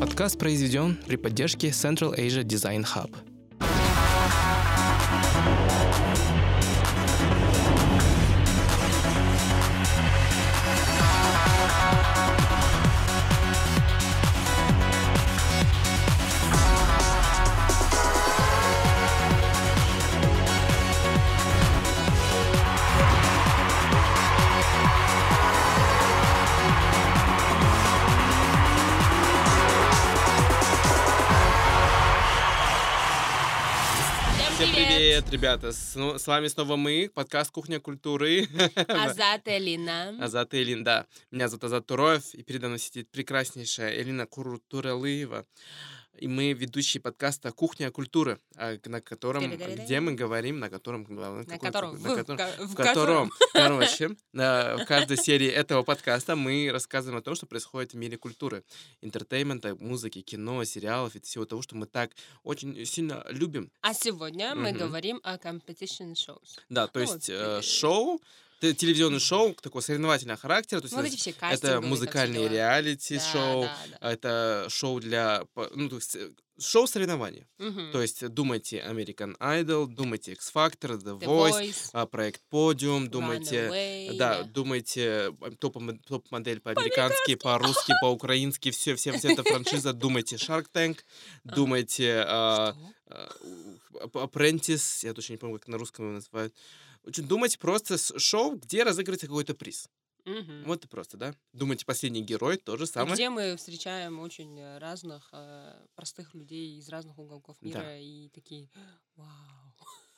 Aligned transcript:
Подкаст 0.00 0.38
произведен 0.38 0.98
при 1.06 1.16
поддержке 1.16 1.68
Central 1.68 2.18
Asia 2.18 2.42
Design 2.42 2.84
Hub. 2.84 3.33
Ребята! 35.54 35.72
С, 35.72 35.94
ну, 35.94 36.18
с 36.18 36.26
вами 36.26 36.48
снова 36.48 36.74
мы, 36.76 37.10
подкаст 37.14 37.52
«Кухня 37.52 37.78
культуры». 37.78 38.48
Азат 38.88 39.42
Элина. 39.46 40.18
Азат 40.20 40.52
и 40.54 40.62
Элин, 40.62 40.82
да. 40.82 41.06
Меня 41.30 41.48
зовут 41.48 41.64
Азат 41.64 41.86
Туроев, 41.86 42.34
и 42.34 42.42
передо 42.42 42.66
мной 42.66 42.80
сидит 42.80 43.08
прекраснейшая 43.10 44.00
Элина 44.00 44.26
Курутуралыева. 44.26 45.46
И 46.18 46.28
мы 46.28 46.52
ведущие 46.52 47.00
подкаста 47.00 47.50
«Кухня 47.50 47.90
культуры», 47.90 48.38
а, 48.56 48.76
на 48.84 49.00
котором, 49.00 49.50
где 49.50 49.98
мы 50.00 50.12
говорим, 50.12 50.60
на 50.60 50.70
котором... 50.70 51.04
На 51.08 51.42
На 51.42 51.58
котором, 51.58 52.00
на 52.00 52.14
котором- 52.14 52.38
в 52.58 52.72
в 52.72 52.74
котором, 52.76 53.32
короче, 53.52 54.10
на- 54.32 54.76
в 54.76 54.84
каждой 54.86 55.16
серии 55.16 55.48
этого 55.48 55.82
подкаста 55.82 56.36
мы 56.36 56.70
рассказываем 56.70 57.18
о 57.18 57.22
том, 57.22 57.34
что 57.34 57.46
происходит 57.46 57.94
в 57.94 57.96
мире 57.96 58.16
культуры, 58.16 58.62
entertainment 59.00 59.64
а, 59.64 59.74
музыки, 59.74 60.20
кино, 60.22 60.62
сериалов 60.64 61.16
и 61.16 61.20
всего 61.20 61.44
того, 61.46 61.62
что 61.62 61.74
мы 61.76 61.86
так 61.86 62.12
очень 62.44 62.84
сильно 62.86 63.24
любим. 63.30 63.70
А 63.80 63.92
сегодня 63.92 64.54
мы 64.54 64.72
говорим 64.72 65.20
о 65.24 65.36
competition 65.36 66.12
shows. 66.14 66.58
Да, 66.68 66.86
то 66.86 67.00
Ну, 67.00 67.06
есть 67.12 67.28
э, 67.28 67.58
э, 67.58 67.62
шоу, 67.62 68.20
те- 68.64 68.74
телевизионный 68.74 69.20
шоу 69.20 69.54
такого 69.54 69.82
соревновательного 69.82 70.38
характера, 70.38 70.80
то 70.80 70.84
есть 70.86 70.94
Вот 70.94 71.04
это- 71.04 71.14
эти 71.14 71.20
все 71.20 71.30
это 71.30 71.56
все 71.56 71.80
музыкальные 71.80 72.48
реалити-шоу, 72.48 73.62
Да, 73.62 73.76
да, 73.90 73.98
да. 74.00 74.12
это 74.12 74.66
шоу 74.70 75.00
для, 75.00 75.44
ну, 75.74 75.88
то 75.88 75.96
есть 75.96 76.16
э, 76.16 76.30
шоу 76.58 76.86
соревнований. 76.86 77.46
Мгм. 77.58 77.90
То 77.92 78.00
есть 78.00 78.26
думайте 78.28 78.78
American 78.88 79.36
Idol, 79.38 79.86
думайте 79.88 80.32
X 80.32 80.52
Factor, 80.54 80.96
The, 80.98 81.18
The 81.18 81.26
Voice, 81.26 81.60
Voice, 81.60 81.90
а, 81.92 82.06
проект 82.06 82.42
Podium, 82.50 83.08
думайте... 83.08 84.12
Да, 84.16 84.42
думайте 84.44 85.32
э, 85.40 85.50
топ- 85.58 85.78
топ-модель 86.06 86.60
по-американски, 86.60 87.34
по-русски, 87.34 87.92
по-украински, 88.02 88.70
все, 88.70 88.94
все, 88.94 89.12
вся 89.12 89.32
эта 89.32 89.42
франшиза. 89.42 89.92
Думайте 89.92 90.36
Shark 90.36 90.66
Tank, 90.72 91.00
думайте 91.44 92.24
а, 92.26 92.74
а, 93.08 93.28
Apprentice, 94.14 95.06
я 95.06 95.12
точно 95.14 95.32
не 95.34 95.38
помню, 95.38 95.58
как 95.58 95.68
на 95.68 95.78
русском 95.78 96.04
его 96.06 96.14
называют. 96.14 96.54
Общем, 97.06 97.26
думайте 97.26 97.58
просто 97.58 97.98
с- 97.98 98.18
шоу, 98.18 98.56
где 98.56 98.82
разыгрывается 98.82 99.26
какой-то 99.26 99.54
приз. 99.54 99.88
Мгм. 100.24 100.64
Вот 100.64 100.82
и 100.84 100.88
просто, 100.88 101.18
да? 101.18 101.34
Думайте 101.52 101.84
последний 101.84 102.22
герой, 102.22 102.56
то 102.56 102.78
же 102.78 102.86
самое. 102.86 103.14
Где 103.14 103.28
мы 103.28 103.56
встречаем 103.56 104.20
очень 104.20 104.58
э, 104.58 104.78
разных 104.78 105.28
э, 105.32 105.74
простых 105.94 106.32
людей 106.34 106.78
из 106.78 106.88
разных 106.88 107.18
уголков 107.18 107.58
Да. 107.60 107.68
мира 107.68 108.00
и 108.00 108.30
такие, 108.30 108.70
вау. 109.16 109.28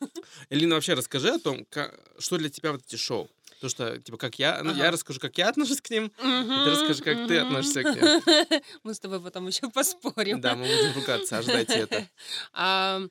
Элина, 0.50 0.76
вообще 0.76 0.94
расскажи 0.94 1.30
о 1.30 1.38
том, 1.40 1.64
ка- 1.64 1.92
что 2.20 2.36
для 2.38 2.50
тебя 2.50 2.70
вот 2.70 2.82
эти 2.86 2.94
шоу. 2.96 3.28
То, 3.60 3.68
что, 3.70 3.98
типа, 3.98 4.18
как 4.18 4.38
я... 4.38 4.62
Ну, 4.62 4.70
я 4.74 4.82
Ага. 4.84 4.90
расскажу, 4.92 5.18
как 5.18 5.36
я 5.38 5.48
отношусь 5.48 5.80
к 5.80 5.88
ним. 5.90 6.10
Ты 6.10 6.70
расскажи, 6.70 7.02
как 7.02 7.26
ты 7.26 7.38
относишься 7.38 7.82
к 7.82 7.86
ним. 7.96 8.62
Мы 8.84 8.92
с 8.94 9.00
тобой 9.00 9.20
потом 9.20 9.46
еще 9.48 9.70
поспорим. 9.70 10.40
Да, 10.42 10.54
мы 10.54 10.66
будем 10.66 10.92
ругаться, 10.94 11.38
ожидайте 11.38 11.72
это. 11.74 12.06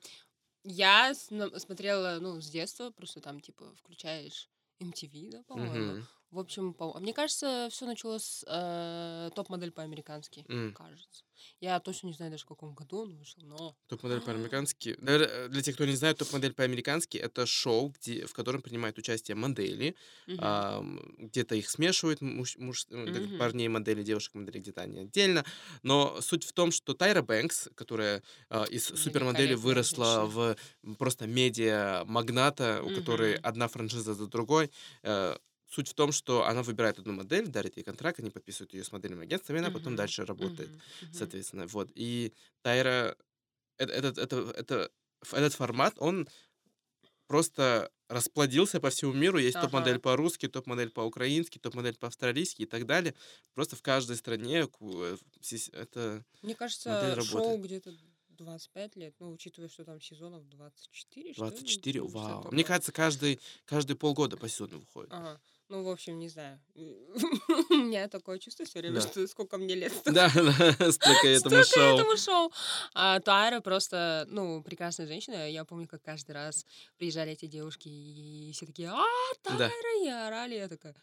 Я 0.68 1.14
смотрела, 1.14 2.18
ну, 2.20 2.42
с 2.42 2.50
детства, 2.50 2.90
просто 2.92 3.22
там, 3.22 3.40
типа, 3.40 3.74
включаешь 3.76 4.50
MTV, 4.80 5.30
да, 5.32 5.44
по-моему. 5.44 5.98
Мгм. 5.98 6.08
В 6.32 6.40
общем, 6.40 6.74
по- 6.74 6.94
а 6.96 7.00
мне 7.00 7.14
кажется, 7.14 7.70
все 7.72 7.86
началось 7.86 8.24
с 8.24 8.44
э, 8.48 9.30
топ-модель 9.36 9.72
по-американски, 9.72 10.44
М. 10.50 10.74
кажется. 10.74 11.24
Я 11.62 11.80
точно 11.80 12.08
не 12.08 12.14
знаю 12.14 12.32
даже, 12.32 12.44
в 12.44 12.48
каком 12.48 12.74
году 12.74 13.04
он 13.04 13.16
вышел, 13.16 13.42
но... 13.44 13.76
Топ-модель 13.88 14.20
по-американски. 14.22 14.96
Наверно, 15.00 15.48
Для 15.50 15.62
тех, 15.62 15.76
кто 15.76 15.86
не 15.86 15.96
знает, 15.96 16.18
топ-модель 16.18 16.54
по-американски 16.54 17.18
это 17.18 17.46
шоу, 17.46 17.90
где, 17.90 18.26
в 18.26 18.34
котором 18.34 18.62
принимают 18.62 18.98
участие 18.98 19.36
модели. 19.36 19.96
Мгм. 20.28 20.40
ам, 20.42 21.00
где-то 21.20 21.56
их 21.56 21.70
смешивают, 21.70 22.22
муж, 22.22 22.58
муж- 22.58 22.88
э, 22.90 22.96
Мгм. 22.98 23.38
парней 23.38 23.68
модели, 23.70 24.04
девушек 24.04 24.34
модели, 24.34 24.60
где-то 24.60 24.82
они 24.82 25.00
отдельно. 25.00 25.46
Но 25.84 26.20
суть 26.22 26.44
в 26.44 26.52
том, 26.54 26.72
что 26.72 26.94
Тайра 26.94 27.22
Бэнкс, 27.22 27.70
которая 27.76 28.24
а, 28.50 28.64
из 28.66 28.86
супермодели 28.86 29.54
выросла 29.54 30.26
в 30.26 30.56
просто 30.98 31.28
медиа-магната, 31.28 32.82
у 32.84 32.90
которой 32.90 33.36
Мгм. 33.36 33.40
одна 33.44 33.68
франшиза 33.68 34.14
за 34.14 34.28
другой, 34.28 34.72
э, 35.04 35.38
Суть 35.76 35.90
в 35.90 35.94
том, 35.94 36.14
что 36.14 36.46
она 36.46 36.64
выбирает 36.64 37.00
одну 37.00 37.12
модель, 37.12 37.48
дарит 37.48 37.76
ей 37.76 37.84
контракт, 37.84 38.22
они 38.22 38.30
подписывают 38.30 38.74
ее 38.74 38.86
с 38.86 38.94
модельным 38.94 39.20
агентством, 39.20 39.58
и 39.58 39.60
она 39.60 39.72
потом 39.72 39.98
дальше 39.98 40.24
работает 40.26 40.70
соответственно, 41.12 41.68
вот. 41.68 41.92
И 41.96 42.32
Тайра, 42.62 43.18
этот, 43.78 44.18
это, 44.18 44.54
это, 44.56 44.90
этот 45.34 45.54
формат, 45.54 45.96
он 45.98 46.30
просто 47.28 47.92
расплодился 48.08 48.80
по 48.80 48.90
всему 48.90 49.12
миру. 49.12 49.38
Есть 49.38 49.60
топ-модель 49.60 49.96
Ага. 49.96 50.02
по-русски, 50.02 50.48
топ-модель 50.48 50.92
по-украински, 50.92 51.58
топ-модель 51.60 51.98
по-австралийски 51.98 52.62
и 52.62 52.66
так 52.66 52.86
далее. 52.86 53.14
Просто 53.54 53.76
в 53.76 53.82
каждой 53.82 54.16
стране 54.16 54.70
э, 54.80 55.18
это... 55.74 56.24
Мне 56.42 56.56
кажется, 56.56 57.22
шоу 57.22 57.58
где-то 57.58 57.94
25 58.30 58.96
лет, 58.96 59.16
ну, 59.20 59.32
учитывая, 59.32 59.70
что 59.70 59.84
там 59.84 60.00
сезонов 60.00 60.48
24, 60.48 61.34
что 61.34 61.44
ли, 61.44 61.50
24, 61.50 62.02
ну, 62.02 62.10
что-то 62.10 62.20
вау. 62.20 62.52
Мне 62.52 62.64
кажется, 62.64 62.92
каждый, 62.92 63.40
каждый 63.66 63.96
полгода 63.96 64.38
по 64.38 64.48
сезону 64.48 64.80
выходит. 64.80 65.12
Ага. 65.12 65.42
Ну, 65.68 65.84
в 65.84 65.90
общем, 65.90 66.20
не 66.20 66.30
знаю. 66.30 66.60
У 66.76 67.74
меня 67.74 68.08
такое 68.08 68.38
чувство 68.38 68.66
все 68.66 68.80
время, 68.80 68.96
Да. 68.96 69.02
что 69.02 69.28
сколько 69.28 69.58
мне 69.58 69.74
лет, 69.76 69.92
Да, 70.06 70.30
да, 70.36 70.92
столько 70.92 71.28
этому 71.28 71.64
Столько 71.64 71.66
шоу. 71.66 71.96
этому 71.98 72.18
шоу. 72.18 72.52
А 72.94 73.20
Тайра 73.20 73.62
просто, 73.62 74.26
ну, 74.30 74.62
прекрасная 74.62 75.08
женщина. 75.08 75.50
Я 75.50 75.66
помню, 75.66 75.88
как 75.88 76.04
каждый 76.04 76.32
раз 76.34 76.66
приезжали 76.98 77.32
эти 77.32 77.48
девушки, 77.48 77.88
и 77.88 78.52
все 78.54 78.66
такие, 78.68 78.90
а, 78.90 79.04
Да. 79.44 79.58
Тайра, 79.58 80.04
и 80.04 80.08
орали. 80.08 80.56
Я 80.56 80.68
такая, 80.68 80.94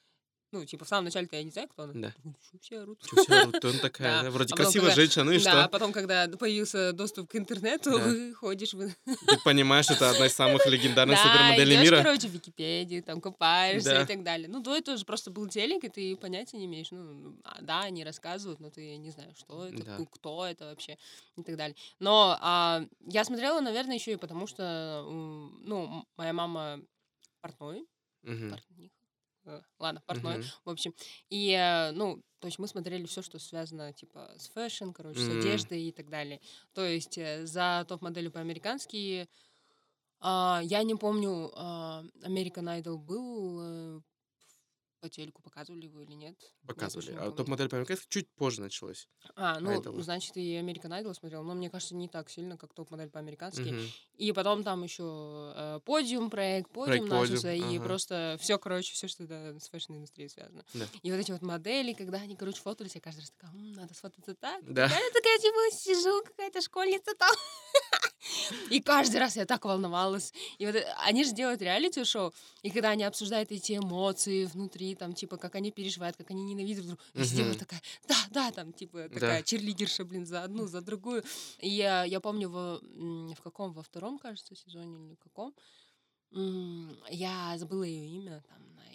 ну, 0.53 0.65
типа, 0.67 0.85
в 0.85 0.89
самом 0.89 1.07
начале-то 1.07 1.35
я 1.37 1.43
не 1.43 1.51
знаю, 1.51 1.69
кто 1.69 1.85
она. 1.85 1.93
Да. 1.95 2.15
«Чё 2.51 2.59
все 2.61 2.81
орут? 2.81 3.01
Чё 3.03 3.17
все 3.23 3.35
орут? 3.43 3.65
Он 3.65 3.79
такая, 3.81 4.19
Да. 4.19 4.23
да, 4.25 4.31
вроде 4.31 4.53
А 4.53 4.57
красивая 4.57 4.89
когда- 4.91 5.03
женщина, 5.03 5.25
ну 5.25 5.33
и 5.33 5.43
да, 5.43 5.53
а 5.53 5.61
что? 5.63 5.69
потом, 5.71 5.93
когда 5.93 6.29
появился 6.29 6.93
доступ 6.93 7.31
к 7.31 7.37
интернету, 7.37 7.91
Да. 7.99 8.35
ходишь 8.35 8.75
в... 8.75 8.87
Ты 9.07 9.39
понимаешь, 9.45 9.89
это 9.91 10.11
одна 10.11 10.27
из 10.27 10.35
самых 10.35 10.65
легендарных 10.67 11.17
Да, 11.17 11.23
супермоделей 11.25 11.79
мира. 11.83 11.97
короче, 12.03 12.29
в 12.29 12.33
Википедию, 12.33 13.03
там 13.03 13.21
копаешься 13.21 13.91
Да. 13.91 14.03
и 14.03 14.07
так 14.07 14.23
далее. 14.23 14.49
Ну, 14.49 14.61
до 14.63 14.77
этого 14.77 14.97
же 14.97 15.05
просто 15.05 15.31
был 15.31 15.49
телек, 15.49 15.85
и 15.85 15.89
ты 15.89 16.17
понятия 16.17 16.59
не 16.59 16.67
имеешь. 16.67 16.91
Ну, 16.91 17.37
а, 17.45 17.61
да, 17.63 17.81
они 17.83 18.05
рассказывают, 18.05 18.61
но 18.61 18.71
ты 18.71 18.97
не 18.99 19.11
знаешь, 19.11 19.37
что 19.39 19.65
это, 19.67 19.83
Да. 19.85 19.99
кто 20.11 20.47
это 20.47 20.67
вообще 20.67 20.99
и 21.37 21.43
так 21.43 21.57
далее. 21.57 21.77
Но 21.99 22.37
а, 22.41 22.85
я 23.07 23.25
смотрела, 23.25 23.61
наверное, 23.61 23.95
еще 23.97 24.13
и 24.13 24.17
потому, 24.17 24.47
что, 24.47 25.07
ну, 25.65 26.05
моя 26.17 26.33
мама 26.35 26.81
портной, 27.41 27.87
Мгм. 28.23 28.51
портниха, 28.51 28.95
ладно, 29.79 30.03
портной, 30.07 30.39
Мгм. 30.39 30.51
в 30.65 30.71
общем. 30.71 30.95
И, 31.31 31.51
э, 31.53 31.93
ну, 31.93 32.23
то 32.41 32.47
есть 32.49 32.59
мы 32.59 32.67
смотрели 32.69 33.07
все, 33.07 33.23
что 33.23 33.39
связано, 33.39 33.93
типа, 33.93 34.35
с 34.37 34.49
fashion, 34.49 34.91
короче, 34.93 35.23
с 35.23 35.31
М. 35.31 35.31
одеждой 35.31 35.83
и 35.85 35.93
так 35.93 36.09
далее. 36.11 36.41
То 36.75 36.85
есть 36.85 37.19
э, 37.19 37.47
за 37.47 37.85
топ-моделью 37.89 38.33
по-американски 38.33 39.29
а, 40.21 40.61
я 40.65 40.83
не 40.85 40.95
помню, 40.95 41.51
а, 41.55 42.05
American 42.25 42.67
Idol 42.81 42.97
был 42.99 43.99
э, 43.99 44.01
по 45.03 45.09
телеку, 45.09 45.43
показывали 45.43 45.87
его 45.87 46.01
или 46.01 46.13
нет. 46.13 46.37
Показывали. 46.65 47.17
А 47.19 47.33
топ-модель 47.33 47.69
по-американски 47.69 48.07
чуть 48.09 48.31
позже 48.31 48.61
началось. 48.61 49.09
А, 49.35 49.59
ну, 49.59 49.73
Idol. 49.73 50.01
значит, 50.01 50.37
и 50.37 50.55
American 50.55 50.91
Idol 51.03 51.13
смотрел, 51.13 51.43
но 51.43 51.55
мне 51.55 51.69
кажется, 51.69 51.97
не 51.97 52.09
так 52.09 52.31
сильно, 52.31 52.57
как 52.57 52.73
топ-модель 52.73 53.11
по-американски. 53.11 53.71
Мгм. 53.71 53.83
И 54.17 54.33
потом 54.33 54.63
там 54.63 54.85
еще 54.85 55.53
э, 55.57 55.81
подиум 55.85 56.31
проект, 56.31 56.71
подиум 56.71 57.09
Проект 57.09 57.31
начался, 57.31 57.49
«Подиум», 57.49 57.71
и 57.71 57.77
ага. 57.79 57.85
просто 57.85 58.37
все, 58.41 58.59
короче, 58.59 58.95
все, 58.95 59.09
что 59.09 59.27
да, 59.27 59.59
с 59.59 59.69
fashion-индустрией 59.69 60.29
связано. 60.31 60.65
Да. 60.73 60.87
И 61.03 61.11
вот 61.11 61.19
эти 61.19 61.33
вот 61.33 61.43
модели, 61.43 61.95
когда 61.95 62.19
они, 62.19 62.37
короче, 62.37 62.61
фотались, 62.63 62.95
я 62.95 63.01
каждый 63.01 63.21
раз 63.21 63.31
такая, 63.33 63.51
«М, 63.51 63.73
надо 63.73 63.95
сфотаться 63.95 64.37
так. 64.37 64.63
Да. 64.73 64.83
Я 64.85 65.11
такая, 65.13 65.39
типа, 65.39 65.77
сижу, 65.77 66.23
какая-то 66.25 66.61
школьница 66.61 67.13
там. 67.17 67.35
И 68.71 68.81
каждый 68.81 69.19
раз 69.19 69.37
я 69.37 69.47
так 69.47 69.65
волновалась. 69.65 70.33
И 70.59 70.67
вот 70.67 70.75
э, 70.75 70.85
они 71.05 71.25
же 71.25 71.33
делают 71.33 71.63
реалити-шоу, 71.63 72.33
и 72.63 72.71
когда 72.71 72.91
они 72.91 73.05
обсуждают 73.05 73.51
эти 73.53 73.77
эмоции 73.77 74.45
внутри, 74.45 74.95
там, 74.95 75.13
типа, 75.15 75.37
как 75.37 75.55
они 75.55 75.71
переживают, 75.71 76.17
как 76.17 76.31
они 76.31 76.45
ненавидят 76.45 76.87
друг 76.87 76.99
друга, 76.99 77.29
сидела 77.29 77.49
Мгм. 77.51 77.59
такая, 77.59 77.83
да, 78.09 78.17
да, 78.31 78.51
там, 78.53 78.73
типа, 78.73 79.09
Да. 79.09 79.15
такая 79.15 79.43
черлидерша, 79.43 80.05
блин, 80.05 80.27
за 80.27 80.43
одну, 80.45 80.67
за 80.67 80.81
другую. 80.81 81.25
И 81.59 81.69
я, 81.69 82.05
я 82.05 82.21
помню, 82.21 82.49
во, 82.49 82.81
в 82.81 83.41
каком, 83.43 83.73
во 83.73 83.83
втором, 83.83 84.19
кажется, 84.19 84.55
сезоне 84.55 85.07
или 85.07 85.15
в 85.15 85.19
каком, 85.19 85.55
я 87.11 87.55
забыла 87.59 87.83
ее 87.83 88.09
имя, 88.19 88.43
там, 88.49 88.59
на 88.77 88.92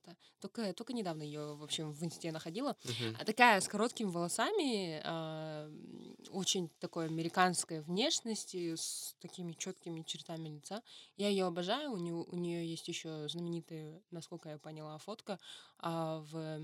что-то. 0.00 0.16
Только, 0.40 0.72
только 0.72 0.92
недавно 0.92 1.22
ее, 1.22 1.54
в 1.54 1.62
общем, 1.62 1.92
в 1.92 2.02
инсте 2.04 2.32
находила. 2.32 2.76
А 3.18 3.24
Такая 3.24 3.60
с 3.60 3.68
короткими 3.68 4.08
волосами, 4.08 5.00
м, 5.04 6.16
очень 6.30 6.70
такой 6.78 7.06
американской 7.06 7.80
внешности, 7.80 8.74
с 8.74 9.14
такими 9.20 9.52
четкими 9.52 10.02
чертами 10.02 10.48
лица. 10.48 10.82
Я 11.16 11.28
ее 11.28 11.46
обожаю. 11.46 11.92
У 11.92 11.96
нее, 11.96 12.14
у 12.14 12.36
нее 12.36 12.68
есть 12.68 12.88
еще 12.88 13.28
знаменитая, 13.28 14.02
насколько 14.10 14.48
я 14.48 14.58
поняла, 14.58 14.98
фотка 14.98 15.38
а, 15.78 16.20
в 16.30 16.60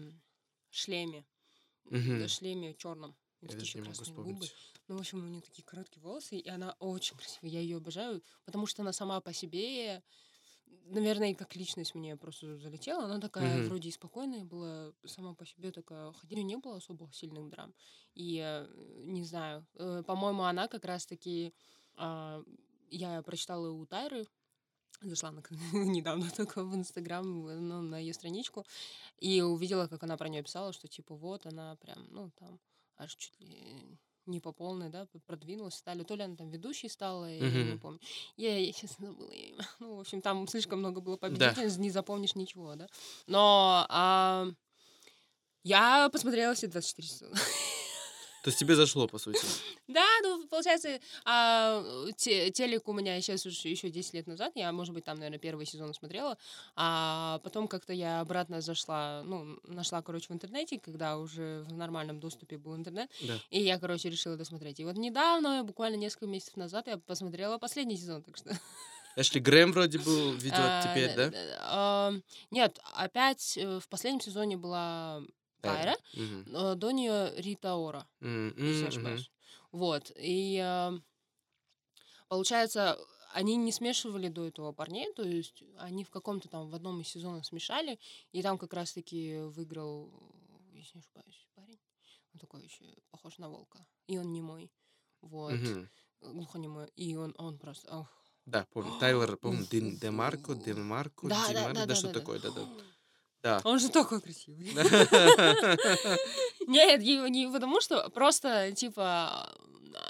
шлеме. 0.71 1.25
Мгм. 1.85 2.25
В 2.25 2.29
шлеме 2.29 2.75
черном. 2.75 3.15
Я 3.43 3.49
даже 3.49 3.79
не 3.79 3.89
могу 3.89 4.23
губы. 4.23 4.47
Ну, 4.89 4.97
в 4.97 5.01
общем, 5.01 5.19
у 5.19 5.27
нее 5.27 5.41
такие 5.41 5.65
короткие 5.65 6.01
волосы, 6.03 6.37
и 6.37 6.49
она 6.49 6.75
очень 6.79 7.17
красивая. 7.17 7.51
Я 7.51 7.61
ее 7.61 7.77
обожаю, 7.77 8.23
потому 8.45 8.67
что 8.67 8.83
она 8.83 8.93
сама 8.93 9.21
по 9.21 9.33
себе, 9.33 10.03
наверное, 10.87 11.31
и 11.31 11.35
как 11.35 11.57
личность 11.57 11.95
мне 11.95 12.17
просто 12.17 12.57
залетела. 12.59 13.05
Она 13.05 13.21
такая 13.21 13.59
Мгм. 13.59 13.69
вроде 13.69 13.89
и 13.89 13.93
спокойная 13.93 14.45
была, 14.45 14.93
сама 15.05 15.35
по 15.35 15.45
себе 15.45 15.73
такая. 15.73 16.13
Хотя 16.13 16.35
у 16.35 16.37
нее 16.37 16.45
не 16.45 16.57
было 16.57 16.77
особо 16.77 17.11
сильных 17.13 17.49
драм. 17.49 17.75
И 18.15 18.41
э, 18.43 18.67
не 19.05 19.25
знаю, 19.25 19.67
э, 19.75 20.03
по-моему, 20.07 20.43
она 20.45 20.69
как 20.69 20.85
раз-таки... 20.85 21.53
а, 21.97 22.43
я 22.91 23.21
прочитала 23.23 23.69
у 23.71 23.85
Тайры, 23.85 24.27
зашла 25.03 25.33
на, 25.33 25.43
недавно 25.73 26.31
только 26.31 26.63
в 26.65 26.75
Инстаграм, 26.75 27.25
ну, 27.25 27.83
на 27.83 27.99
ее 27.99 28.15
страничку, 28.15 28.65
и 29.19 29.43
увидела, 29.43 29.89
как 29.89 30.03
она 30.05 30.17
про 30.17 30.29
нее 30.29 30.43
писала, 30.43 30.73
что 30.73 30.89
типа 30.89 31.15
вот 31.15 31.47
она 31.47 31.77
прям, 31.77 32.07
ну, 32.11 32.31
там, 32.39 32.61
аж 32.97 33.15
чуть 33.17 33.39
ли 33.41 33.99
не 34.27 34.41
по 34.41 34.53
полной, 34.53 34.89
да, 34.91 35.07
продвинулась, 35.27 35.75
стали, 35.75 36.03
то 36.03 36.15
ли 36.15 36.23
она 36.23 36.37
там 36.37 36.49
ведущей 36.49 36.89
стала, 36.89 37.31
я 37.31 37.41
не 37.41 37.79
помню. 37.79 38.01
Я, 38.37 38.59
я 38.59 38.73
сейчас 38.73 38.97
забыла 38.99 39.31
её 39.31 39.55
имя. 39.55 39.67
Ну, 39.81 39.97
в 39.97 40.01
общем, 40.01 40.21
там 40.21 40.49
слишком 40.49 40.79
много 40.81 41.01
было 41.01 41.17
победительниц, 41.17 41.77
не 41.77 41.91
запомнишь 41.91 42.35
ничего, 42.35 42.75
да. 42.75 42.89
Но 43.27 43.87
а, 43.89 44.49
я 45.63 46.09
посмотрела 46.11 46.55
все 46.55 46.67
24 46.67 47.09
сезона. 47.09 47.37
То 48.47 48.51
есть 48.51 48.61
тебе 48.61 48.77
зашло, 48.77 49.09
по 49.09 49.19
сути. 49.19 49.41
Да, 49.89 50.07
ну, 50.23 50.47
получается, 50.47 51.01
а, 51.25 51.83
те- 52.17 52.53
телек 52.53 52.87
у 52.87 52.93
меня 52.93 53.21
сейчас 53.21 53.45
уже 53.45 53.67
еще 53.69 53.91
10 53.91 54.15
лет 54.15 54.29
назад, 54.29 54.53
я, 54.55 54.71
может 54.71 54.95
быть, 54.95 55.05
там, 55.05 55.17
наверное, 55.17 55.41
первый 55.41 55.67
сезон 55.67 55.93
смотрела, 55.95 56.39
а 56.77 57.41
потом 57.43 57.67
как-то 57.67 57.93
я 57.93 58.21
обратно 58.21 58.61
зашла, 58.61 59.23
ну, 59.25 59.59
нашла, 59.65 60.01
короче, 60.01 60.27
в 60.29 60.31
интернете, 60.31 60.79
когда 60.79 61.19
уже 61.19 61.65
в 61.69 61.73
нормальном 61.73 62.21
доступе 62.21 62.57
был 62.57 62.77
интернет, 62.77 63.11
Да. 63.23 63.35
и 63.51 63.61
я, 63.61 63.81
короче, 63.81 64.11
решила 64.11 64.37
досмотреть. 64.37 64.79
И 64.79 64.85
вот 64.85 64.97
недавно, 64.97 65.65
буквально 65.65 65.97
несколько 65.97 66.27
месяцев 66.27 66.57
назад, 66.57 66.87
я 66.87 66.99
посмотрела 66.99 67.59
последний 67.59 67.97
сезон, 67.97 68.23
так 68.23 68.37
что... 68.37 68.51
Эшли 69.17 69.41
Грэм 69.41 69.73
вроде 69.73 69.99
был, 69.99 70.35
ведет 70.35 70.53
А, 70.59 70.83
теперь, 70.83 71.17
да? 71.17 71.33
а, 71.63 72.13
Нет, 72.53 72.79
опять 72.95 73.57
э, 73.57 73.81
в 73.81 73.89
последнем 73.89 74.21
сезоне 74.21 74.57
была 74.57 75.23
Мгм. 75.63 76.45
но 76.47 76.75
до 76.75 76.91
нее 76.91 77.33
Рита 77.37 77.75
Ора. 77.75 78.07
Если 78.21 78.87
ошибаюсь. 78.87 79.31
Вот. 79.73 80.13
И 80.17 80.59
а, 80.59 80.93
получается, 82.29 82.99
они 83.33 83.57
не 83.57 83.73
смешивали 83.73 84.29
до 84.29 84.47
этого 84.47 84.73
парней, 84.73 85.13
то 85.15 85.23
есть 85.23 85.63
они 85.79 86.05
в 86.05 86.11
каком-то 86.11 86.49
там 86.49 86.69
в 86.69 86.75
одном 86.75 87.01
из 87.01 87.09
сезонов 87.09 87.45
смешали, 87.45 87.99
и 88.33 88.43
там 88.43 88.59
как 88.59 88.73
раз-таки 88.73 89.39
выиграл, 89.39 90.11
если 90.73 90.99
не 90.99 91.01
ошибаюсь, 91.01 91.47
парень. 91.55 91.81
Он 92.33 92.41
такой 92.41 92.65
еще 92.65 92.85
похож 93.11 93.39
на 93.39 93.49
волка. 93.49 93.87
И 94.07 94.19
он 94.19 94.33
не 94.33 94.41
мой. 94.41 94.71
Вот. 95.21 95.53
Мгм. 95.53 95.91
Глухонемой. 96.21 96.89
И 96.97 97.17
он, 97.17 97.35
он 97.39 97.59
просто... 97.59 97.95
ох. 97.95 98.09
Да, 98.47 98.67
помню. 98.73 98.93
Тайлер, 99.01 99.37
помню, 99.37 99.63
уф, 99.63 99.69
Демарко, 99.71 100.51
уф. 100.51 100.63
Демарко, 100.63 101.29
Да, 101.29 101.47
да, 101.49 101.53
да, 101.53 101.73
да, 101.73 101.87
да, 101.87 101.95
что 101.95 102.09
да, 102.09 102.13
да. 102.13 102.21
такое, 102.21 102.41
да-да. 102.41 102.65
Да. 102.65 102.85
Он 103.65 103.79
же 103.79 103.89
такой 103.89 104.21
красивый. 104.21 104.67
Нет, 106.67 107.01
не, 107.03 107.51
потому 107.53 107.81
что, 107.81 108.09
просто, 108.11 108.73
типа, 108.73 109.49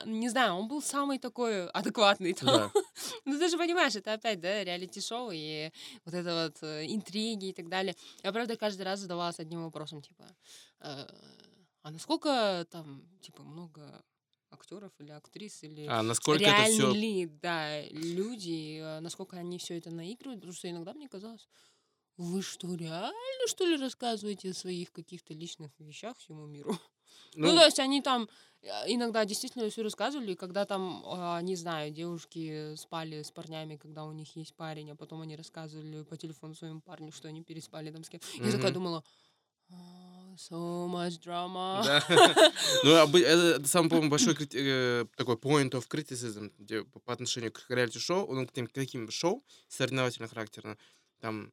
не 0.05 0.29
знаю, 0.29 0.55
он 0.55 0.69
был 0.69 0.83
самый 0.83 1.19
такой 1.19 1.69
адекватный 1.69 2.33
там. 2.33 2.49
Да. 2.49 2.71
Ну, 3.25 3.39
ты 3.39 3.49
же 3.49 3.59
понимаешь, 3.59 3.95
это 3.97 4.15
опять, 4.15 4.41
да, 4.41 4.65
реалити-шоу 4.65 5.31
и 5.33 5.71
вот 6.05 6.15
это 6.15 6.45
вот 6.45 6.63
э, 6.63 6.87
интриги 6.87 7.49
и 7.49 7.53
так 7.53 7.69
далее. 7.69 7.95
Я, 8.23 8.33
правда, 8.33 8.57
каждый 8.57 8.83
раз 8.83 9.01
задавалась 9.01 9.39
одним 9.39 9.65
вопросом, 9.65 10.01
типа, 10.01 10.25
э, 10.81 11.07
а 11.83 11.91
насколько 11.91 12.67
там, 12.71 13.03
типа, 13.21 13.43
много 13.43 14.03
актеров 14.51 14.93
или 14.99 15.11
актрис, 15.11 15.63
или 15.63 15.87
А 15.87 16.03
насколько 16.03 16.43
это 16.43 16.51
реальны 16.51 16.75
все... 16.75 16.93
ли, 16.93 17.27
да, 17.27 17.83
люди, 17.91 18.79
э, 18.81 19.01
насколько 19.01 19.37
они 19.37 19.59
все 19.59 19.79
это 19.79 19.91
наигрывают, 19.91 20.41
потому 20.41 20.55
что 20.55 20.71
иногда 20.71 20.95
мне 20.95 21.09
казалось, 21.09 21.49
вы 22.17 22.43
что, 22.43 22.75
реально, 22.75 23.47
что 23.47 23.65
ли, 23.67 23.77
рассказываете 23.77 24.51
о 24.51 24.55
своих 24.55 24.93
каких-то 24.93 25.35
личных 25.35 25.71
вещах 25.79 26.17
всему 26.19 26.47
миру? 26.47 26.79
Ну, 27.35 27.55
то 27.55 27.65
есть 27.65 27.79
они 27.79 28.01
там 28.01 28.29
э, 28.63 28.69
иногда 28.87 29.25
действительно 29.25 29.69
все 29.69 29.83
рассказывали, 29.83 30.35
когда 30.35 30.65
там, 30.65 31.03
а, 31.07 31.41
не 31.41 31.55
знаю, 31.55 31.93
девушки 31.93 32.75
спали 32.77 33.23
с 33.23 33.31
парнями, 33.31 33.77
когда 33.77 34.05
у 34.05 34.13
них 34.13 34.35
есть 34.37 34.55
парень, 34.55 34.91
а 34.91 34.97
потом 34.97 35.21
они 35.21 35.37
рассказывали 35.37 36.03
по 36.03 36.17
телефону 36.17 36.55
своему 36.55 36.81
парню, 36.81 37.13
что 37.13 37.29
они 37.29 37.43
переспали 37.43 37.91
там 37.91 38.05
с 38.05 38.09
кем. 38.09 38.21
Я 38.41 38.51
такая 38.51 38.73
думала, 38.73 39.05
«А, 39.71 40.07
so 40.37 40.87
much 40.89 41.19
drama. 41.19 41.83
Да. 41.85 42.05
Ну, 42.85 42.91
это, 43.19 43.67
самый, 43.67 43.89
по-моему, 43.89 44.11
большой 44.11 44.37
э, 44.53 45.07
такой 45.17 45.37
point 45.37 45.71
of 45.71 45.89
criticism 45.89 46.51
по 47.05 47.13
отношению 47.13 47.53
к 47.53 47.65
реалити-шоу, 47.69 48.33
ну, 48.33 48.47
к 48.47 48.73
таким 48.73 49.11
шоу 49.11 49.45
соревновательного 49.69 50.31
характера. 50.31 50.77
Там, 51.21 51.51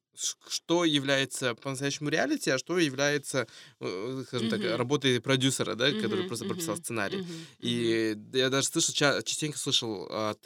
что 0.47 0.83
является 0.85 1.55
по-настоящему 1.55 2.09
реалити, 2.09 2.49
а 2.49 2.57
что 2.57 2.77
является, 2.79 3.47
э, 3.79 4.23
скажем 4.27 4.49
так, 4.49 4.63
Мгм. 4.63 4.77
работой 4.77 5.21
продюсера, 5.21 5.75
да, 5.75 5.93
который 5.95 6.25
Мгм, 6.25 6.25
просто 6.25 6.45
прописал 6.45 6.75
мгм, 6.75 6.77
сценарий. 6.77 7.23
мгм. 7.59 7.59
И 7.59 8.15
я 8.33 8.49
даже 8.49 8.67
слышал, 8.67 8.93
ча- 8.93 9.21
частенько 9.23 9.57
слышал 9.57 10.05
от, 10.11 10.45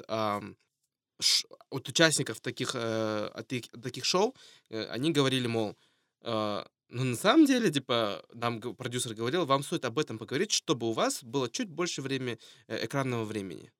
от 1.69 1.89
участников 1.89 2.39
таких, 2.41 2.71
э, 2.75 3.29
от 3.33 3.51
их- 3.53 3.69
таких 3.83 4.05
шоу, 4.05 4.35
э, 4.69 4.85
они 4.95 5.11
говорили, 5.11 5.47
мол, 5.47 5.75
э, 6.21 6.63
ну, 6.89 7.03
на 7.03 7.15
самом 7.15 7.45
деле, 7.45 7.69
типа, 7.71 8.23
нам 8.33 8.61
продюсер 8.61 9.13
говорил, 9.13 9.45
вам 9.45 9.63
стоит 9.63 9.85
об 9.85 9.99
этом 9.99 10.17
поговорить, 10.17 10.51
чтобы 10.51 10.87
у 10.87 10.93
вас 10.93 11.23
было 11.23 11.49
чуть 11.49 11.69
больше 11.69 12.01
времени, 12.01 12.39
экранного 12.67 13.25
времени. 13.25 13.71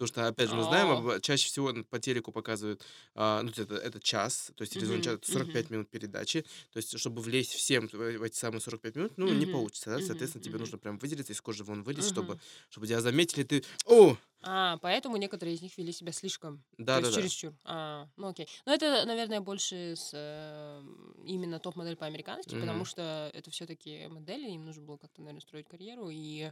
Потому 0.00 0.08
что, 0.08 0.26
опять 0.28 0.48
же, 0.48 0.56
мы 0.56 0.62
знаем, 0.64 0.88
об- 0.90 1.20
чаще 1.20 1.46
всего 1.48 1.72
по 1.90 1.98
телеку 2.00 2.32
показывают, 2.32 2.84
а, 3.14 3.42
ну, 3.42 3.50
это, 3.50 3.74
это 3.76 4.00
час, 4.00 4.50
то 4.56 4.62
есть 4.62 4.72
телевизионный 4.72 5.02
час, 5.02 5.18
45 5.22 5.28
мгм. 5.28 5.68
минут 5.68 5.90
передачи. 5.90 6.42
То 6.72 6.78
есть, 6.78 6.98
чтобы 6.98 7.20
влезть 7.22 7.52
всем 7.52 7.88
в 7.88 7.92
в 7.94 8.22
эти 8.22 8.36
самые 8.36 8.60
45 8.62 8.96
минут, 8.96 9.12
ну, 9.16 9.32
не 9.34 9.46
получится, 9.46 9.90
да? 9.90 10.00
Соответственно, 10.00 10.42
тебе 10.42 10.58
нужно 10.58 10.78
прям 10.78 10.98
выделиться, 10.98 11.32
из 11.34 11.40
кожи 11.42 11.64
вон 11.64 11.82
вылезть, 11.82 12.08
чтобы, 12.08 12.38
чтобы 12.70 12.86
тебя 12.86 13.00
заметили, 13.02 13.42
ты, 13.44 13.62
о, 13.86 14.16
А, 14.42 14.78
поэтому 14.78 15.16
некоторые 15.16 15.54
из 15.54 15.62
них 15.62 15.76
вели 15.76 15.92
себя 15.92 16.12
слишком. 16.12 16.64
то 16.92 16.98
да-да-да. 16.98 17.00
есть 17.00 17.12
чересчур. 17.12 17.54
А, 17.62 18.08
ну 18.16 18.28
окей. 18.28 18.48
Но 18.66 18.72
это, 18.72 19.04
наверное, 19.04 19.40
больше 19.40 19.94
с 19.96 20.10
э, 20.14 20.82
именно 21.24 21.60
топ-модель 21.60 21.96
по-американски, 21.96 22.54
Мгм. 22.54 22.56
потому 22.56 22.84
что 22.84 23.30
это 23.34 23.50
все-таки 23.50 24.08
модели, 24.08 24.48
им 24.50 24.64
нужно 24.64 24.82
было 24.82 24.96
как-то, 24.96 25.20
наверное, 25.20 25.42
строить 25.42 25.68
карьеру, 25.68 26.08
и 26.10 26.50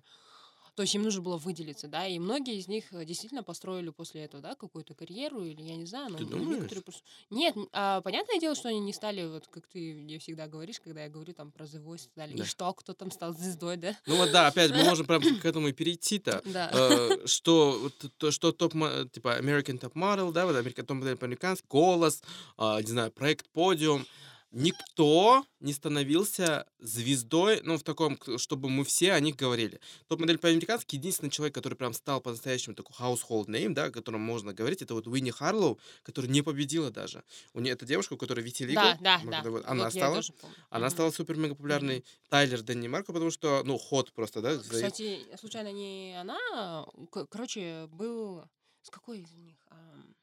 то 0.78 0.82
есть 0.82 0.94
им 0.94 1.02
нужно 1.02 1.22
было 1.22 1.38
выделиться, 1.38 1.88
да, 1.88 2.06
и 2.06 2.20
многие 2.20 2.56
из 2.56 2.68
них 2.68 2.84
э, 2.92 3.04
действительно 3.04 3.42
построили 3.42 3.90
после 3.90 4.22
этого, 4.22 4.40
да, 4.40 4.54
какую-то 4.54 4.94
карьеру, 4.94 5.42
или 5.44 5.60
я 5.60 5.74
не 5.74 5.86
знаю, 5.86 6.12
но 6.12 6.18
Ты 6.18 6.24
думаешь? 6.24 6.60
некоторые 6.60 6.84
просто... 6.84 7.02
Нет, 7.30 7.56
а, 7.72 8.00
понятное 8.00 8.38
дело, 8.38 8.54
что 8.54 8.68
они 8.68 8.78
не 8.78 8.92
стали, 8.92 9.26
вот 9.26 9.48
как 9.48 9.66
ты 9.66 9.94
мне 9.94 10.20
всегда 10.20 10.46
говоришь, 10.46 10.78
когда 10.78 11.02
я 11.02 11.08
говорю 11.08 11.32
там 11.34 11.50
про 11.50 11.64
The 11.64 11.84
Voice 11.84 12.04
и 12.04 12.04
так 12.04 12.14
далее, 12.14 12.36
Да. 12.36 12.44
и 12.44 12.46
что, 12.46 12.72
кто 12.74 12.94
там 12.94 13.10
стал 13.10 13.32
звездой, 13.34 13.76
да? 13.76 13.96
Ну 14.06 14.18
вот 14.18 14.30
да, 14.30 14.46
опять 14.46 14.70
мы 14.70 14.84
можем 14.84 15.04
прям 15.04 15.20
к 15.20 15.44
этому 15.44 15.66
и 15.66 15.72
перейти-то. 15.78 16.42
Да. 16.44 16.70
Э, 16.72 17.22
что, 17.26 17.90
то, 18.18 18.30
что 18.30 18.52
топ, 18.52 18.74
типа, 19.10 19.36
American 19.40 19.80
Top 19.80 19.94
Model, 19.94 20.30
да, 20.30 20.46
вот 20.46 20.54
Америка 20.54 20.84
топ 20.84 20.98
модель 20.98 21.16
по-американски, 21.16 21.66
голос, 21.68 22.22
а, 22.56 22.80
не 22.80 22.86
знаю, 22.86 23.10
проект 23.10 23.48
Подиум, 23.48 24.06
никто 24.50 25.44
не 25.60 25.72
становился 25.72 26.66
звездой, 26.78 27.60
ну, 27.64 27.76
в 27.76 27.82
таком, 27.82 28.18
чтобы 28.38 28.68
мы 28.68 28.84
все 28.84 29.12
о 29.12 29.20
них 29.20 29.36
говорили. 29.36 29.80
Топ-модель 30.08 30.38
по-американски 30.38 30.96
единственный 30.96 31.30
человек, 31.30 31.54
который 31.54 31.74
прям 31.74 31.92
стал 31.92 32.20
по-настоящему 32.20 32.74
такой 32.74 32.94
household 32.98 33.46
name, 33.46 33.70
да, 33.74 33.84
о 33.84 33.90
котором 33.90 34.20
можно 34.20 34.52
говорить, 34.54 34.82
это 34.82 34.94
вот 34.94 35.06
Уинни 35.06 35.30
Харлоу, 35.30 35.78
которая 36.02 36.30
не 36.30 36.42
победила 36.42 36.90
даже. 36.90 37.24
У 37.54 37.60
нее 37.60 37.72
это 37.74 37.86
девушка, 37.86 38.14
у 38.14 38.16
которой 38.16 38.40
витилиго. 38.40 38.80
Да, 39.00 39.20
да, 39.24 39.42
да. 39.42 39.50
вот- 39.50 39.64
Она 39.66 39.84
Вот 39.84 39.92
стала, 39.92 40.22
она 40.70 40.86
Мгм. 40.86 40.90
стала 40.94 41.10
супер-мега 41.10 41.54
популярной. 41.54 42.04
Тайлер 42.28 42.62
Дэнни 42.62 42.88
Марко, 42.88 43.12
потому 43.12 43.30
что, 43.30 43.62
ну, 43.64 43.78
ход 43.78 44.12
просто, 44.12 44.40
да, 44.40 44.56
за- 44.56 44.62
Кстати, 44.70 45.26
случайно 45.38 45.72
не 45.72 46.16
она, 46.20 46.84
к- 47.10 47.26
короче, 47.26 47.86
был 47.92 48.44
с 48.82 48.90
какой 48.90 49.20
из 49.20 49.32
них? 49.32 49.56
Ам, 49.70 50.14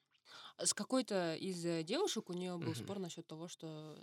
С 0.57 0.73
какой-то 0.73 1.35
из 1.35 1.65
э, 1.65 1.83
девушек 1.83 2.29
у 2.29 2.33
нее 2.33 2.53
был 2.57 2.67
Мгм. 2.71 2.75
спор 2.75 2.99
насчет 2.99 3.27
того, 3.27 3.47
что, 3.47 3.97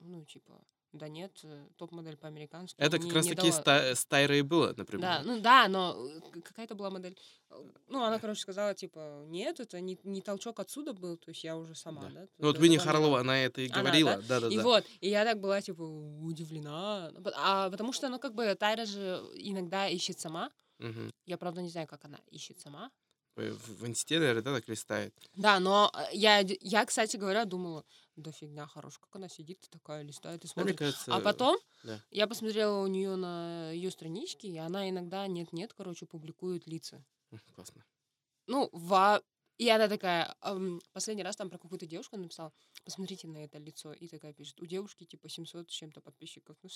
ну, 0.00 0.24
типа, 0.24 0.52
Да 0.96 1.08
нет, 1.08 1.40
э, 1.42 1.66
топ-модель 1.76 2.16
по-американски. 2.16 2.76
Это 2.78 2.98
как 2.98 3.06
не- 3.06 3.10
раз 3.12 3.24
не 3.24 3.34
таки 3.34 3.50
дала. 3.50 3.60
ста- 3.60 3.94
с 3.96 4.06
Тайрой 4.06 4.42
было, 4.42 4.68
Да, 4.68 4.74
например. 4.76 5.22
ну 5.24 5.40
да, 5.40 5.66
но 5.66 5.96
э, 5.98 6.40
какая-то 6.40 6.76
была 6.76 6.88
модель. 6.90 7.18
Э, 7.50 7.56
Ну, 7.88 8.00
она, 8.04 8.20
короче, 8.20 8.40
сказала, 8.40 8.74
типа, 8.74 9.24
нет, 9.26 9.58
это 9.58 9.80
не, 9.80 9.98
не 10.04 10.20
толчок 10.22 10.60
отсюда 10.60 10.92
был, 10.92 11.16
то 11.16 11.30
есть 11.30 11.42
я 11.42 11.56
уже 11.56 11.74
сама, 11.74 12.02
Да. 12.02 12.10
да. 12.10 12.28
Ну 12.38 12.46
вот 12.46 12.56
д- 12.58 12.62
Винни. 12.62 12.76
Харлоу, 12.76 13.14
она 13.14 13.36
это 13.40 13.60
и 13.62 13.68
Она, 13.70 13.80
говорила. 13.80 14.18
Да-да-да. 14.28 14.54
И 14.54 14.58
вот, 14.58 14.84
и 15.00 15.08
я 15.08 15.24
так 15.24 15.40
была, 15.40 15.60
типа, 15.60 15.82
удивлена. 15.82 17.10
А 17.34 17.70
потому 17.70 17.92
что, 17.92 18.08
ну, 18.08 18.20
как 18.20 18.34
бы, 18.34 18.54
Тайра 18.54 18.84
же 18.84 19.20
иногда 19.34 19.88
ищет 19.88 20.20
сама. 20.20 20.52
Мгм. 20.78 21.10
Я, 21.26 21.38
правда, 21.38 21.60
не 21.60 21.70
знаю, 21.70 21.88
как 21.88 22.04
она 22.04 22.20
ищет 22.30 22.60
сама. 22.60 22.90
В, 23.36 23.86
инсте, 23.86 24.18
наверное, 24.20 24.42
да, 24.42 24.54
так 24.54 24.68
листает. 24.68 25.12
Да, 25.34 25.58
но 25.58 25.90
э, 25.92 26.04
я, 26.12 26.38
я, 26.60 26.84
кстати 26.86 27.16
говоря, 27.16 27.44
думала, 27.44 27.84
да 28.14 28.30
фигня 28.30 28.66
хорош, 28.66 28.98
как 28.98 29.16
она 29.16 29.28
сидит 29.28 29.66
такая, 29.70 30.02
листает 30.02 30.44
и 30.44 30.46
Ну, 30.46 30.52
смотрит. 30.52 30.78
кажется... 30.78 31.12
А 31.12 31.18
потом 31.20 31.58
да. 31.82 32.00
я 32.10 32.28
посмотрела 32.28 32.80
у 32.80 32.86
нее 32.86 33.16
на 33.16 33.72
ее 33.72 33.90
страничке, 33.90 34.48
и 34.48 34.56
она 34.56 34.88
иногда 34.88 35.26
нет-нет, 35.26 35.72
короче, 35.74 36.06
публикует 36.06 36.68
лица. 36.68 37.04
Классно. 37.56 37.84
Ну, 38.46 38.68
во... 38.72 39.20
И 39.56 39.68
она 39.68 39.88
такая, 39.88 40.34
ам, 40.40 40.80
последний 40.92 41.22
раз 41.22 41.36
там 41.36 41.48
про 41.48 41.58
какую-то 41.58 41.86
девушку 41.86 42.16
написала, 42.16 42.52
посмотрите 42.84 43.28
на 43.28 43.38
это 43.44 43.58
лицо. 43.58 43.92
И 43.92 44.08
такая 44.08 44.32
пишет, 44.32 44.60
у 44.60 44.66
девушки 44.66 45.04
типа 45.04 45.28
700 45.28 45.70
с 45.70 45.72
чем-то 45.72 46.00
подписчиков. 46.00 46.56
Ну, 46.62 46.68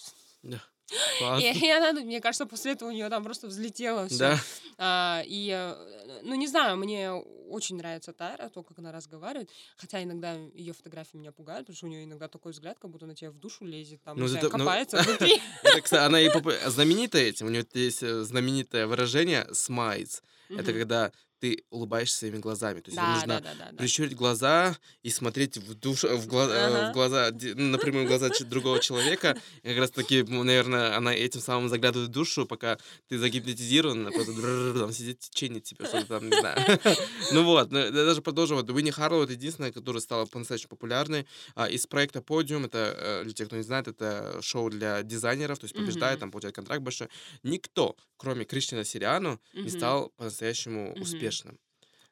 Да. 0.43 0.61
и, 1.41 1.59
и 1.59 1.71
она, 1.71 1.93
ну, 1.93 2.05
мне 2.05 2.21
кажется, 2.21 2.47
после 2.47 2.73
этого 2.73 2.91
у 2.91 2.93
нее 2.93 3.09
там 3.09 3.25
просто 3.25 3.49
взлетело 3.49 4.07
все. 4.07 4.19
Да. 4.19 4.41
А, 4.79 5.23
и, 5.27 5.51
э, 5.51 6.21
ну, 6.23 6.35
не 6.37 6.47
знаю, 6.47 6.77
мне 6.77 7.11
очень 7.13 7.77
нравится 7.77 8.13
Тайра, 8.13 8.49
то, 8.49 8.63
как 8.63 8.79
она 8.79 8.93
разговаривает. 8.93 9.51
Хотя 9.77 10.03
иногда 10.03 10.35
ее 10.35 10.73
фотографии 10.73 11.17
меня 11.17 11.33
пугают, 11.33 11.67
потому 11.67 11.77
что 11.77 11.87
у 11.87 11.89
нее 11.91 12.05
иногда 12.05 12.29
такой 12.29 12.53
взгляд, 12.53 12.79
как 12.79 12.91
будто 12.93 13.07
на 13.07 13.15
тебя 13.17 13.33
в 13.33 13.39
душу 13.39 13.65
лезет, 13.65 14.01
там, 14.05 14.17
Ну, 14.19 14.29
зато- 14.29 14.51
ну, 14.51 14.59
копается 14.59 14.99
внутри. 15.03 15.41
Это, 15.65 15.81
кстати, 15.81 16.05
она 16.07 16.21
и 16.21 16.29
попу- 16.29 16.53
знаменита 16.71 17.19
этим. 17.19 17.47
У 17.47 17.51
нее 17.51 17.67
есть 17.75 18.03
э, 18.05 18.23
знаменитое 18.23 18.87
выражение 18.87 19.53
«смайз». 19.53 20.23
Это 20.49 20.73
когда 20.73 21.13
ты 21.41 21.65
улыбаешься 21.71 22.19
своими 22.19 22.39
глазами. 22.39 22.81
То 22.81 22.91
есть 22.91 22.97
тебе 22.99 23.07
Да, 23.07 23.15
нужно 23.15 23.41
да, 23.41 23.55
да, 23.59 23.71
да, 23.73 23.77
прищурить 23.77 24.15
глаза 24.17 24.77
и 25.03 25.11
смотреть 25.11 25.57
в, 25.59 25.75
душ, 25.75 26.05
в, 26.05 26.27
глаза, 26.27 26.55
э, 26.55 26.67
Ага. 26.67 26.91
в 26.91 26.95
глаза, 26.95 27.31
напрямую 27.55 28.05
в 28.05 28.09
глаза 28.09 28.31
другого 28.41 28.81
человека. 28.81 29.37
И 29.63 29.69
как 29.69 29.79
раз 29.79 29.91
таки, 29.91 30.23
наверное, 30.23 30.97
она 30.97 31.15
этим 31.15 31.41
самым 31.41 31.69
заглядывает 31.69 32.11
в 32.11 32.13
душу, 32.13 32.47
пока 32.47 32.79
ты 33.09 33.19
загипнотизирован, 33.19 34.01
она 34.01 34.11
просто 34.11 34.75
там 34.79 34.93
сидит 34.93 35.23
в 35.23 35.31
течение 35.31 35.61
тебя, 35.61 35.87
что-то 35.87 36.07
там, 36.07 36.29
не 36.29 36.37
знаю. 36.39 36.59
Ну 37.33 37.45
вот, 37.45 37.69
даже 37.71 38.23
продолжу. 38.23 38.55
Вот 38.55 38.69
Уинни 38.71 38.91
Харлоу— 38.91 39.23
это 39.25 39.33
единственная, 39.33 39.71
которая 39.73 40.01
стала 40.01 40.27
по-настоящему 40.27 40.71
популярной. 40.71 41.27
А, 41.55 41.69
Из 41.69 41.87
проекта 41.87 42.23
«Подиум», 42.23 42.65
это, 42.65 42.95
э, 42.97 43.25
для 43.25 43.33
тех, 43.33 43.47
кто 43.49 43.57
не 43.57 43.63
знает, 43.63 43.87
это 43.89 44.39
шоу 44.43 44.71
для 44.71 45.03
дизайнеров, 45.03 45.59
то 45.59 45.65
есть 45.65 45.75
побеждает, 45.77 46.21
там 46.21 46.31
получает 46.31 46.55
контракт 46.55 46.83
большой. 46.83 47.09
Никто, 47.43 47.97
кроме 48.17 48.45
Кристина 48.45 48.85
Сириану, 48.85 49.41
не 49.55 49.69
стал 49.71 50.11
по-настоящему 50.17 50.91
Мгм. 50.97 51.05
Успешным. 51.29 51.59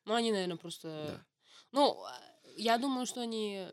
Ну, 0.04 0.14
они, 0.14 0.32
наверное, 0.32 0.56
просто... 0.56 0.88
Да. 0.88 1.26
Ну, 1.72 2.04
я 2.56 2.78
думаю, 2.78 3.06
что 3.06 3.20
они... 3.20 3.66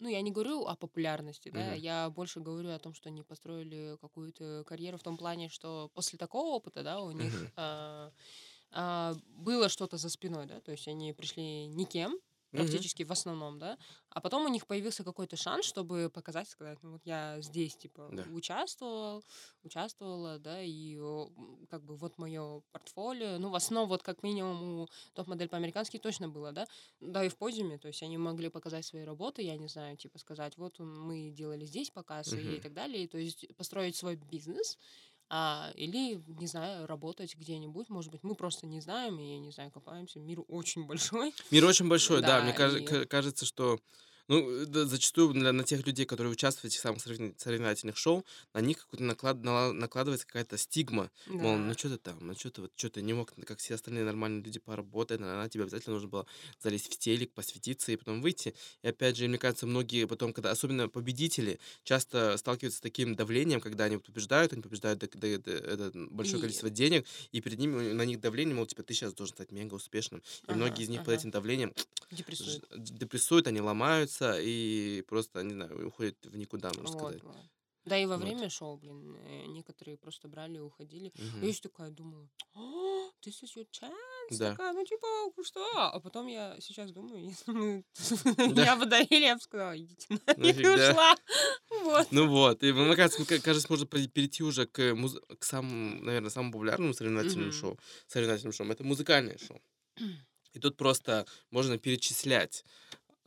Ну, 0.00 0.08
я 0.08 0.20
не 0.22 0.30
говорю 0.30 0.64
о 0.66 0.76
популярности, 0.76 1.50
да, 1.50 1.72
Мгм. 1.72 1.74
я 1.74 2.10
больше 2.10 2.38
говорю 2.40 2.70
о 2.70 2.78
том, 2.78 2.94
что 2.94 3.08
они 3.08 3.22
построили 3.22 3.96
какую-то 4.00 4.64
карьеру 4.64 4.96
в 4.96 5.02
том 5.02 5.16
плане, 5.16 5.48
что 5.48 5.90
после 5.92 6.18
такого 6.18 6.54
опыта, 6.54 6.84
да, 6.84 7.00
у 7.00 7.10
них 7.10 7.32
Мгм. 7.32 7.52
а, 7.56 8.12
а, 8.70 9.14
было 9.26 9.68
что-то 9.68 9.96
за 9.96 10.08
спиной, 10.08 10.46
да, 10.46 10.60
то 10.60 10.70
есть 10.70 10.86
они 10.86 11.12
пришли 11.12 11.66
никем, 11.66 12.16
Практически 12.54 13.04
в 13.04 13.12
основном, 13.12 13.58
да, 13.58 13.78
а 14.10 14.20
потом 14.20 14.44
у 14.44 14.48
них 14.48 14.66
появился 14.66 15.04
какой-то 15.04 15.36
шанс, 15.36 15.64
чтобы 15.66 16.10
показать, 16.12 16.48
сказать, 16.48 16.78
ну 16.82 16.92
вот 16.92 17.02
я 17.04 17.40
здесь, 17.40 17.76
типа, 17.76 18.02
Да. 18.08 18.24
участвовал, 18.24 19.22
участвовала, 19.62 20.38
да, 20.38 20.60
и 20.62 20.98
как 21.70 21.84
бы 21.84 21.96
вот 21.96 22.18
мое 22.18 22.62
портфолио, 22.72 23.38
ну, 23.38 23.50
в 23.50 23.54
основном 23.54 23.88
вот 23.88 24.02
как 24.02 24.22
минимум 24.22 24.80
у 24.80 24.88
топ-модель 25.14 25.48
по-американски 25.48 25.98
точно 25.98 26.28
было, 26.28 26.52
да, 26.52 26.66
да, 27.00 27.24
и 27.24 27.28
в 27.28 27.36
подиуме, 27.36 27.78
то 27.78 27.88
есть 27.88 28.02
они 28.02 28.18
могли 28.18 28.48
показать 28.48 28.84
свои 28.86 29.04
работы, 29.04 29.42
я 29.42 29.56
не 29.56 29.68
знаю, 29.68 29.96
типа 29.96 30.18
сказать, 30.18 30.56
вот 30.56 30.78
мы 30.80 31.30
делали 31.30 31.64
здесь 31.64 31.90
показ 31.90 32.36
и 32.36 32.58
Мгм. 32.58 32.60
так 32.60 32.72
далее, 32.72 33.04
и 33.04 33.06
то 33.06 33.18
есть 33.18 33.46
построить 33.56 33.94
свой 33.96 34.16
бизнес, 34.16 34.78
а, 35.30 35.70
или, 35.74 36.22
не 36.40 36.46
знаю, 36.46 36.86
работать 36.86 37.34
где-нибудь, 37.36 37.88
может 37.88 38.10
быть, 38.10 38.22
мы 38.22 38.34
просто 38.34 38.66
не 38.66 38.80
знаем, 38.80 39.18
и, 39.18 39.38
не 39.38 39.50
знаю, 39.50 39.70
копаемся, 39.70 40.18
мир 40.20 40.40
очень 40.48 40.86
большой. 40.86 41.34
Мир 41.50 41.64
очень 41.64 41.88
большой, 41.88 42.20
да. 42.20 42.38
Да, 42.38 42.42
Мне 42.42 42.52
и- 42.80 42.84
ка- 42.84 43.04
кажется, 43.06 43.44
что 43.46 43.78
ну, 44.28 44.66
да, 44.66 44.84
зачастую 44.84 45.32
для, 45.32 45.52
на 45.52 45.64
тех 45.64 45.86
людей, 45.86 46.06
которые 46.06 46.32
участвуют 46.32 46.72
в 46.72 46.76
этих 46.76 46.80
самых 46.82 47.04
соревн- 47.06 47.34
соревновательных 47.38 47.96
шоу, 47.96 48.24
на 48.52 48.60
них 48.60 48.78
какой-то 48.78 49.02
наклад, 49.04 49.38
нала- 49.42 49.72
накладывается 49.72 50.26
какая-то 50.26 50.58
стигма. 50.58 51.10
Мол, 51.26 51.56
ну 51.56 51.68
Да. 51.72 51.78
что 51.78 51.88
ты 51.90 51.96
там, 51.98 52.18
ну 52.20 52.34
что 52.34 52.50
ты, 52.50 52.60
вот, 52.62 52.72
что 52.76 52.90
ты 52.90 53.02
не 53.02 53.14
мог, 53.14 53.32
как 53.46 53.58
все 53.58 53.74
остальные 53.74 54.04
нормальные 54.04 54.42
люди, 54.42 54.58
поработать, 54.58 55.20
на 55.20 55.48
тебе 55.48 55.64
обязательно 55.64 55.94
нужно 55.94 56.08
было 56.08 56.26
залезть 56.62 56.92
в 56.92 56.98
телек, 56.98 57.32
посвятиться 57.32 57.90
и 57.92 57.96
потом 57.96 58.20
выйти. 58.20 58.54
И 58.82 58.88
опять 58.88 59.16
же, 59.16 59.26
мне 59.28 59.38
кажется, 59.38 59.66
многие 59.66 60.06
потом, 60.06 60.32
когда, 60.32 60.50
особенно 60.50 60.88
победители, 60.88 61.58
часто 61.84 62.36
сталкиваются 62.36 62.78
с 62.78 62.80
таким 62.82 63.14
давлением, 63.14 63.60
когда 63.60 63.84
они 63.84 63.96
побеждают, 63.96 64.52
они 64.52 64.60
побеждают 64.62 64.98
до- 65.00 65.08
до- 65.08 65.38
до- 65.38 65.50
это 65.52 65.90
большое 66.10 66.38
И- 66.38 66.40
количество 66.42 66.68
денег, 66.70 67.06
и 67.32 67.40
перед 67.40 67.58
ними 67.58 67.92
на 67.92 68.02
них 68.04 68.20
давление, 68.20 68.54
мол, 68.54 68.66
типа, 68.66 68.82
ты 68.82 68.92
сейчас 68.94 69.14
должен 69.14 69.34
стать 69.34 69.52
мега 69.52 69.74
успешным. 69.74 70.20
И 70.20 70.22
Ага, 70.48 70.54
многие 70.56 70.82
из 70.84 70.88
них 70.90 71.00
под 71.00 71.08
ага. 71.08 71.16
этим 71.20 71.30
давлением 71.30 71.72
Депрессует. 72.10 72.62
ж- 72.70 72.78
депрессуют, 72.78 73.46
они 73.46 73.60
ломаются 73.60 74.17
и 74.38 75.02
просто, 75.08 75.42
не 75.42 75.54
знаю, 75.54 75.88
уходят 75.88 76.16
в 76.26 76.36
никуда, 76.36 76.68
можно 76.76 76.82
Вот, 76.98 76.98
сказать. 76.98 77.22
вот. 77.22 77.36
Да 77.84 77.96
и 77.96 78.04
во 78.04 78.16
Вот. 78.18 78.24
время 78.24 78.50
шоу, 78.50 78.76
блин, 78.76 79.16
э, 79.16 79.46
некоторые 79.46 79.96
просто 79.96 80.28
брали 80.28 80.56
и 80.56 80.60
уходили. 80.60 81.10
Мгм. 81.14 81.40
Я 81.42 81.48
еще 81.48 81.60
такая 81.62 81.90
думала, 81.90 82.28
«А, 82.54 82.60
this 83.24 83.42
is 83.42 83.56
your 83.56 83.66
chance? 83.70 83.94
Да. 84.30 84.50
Такая, 84.50 84.74
ну 84.74 84.84
типа, 84.84 85.06
что? 85.42 85.64
А 85.74 85.98
потом 86.00 86.26
я 86.26 86.56
сейчас 86.60 86.90
думаю, 86.92 87.24
если 87.46 87.52
бы 87.52 87.84
Да. 88.54 88.64
я 88.64 88.76
бы 88.76 88.84
доверила, 88.84 89.26
я 89.28 89.34
бы 89.36 89.40
сказала, 89.40 89.78
идите 89.78 90.06
нафиг, 90.36 90.60
и 90.60 90.68
ушла. 90.68 91.16
Вот. 91.84 92.08
Ну 92.10 92.28
вот, 92.28 92.62
и 92.62 92.72
мне 92.72 92.94
кажется, 92.94 93.24
ка- 93.24 93.40
кажется, 93.40 93.68
можно 93.70 93.86
пере- 93.86 94.08
перейти 94.08 94.42
уже 94.42 94.66
к, 94.66 94.94
муз- 94.94 95.20
к 95.38 95.44
самому, 95.44 96.02
наверное, 96.02 96.30
самому 96.30 96.52
популярному 96.52 96.92
соревновательному 96.92 97.52
шоу. 97.52 97.78
Соревновательным 98.06 98.52
шоу. 98.52 98.66
Это 98.68 98.84
музыкальное 98.84 99.38
шоу. 99.38 99.62
И 100.52 100.58
тут 100.60 100.76
просто 100.76 101.24
можно 101.50 101.78
перечислять 101.78 102.64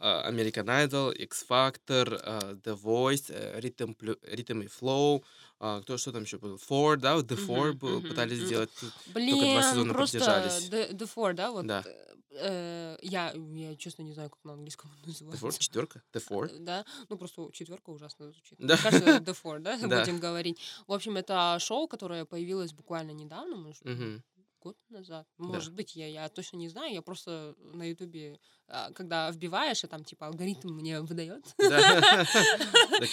American 0.01 0.65
Idol, 0.65 1.13
X 1.13 1.45
Factor, 1.47 2.19
а, 2.23 2.53
The 2.53 2.75
Voice, 2.81 3.25
э, 3.29 3.59
Rhythm, 3.59 3.95
Rhythm 3.97 4.63
и 4.63 4.67
Flow, 4.67 5.23
а, 5.59 5.81
кто 5.81 5.97
что 5.97 6.11
там 6.11 6.23
еще 6.23 6.37
был, 6.37 6.55
Four, 6.55 6.97
да, 6.97 7.17
The 7.17 7.37
Four 7.47 7.73
мгм, 7.73 8.07
пытались 8.09 8.39
мгм. 8.39 8.45
сделать. 8.47 8.69
Блин, 9.07 9.61
сезона 9.63 9.93
просто 9.93 10.17
продержались. 10.19 10.69
The, 10.69 10.91
The 10.91 11.09
Four, 11.15 11.33
да, 11.33 11.51
вот. 11.51 11.65
Да. 11.67 11.83
э, 12.31 12.97
я, 13.01 13.33
я 13.35 13.75
честно 13.75 14.01
не 14.03 14.13
знаю, 14.13 14.29
как 14.29 14.43
на 14.43 14.53
английском 14.53 14.89
он 14.89 14.97
The 15.03 15.07
называется. 15.07 15.45
Four, 15.45 15.59
четверка, 15.59 16.01
The 16.13 16.23
Four. 16.27 16.47
Э, 16.49 16.57
Да, 16.59 16.85
ну 17.09 17.17
просто 17.17 17.49
четверка 17.53 17.89
ужасно 17.91 18.31
звучит. 18.31 18.57
Да. 18.59 18.75
Мне 18.75 18.83
кажется, 18.83 19.17
The 19.19 19.37
Four, 19.43 19.59
да, 19.67 19.77
Да. 19.87 19.99
будем 19.99 20.19
говорить. 20.19 20.59
В 20.87 20.93
общем, 20.93 21.17
это 21.17 21.57
шоу, 21.59 21.87
которое 21.87 22.25
появилось 22.25 22.73
буквально 22.73 23.11
недавно, 23.11 23.55
может, 23.55 23.85
Мгм. 23.85 24.23
год 24.63 24.77
назад. 24.89 25.27
Может 25.37 25.73
быть, 25.73 25.95
я, 25.95 26.07
я 26.07 26.29
точно 26.29 26.57
не 26.57 26.69
знаю. 26.69 26.93
Я 26.93 27.01
просто 27.01 27.55
на 27.73 27.83
Ютубе, 27.89 28.39
а, 28.60 28.60
когда 28.93 29.29
вбиваешь, 29.31 29.83
и 29.83 29.87
там 29.87 30.03
типа 30.03 30.27
алгоритм 30.27 30.69
мне 30.69 31.01
выдает. 31.01 31.45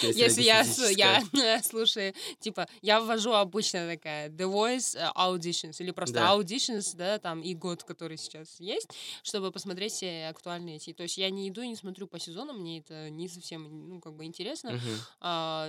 Если 0.01 0.43
я, 0.43 0.63
слушаю, 1.63 2.13
типа, 2.39 2.67
я 2.81 3.01
ввожу 3.01 3.33
обычно 3.33 3.87
такая 3.87 4.29
The 4.29 4.51
Voice 4.51 4.97
э, 4.97 5.11
Auditions 5.15 5.75
или 5.79 5.91
просто. 5.91 6.19
Auditions, 6.19 6.95
да, 6.95 7.19
там 7.19 7.41
и 7.41 7.53
год, 7.53 7.83
который 7.83 8.17
сейчас 8.17 8.59
есть, 8.59 8.89
чтобы 9.23 9.51
посмотреть 9.51 9.93
все 9.93 10.27
актуальные 10.27 10.77
эти. 10.77 10.93
То 10.93 11.03
есть 11.03 11.17
я 11.17 11.29
не 11.29 11.49
иду 11.49 11.61
и 11.61 11.67
не 11.67 11.75
смотрю 11.75 12.07
по 12.07 12.19
сезонам, 12.19 12.59
мне 12.59 12.79
это 12.79 13.09
не 13.09 13.27
совсем, 13.27 13.89
ну, 13.89 13.99
как 13.99 14.13
бы 14.13 14.25
интересно. 14.25 14.79
А, 15.19 15.67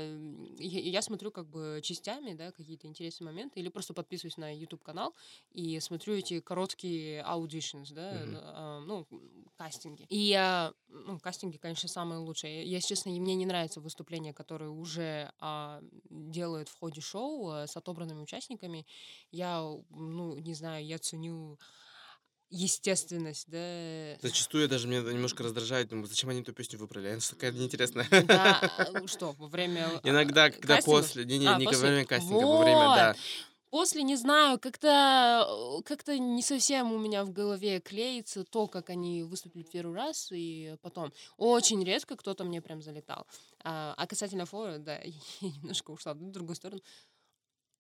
я, 0.58 1.02
смотрю 1.02 1.30
как 1.30 1.46
бы 1.46 1.80
частями, 1.82 2.34
да, 2.34 2.52
какие-то 2.52 2.86
интересные 2.86 3.26
моменты, 3.26 3.60
или 3.60 3.68
просто 3.68 3.94
подписываюсь 3.94 4.36
на 4.36 4.54
YouTube 4.54 4.82
канал 4.82 5.14
и 5.52 5.80
смотрю 5.80 6.14
эти 6.14 6.40
короткие 6.40 7.22
auditions, 7.22 7.92
да, 7.92 8.12
а, 8.12 8.80
ну, 8.80 9.06
кастинги. 9.80 10.06
И 10.08 10.18
я, 10.18 10.72
ну, 10.88 11.18
кастинги, 11.18 11.56
конечно, 11.56 11.88
самые 11.88 12.18
лучшие. 12.18 12.64
Я, 12.64 12.76
Если 12.76 12.88
честно, 12.88 13.10
мне 13.12 13.34
не 13.34 13.46
нравятся 13.46 13.80
выступления, 13.80 14.32
которые 14.32 14.70
уже 14.70 15.32
а, 15.40 15.80
делают 16.10 16.68
в 16.68 16.78
ходе 16.78 17.00
шоу 17.00 17.50
а, 17.50 17.66
с 17.66 17.76
отобранными 17.76 18.20
участниками. 18.20 18.86
Я, 19.30 19.60
ну, 19.90 20.38
не 20.38 20.54
знаю, 20.54 20.84
я 20.84 20.98
ценю 20.98 21.58
естественность, 22.52 23.48
да. 23.48 24.16
Зачастую 24.22 24.68
даже 24.68 24.88
меня 24.88 25.00
это 25.00 25.12
немножко 25.12 25.44
раздражает. 25.44 25.88
Думаю, 25.88 26.06
зачем 26.06 26.30
они 26.30 26.40
эту 26.40 26.52
песню 26.52 26.78
выбрали? 26.78 27.10
Она 27.10 27.20
такая 27.20 27.52
неинтересная. 27.52 28.08
Да, 28.24 28.60
а, 28.76 28.86
что, 29.06 29.32
во 29.32 29.46
время... 29.46 30.00
Иногда, 30.02 30.50
когда 30.50 30.76
кастингов? 30.76 31.02
после... 31.06 31.24
Не, 31.24 31.38
не, 31.38 31.46
А, 31.46 31.58
не 31.58 31.66
во 31.66 31.70
после? 31.72 31.88
время 31.88 32.04
кастинга, 32.06 32.44
во 32.44 32.58
время, 32.62 32.80
да. 32.80 33.14
После, 33.70 34.02
не 34.02 34.16
знаю, 34.16 34.58
как-то 34.58 35.78
э, 35.78 35.82
как-то 35.82 36.18
не 36.18 36.42
совсем 36.42 36.92
у 36.92 36.98
меня 36.98 37.24
в 37.24 37.32
голове 37.32 37.80
клеится 37.80 38.44
то, 38.44 38.66
как 38.66 38.90
они 38.90 39.22
выступили 39.22 39.62
первый 39.62 39.96
раз, 39.96 40.30
и 40.32 40.76
потом. 40.82 41.12
Очень 41.36 41.82
редко 41.84 42.16
кто-то 42.16 42.44
мне 42.44 42.60
прям 42.60 42.82
залетал. 42.82 43.26
А, 43.64 43.94
а 43.96 44.06
касательно 44.06 44.46
Фора, 44.46 44.78
да, 44.78 44.98
я 45.40 45.48
немножко 45.48 45.90
ушла 45.92 46.14
в 46.14 46.30
другую 46.30 46.56
сторону. 46.56 46.82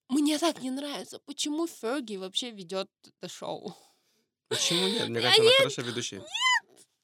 Мне 0.08 0.38
так 0.38 0.60
не 0.62 0.70
нравится, 0.70 1.20
почему 1.20 1.66
Ферги 1.66 2.16
вообще 2.16 2.50
ведет 2.50 2.88
это 3.04 3.28
шоу. 3.28 3.76
Почему 4.48 4.88
нет? 4.88 5.08
Мне 5.08 5.20
кажется, 5.20 5.42
она 5.42 5.50
хорошая 5.58 5.84
ведущая. 5.84 6.24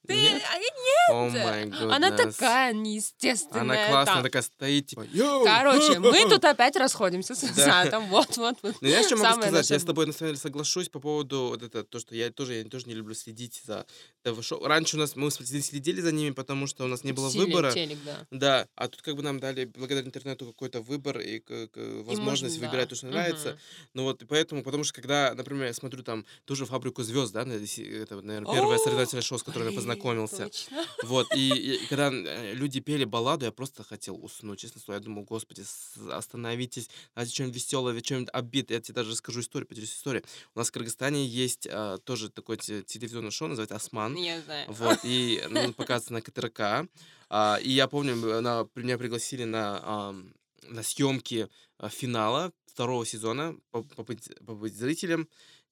Ты, 0.07 0.15
Нет? 0.15 0.41
а 0.51 0.57
я- 0.57 0.67
О 1.09 1.29
май 1.29 1.69
Она 1.95 2.11
такая 2.11 2.73
неестественная. 2.73 3.61
Она 3.61 3.87
классная, 3.89 4.13
там. 4.15 4.23
такая 4.23 4.41
стоит, 4.41 4.87
типа, 4.87 5.05
«Йоу!» 5.11 5.43
Короче, 5.45 5.99
мы 5.99 6.29
тут 6.29 6.43
опять 6.45 6.75
расходимся 6.75 7.35
с 7.35 7.41
Да. 7.41 7.83
Сатом. 7.83 8.07
Вот, 8.07 8.35
вот, 8.37 8.57
вот. 8.61 8.75
Ну, 8.81 8.87
я 8.87 9.03
что 9.03 9.15
могу 9.17 9.41
сказать? 9.41 9.69
Я 9.69 9.75
наше- 9.75 9.79
с 9.79 9.85
тобой, 9.85 10.05
на 10.05 10.13
самом 10.13 10.31
деле, 10.31 10.39
соглашусь 10.39 10.89
по 10.89 10.99
поводу 10.99 11.47
вот 11.49 11.63
это, 11.63 11.83
то, 11.83 11.99
что 11.99 12.15
я 12.15 12.29
тоже, 12.31 12.55
я 12.55 12.63
тоже 12.65 12.87
не 12.87 12.93
люблю 12.93 13.13
следить 13.15 13.61
за 13.65 13.85
ТВ 14.23 14.43
шоу. 14.43 14.65
Раньше 14.65 14.95
у 14.97 14.99
нас, 14.99 15.15
мы 15.15 15.27
следи- 15.29 15.61
следили 15.61 16.01
за 16.01 16.11
ними, 16.11 16.31
потому 16.31 16.67
что 16.67 16.85
у 16.85 16.87
нас 16.87 17.03
не 17.03 17.11
было 17.13 17.31
Телек, 17.31 17.47
выбора. 17.47 17.71
телек, 17.71 17.97
да. 18.05 18.17
Да, 18.31 18.67
а 18.75 18.87
тут 18.87 19.01
как 19.01 19.15
бы 19.15 19.23
нам 19.23 19.39
дали 19.39 19.65
благодаря 19.65 20.05
интернету 20.05 20.45
какой-то 20.47 20.81
выбор 20.81 21.19
и 21.19 21.39
к- 21.39 21.67
к- 21.67 22.03
возможность 22.03 22.55
можно, 22.55 22.59
да. 22.61 22.67
выбирать 22.67 22.89
то, 22.89 22.95
что 22.95 23.07
нравится. 23.07 23.49
Мгм. 23.49 23.59
Ну 23.93 24.03
вот, 24.03 24.21
и 24.21 24.25
поэтому, 24.25 24.63
потому 24.63 24.83
что 24.83 24.93
когда, 24.93 25.33
например, 25.35 25.67
я 25.67 25.73
смотрю 25.73 26.03
там 26.03 26.25
ту 26.45 26.55
же 26.55 26.65
«Фабрику 26.65 27.03
звезд», 27.03 27.33
да, 27.33 27.41
это, 27.41 28.21
наверное, 28.21 28.53
первое 28.53 28.77
соревновательное 28.77 29.21
шоу, 29.21 29.37
с 29.39 29.43
которым 29.43 29.67
я 29.69 29.71
Блин, 29.71 29.81
познакомился. 29.97 30.43
точно. 30.45 30.85
Вот, 31.03 31.27
и, 31.35 31.49
и- 31.49 31.85
когда 31.87 32.09
э, 32.11 32.53
люди 32.53 32.79
пели 32.79 33.03
балладу, 33.05 33.45
я 33.45 33.51
просто 33.51 33.83
хотел 33.83 34.23
уснуть, 34.23 34.59
честно 34.59 34.81
слово. 34.81 34.97
Я 34.97 35.03
думал, 35.03 35.23
господи, 35.23 35.63
остановитесь, 36.11 36.89
давайте 37.15 37.33
что-нибудь 37.33 37.55
веселое, 37.55 38.01
что-нибудь 38.03 38.29
обид. 38.33 38.71
Я 38.71 38.79
тебе 38.81 38.95
даже 38.95 39.11
расскажу 39.11 39.41
историю, 39.41 39.67
поделюсь 39.67 39.93
историей. 39.93 40.23
У 40.55 40.59
нас 40.59 40.69
в 40.69 40.71
Кыргызстане 40.71 41.25
есть 41.25 41.67
а, 41.69 41.97
тоже 41.99 42.29
такое 42.29 42.57
те- 42.57 42.83
телевизионное 42.83 43.31
шоу, 43.31 43.47
называется 43.47 43.75
«Осман». 43.75 44.15
Я 44.15 44.41
знаю. 44.41 44.65
Вот, 44.71 44.99
и 45.03 45.43
ну, 45.49 45.73
показывается 45.73 46.13
на 46.13 46.21
КТРК. 46.21 46.89
А, 47.29 47.59
и 47.61 47.69
я 47.71 47.87
помню, 47.87 48.15
на, 48.41 48.67
меня 48.75 48.97
пригласили 48.97 49.43
на, 49.43 49.79
ам, 49.83 50.33
на 50.63 50.83
съемки 50.83 51.49
а, 51.77 51.89
финала 51.89 52.51
второго 52.67 53.05
сезона, 53.05 53.57
по- 53.71 53.83
побыть, 53.83 54.29
побыть 54.45 54.75
зрителем. 54.75 55.27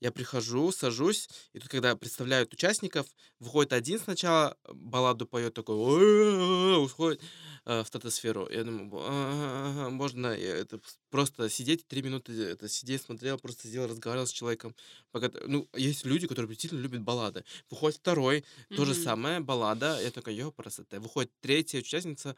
Я 0.06 0.12
прихожу, 0.12 0.72
сажусь, 0.72 1.28
и 1.54 1.58
тут, 1.60 1.68
когда 1.72 1.96
представляют 1.96 2.54
участников, 2.54 3.08
выходит 3.40 3.74
один 3.74 4.00
сначала, 4.00 4.56
балладу 4.72 5.26
поет 5.26 5.56
такой, 5.56 6.84
уходит 6.86 7.22
э, 7.66 7.82
в 7.82 7.88
стратосферу. 7.88 8.48
Я 8.52 8.64
думаю, 8.64 8.86
«Бо- 8.86 9.04
ага, 9.04 9.90
можно 9.90 10.28
э, 10.28 10.62
это 10.62 10.80
просто 11.10 11.50
сидеть 11.50 11.88
три 11.88 12.04
минуты, 12.04 12.34
это 12.34 12.70
сидеть, 12.70 13.02
смотрел, 13.02 13.40
просто 13.40 13.64
сидел, 13.68 13.88
разговаривал 13.88 14.28
с 14.28 14.32
человеком. 14.32 14.76
Пока, 15.12 15.32
ну, 15.48 15.68
есть 15.76 16.06
люди, 16.06 16.28
которые 16.28 16.50
действительно 16.50 16.82
любят 16.82 17.02
баллады. 17.02 17.44
Выходит 17.72 17.98
второй, 17.98 18.46
то 18.74 18.86
же 18.86 18.94
самое, 18.94 19.40
баллада. 19.40 20.00
Я 20.04 20.12
такой, 20.12 20.36
ё, 20.36 20.52
красота. 20.52 21.00
Выходит 21.00 21.32
третья 21.42 21.80
участница, 21.80 22.36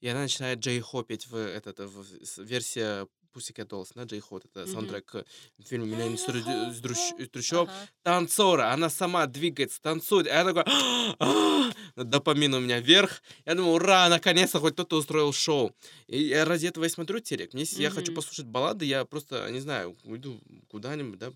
и 0.00 0.06
она 0.06 0.20
начинает 0.22 0.60
Джей 0.60 0.78
Хо 0.80 1.02
петь 1.02 1.26
в 1.26 1.34
этот, 1.34 1.80
в, 1.80 2.04
версия 2.44 3.08
Pussycat 3.38 3.68
Dolls, 3.68 3.90
да, 3.94 4.02
Джей 4.04 4.20
Хо, 4.20 4.38
это 4.38 4.60
Мгм. 4.64 4.72
саундтрек 4.72 5.06
к 5.06 5.24
фильму 5.64 5.86
«Миллион 5.86 6.14
из 6.14 6.22
тру- 6.24 6.38
из 6.38 6.80
трущ- 6.82 7.18
из 7.18 7.28
трущоб». 7.30 7.70
Танцора, 8.02 8.72
она 8.72 8.90
сама 8.90 9.26
двигается, 9.26 9.80
танцует. 9.80 10.26
А 10.26 10.30
я 10.30 10.44
такой, 10.44 10.64
допамин 11.96 12.54
у 12.54 12.60
меня 12.60 12.80
вверх. 12.80 13.22
Я 13.44 13.54
думаю, 13.54 13.74
ура, 13.74 14.08
наконец-то 14.08 14.60
хоть 14.60 14.74
кто-то 14.74 14.96
устроил 14.96 15.32
шоу. 15.32 15.74
И 16.06 16.22
я 16.24 16.44
ради 16.44 16.66
этого 16.66 16.84
и 16.84 16.88
смотрю 16.88 17.20
телек. 17.20 17.52
Мне, 17.54 17.62
Если 17.62 17.82
я 17.82 17.90
хочу 17.90 18.14
послушать 18.14 18.46
баллады, 18.46 18.84
я 18.84 19.04
просто, 19.04 19.48
не 19.50 19.60
знаю, 19.60 19.96
уйду 20.04 20.40
куда-нибудь, 20.70 21.18
да, 21.18 21.30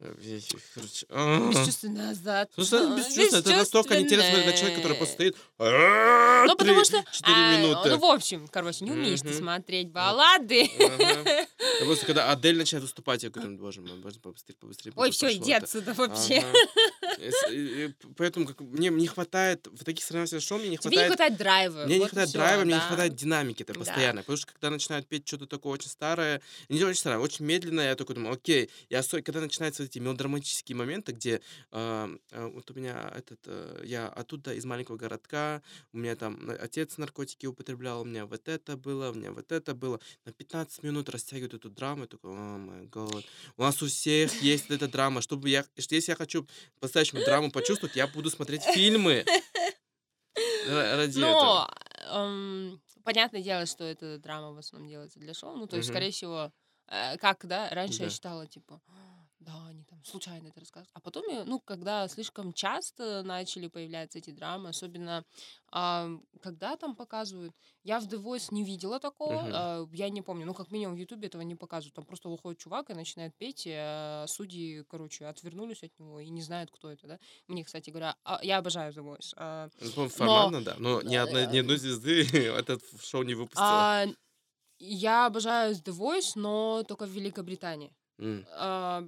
э, 0.00 0.40
короче, 0.74 1.06
а. 1.08 1.50
Бесчувственно 1.50 2.06
назад. 2.08 2.50
Это 2.56 2.94
А, 2.94 2.96
бесчувственно, 2.96 3.40
это 3.40 3.50
настолько 3.50 3.94
смотреть 3.94 4.46
на 4.46 4.52
человека, 4.52 4.76
который 4.76 4.96
просто 4.96 5.14
стоит 5.14 5.36
«А, 5.58 6.44
Ну, 6.46 6.56
потому 6.56 6.84
что... 6.84 7.02
Четыре 7.12 7.36
а, 7.36 7.56
минуты. 7.58 7.90
Ну, 7.90 7.98
в 7.98 8.04
общем, 8.04 8.48
короче, 8.48 8.84
не 8.84 8.92
умеешь 8.92 9.20
ты 9.20 9.32
смотреть 9.34 9.90
баллады. 9.90 10.70
Я 11.26 11.84
просто 11.84 12.06
когда 12.06 12.30
Адель 12.30 12.56
начинает 12.56 12.82
выступать, 12.82 13.22
я 13.22 13.30
говорю, 13.30 13.50
«Ну, 13.52 13.58
боже 13.58 13.80
мой, 13.80 13.98
боже, 13.98 14.18
побыстрее, 14.20 14.56
побыстрее. 14.56 14.92
Ой, 14.96 15.10
все, 15.10 15.32
иди 15.34 15.52
это». 15.52 15.64
отсюда 15.64 15.92
вообще. 15.94 16.42
Поэтому 18.16 18.46
как, 18.46 18.60
мне 18.60 18.88
не 18.90 19.06
хватает 19.06 19.66
в 19.66 19.84
таких 19.84 20.04
соревнованиях 20.04 20.42
шоу, 20.42 20.58
мне 20.58 20.68
не 20.68 20.78
Тебе 20.78 20.90
не 20.90 20.96
хватает 20.96 21.16
хватает 21.16 21.38
драйва. 21.38 21.84
мне 21.86 21.98
не 21.98 22.06
хватает 22.06 22.32
драйва, 22.32 22.64
мне 22.64 22.74
не 22.74 22.80
хватает 22.80 23.14
динамики 23.14 23.62
это 23.62 23.74
постоянно. 23.74 24.20
Потому 24.22 24.36
что 24.36 24.52
когда 24.52 24.70
начинают 24.70 25.06
петь 25.06 25.26
что-то 25.26 25.46
такое 25.46 25.74
очень 25.74 25.88
старое, 25.88 26.40
не 26.68 26.82
очень 26.84 26.98
старое, 27.00 27.18
очень 27.18 27.44
медленное, 27.44 27.90
я 27.90 27.94
такой 27.96 28.14
думаю, 28.14 28.34
окей. 28.34 28.70
И 28.88 28.94
особенно, 28.94 29.22
когда 29.24 29.40
начинаются 29.40 29.82
эти 29.84 29.98
мелодраматические 29.98 30.76
моменты, 30.76 31.12
где 31.12 31.40
а, 31.70 32.10
вот 32.32 32.70
у 32.70 32.74
меня 32.74 33.12
этот, 33.16 33.40
э, 33.46 33.82
я 33.84 34.08
оттуда 34.08 34.54
из 34.54 34.64
маленького 34.64 34.96
городка, 34.96 35.62
у 35.92 35.98
меня 35.98 36.16
там 36.16 36.44
на- 36.44 36.54
отец 36.54 36.96
наркотики 36.98 37.46
употреблял, 37.46 38.02
у 38.02 38.04
меня 38.04 38.26
вот 38.26 38.48
это 38.48 38.76
было, 38.76 39.10
у 39.10 39.14
меня 39.14 39.32
вот 39.32 39.52
это 39.52 39.74
было. 39.74 40.00
На 40.24 40.32
15 40.32 40.82
минут 40.82 41.08
растягивают 41.16 41.54
эту 41.54 41.70
драму, 41.70 42.02
я 42.02 42.06
такой, 42.06 42.30
о 42.30 42.58
май 42.58 42.86
год. 42.86 43.24
У 43.56 43.62
нас 43.62 43.82
у 43.82 43.86
всех 43.86 44.40
есть 44.42 44.70
эта 44.70 44.86
драма. 44.88 45.20
Чтобы 45.20 45.48
я, 45.48 45.64
что 45.78 45.94
если 45.94 46.12
я 46.12 46.16
хочу 46.16 46.46
по-настоящему 46.80 47.24
драму 47.24 47.50
почувствовать, 47.50 47.96
я 47.96 48.06
буду 48.06 48.30
смотреть 48.30 48.62
фильмы. 48.62 49.24
Ра- 50.68 50.96
Ради 50.96 51.18
этого. 51.20 51.30
Но, 51.30 51.68
эм, 52.10 52.82
понятное 53.04 53.42
дело, 53.42 53.66
что 53.66 53.84
эта 53.84 54.18
драма 54.18 54.52
в 54.52 54.58
основном 54.58 54.88
делается 54.88 55.18
для 55.18 55.34
шоу. 55.34 55.56
Ну, 55.56 55.66
то 55.66 55.76
есть, 55.76 55.88
Мгм. 55.88 55.94
скорее 55.96 56.10
всего, 56.10 56.52
э, 56.88 57.16
как, 57.18 57.46
да, 57.46 57.68
раньше 57.70 58.02
я 58.02 58.08
Да. 58.08 58.14
считала, 58.14 58.46
типа, 58.46 58.80
да, 59.38 59.66
они 59.68 59.84
там 59.84 60.02
случайно 60.04 60.48
это 60.48 60.60
рассказывают. 60.60 60.90
А 60.94 61.00
потом, 61.00 61.24
я, 61.28 61.44
ну, 61.44 61.60
когда 61.60 62.08
слишком 62.08 62.52
часто 62.52 63.22
начали 63.22 63.68
появляться 63.68 64.18
эти 64.18 64.30
драмы, 64.30 64.70
особенно 64.70 65.24
ам, 65.70 66.24
когда 66.40 66.76
там 66.76 66.96
показывают, 66.96 67.52
я 67.84 68.00
в 68.00 68.06
The 68.06 68.20
Voice 68.22 68.48
не 68.50 68.64
видела 68.64 68.98
такого, 68.98 69.42
Мгм. 69.42 69.50
а, 69.54 69.86
я 69.92 70.08
не 70.08 70.22
помню, 70.22 70.46
ну, 70.46 70.54
как 70.54 70.70
минимум 70.70 70.96
в 70.96 70.98
Ютубе 70.98 71.28
этого 71.28 71.42
не 71.42 71.54
показывают. 71.54 71.94
Там 71.94 72.04
просто 72.06 72.28
выходит 72.30 72.58
чувак 72.60 72.88
и 72.90 72.94
начинает 72.94 73.36
петь, 73.36 73.66
и 73.66 73.74
а, 73.76 74.24
судьи, 74.26 74.82
короче, 74.88 75.26
отвернулись 75.26 75.82
от 75.82 75.90
него 75.98 76.18
и 76.20 76.28
не 76.30 76.40
знают, 76.40 76.70
кто 76.70 76.90
это, 76.90 77.06
да. 77.06 77.18
Мне, 77.46 77.62
кстати 77.62 77.90
говоря, 77.90 78.16
а, 78.24 78.40
я 78.42 78.58
обожаю 78.58 78.92
The 78.94 79.04
Voice. 79.04 79.32
а, 79.36 79.68
Ну, 79.80 79.90
по-моему, 79.92 80.08
форматно, 80.08 80.64
да. 80.64 80.76
Но 80.78 81.02
ни 81.02 81.14
э, 81.14 81.20
одной, 81.22 81.46
ни 81.48 81.58
одной 81.58 81.76
звезды 81.76 82.22
этот 82.58 82.82
шоу 83.04 83.22
не 83.22 83.34
выпустила. 83.34 83.68
А, 83.68 84.06
я 84.78 85.26
обожаю 85.26 85.74
The 85.74 85.92
Voice, 85.92 86.32
но 86.36 86.84
только 86.88 87.06
в 87.06 87.10
Великобритании. 87.10 87.92
М. 88.18 88.46
А, 88.52 89.04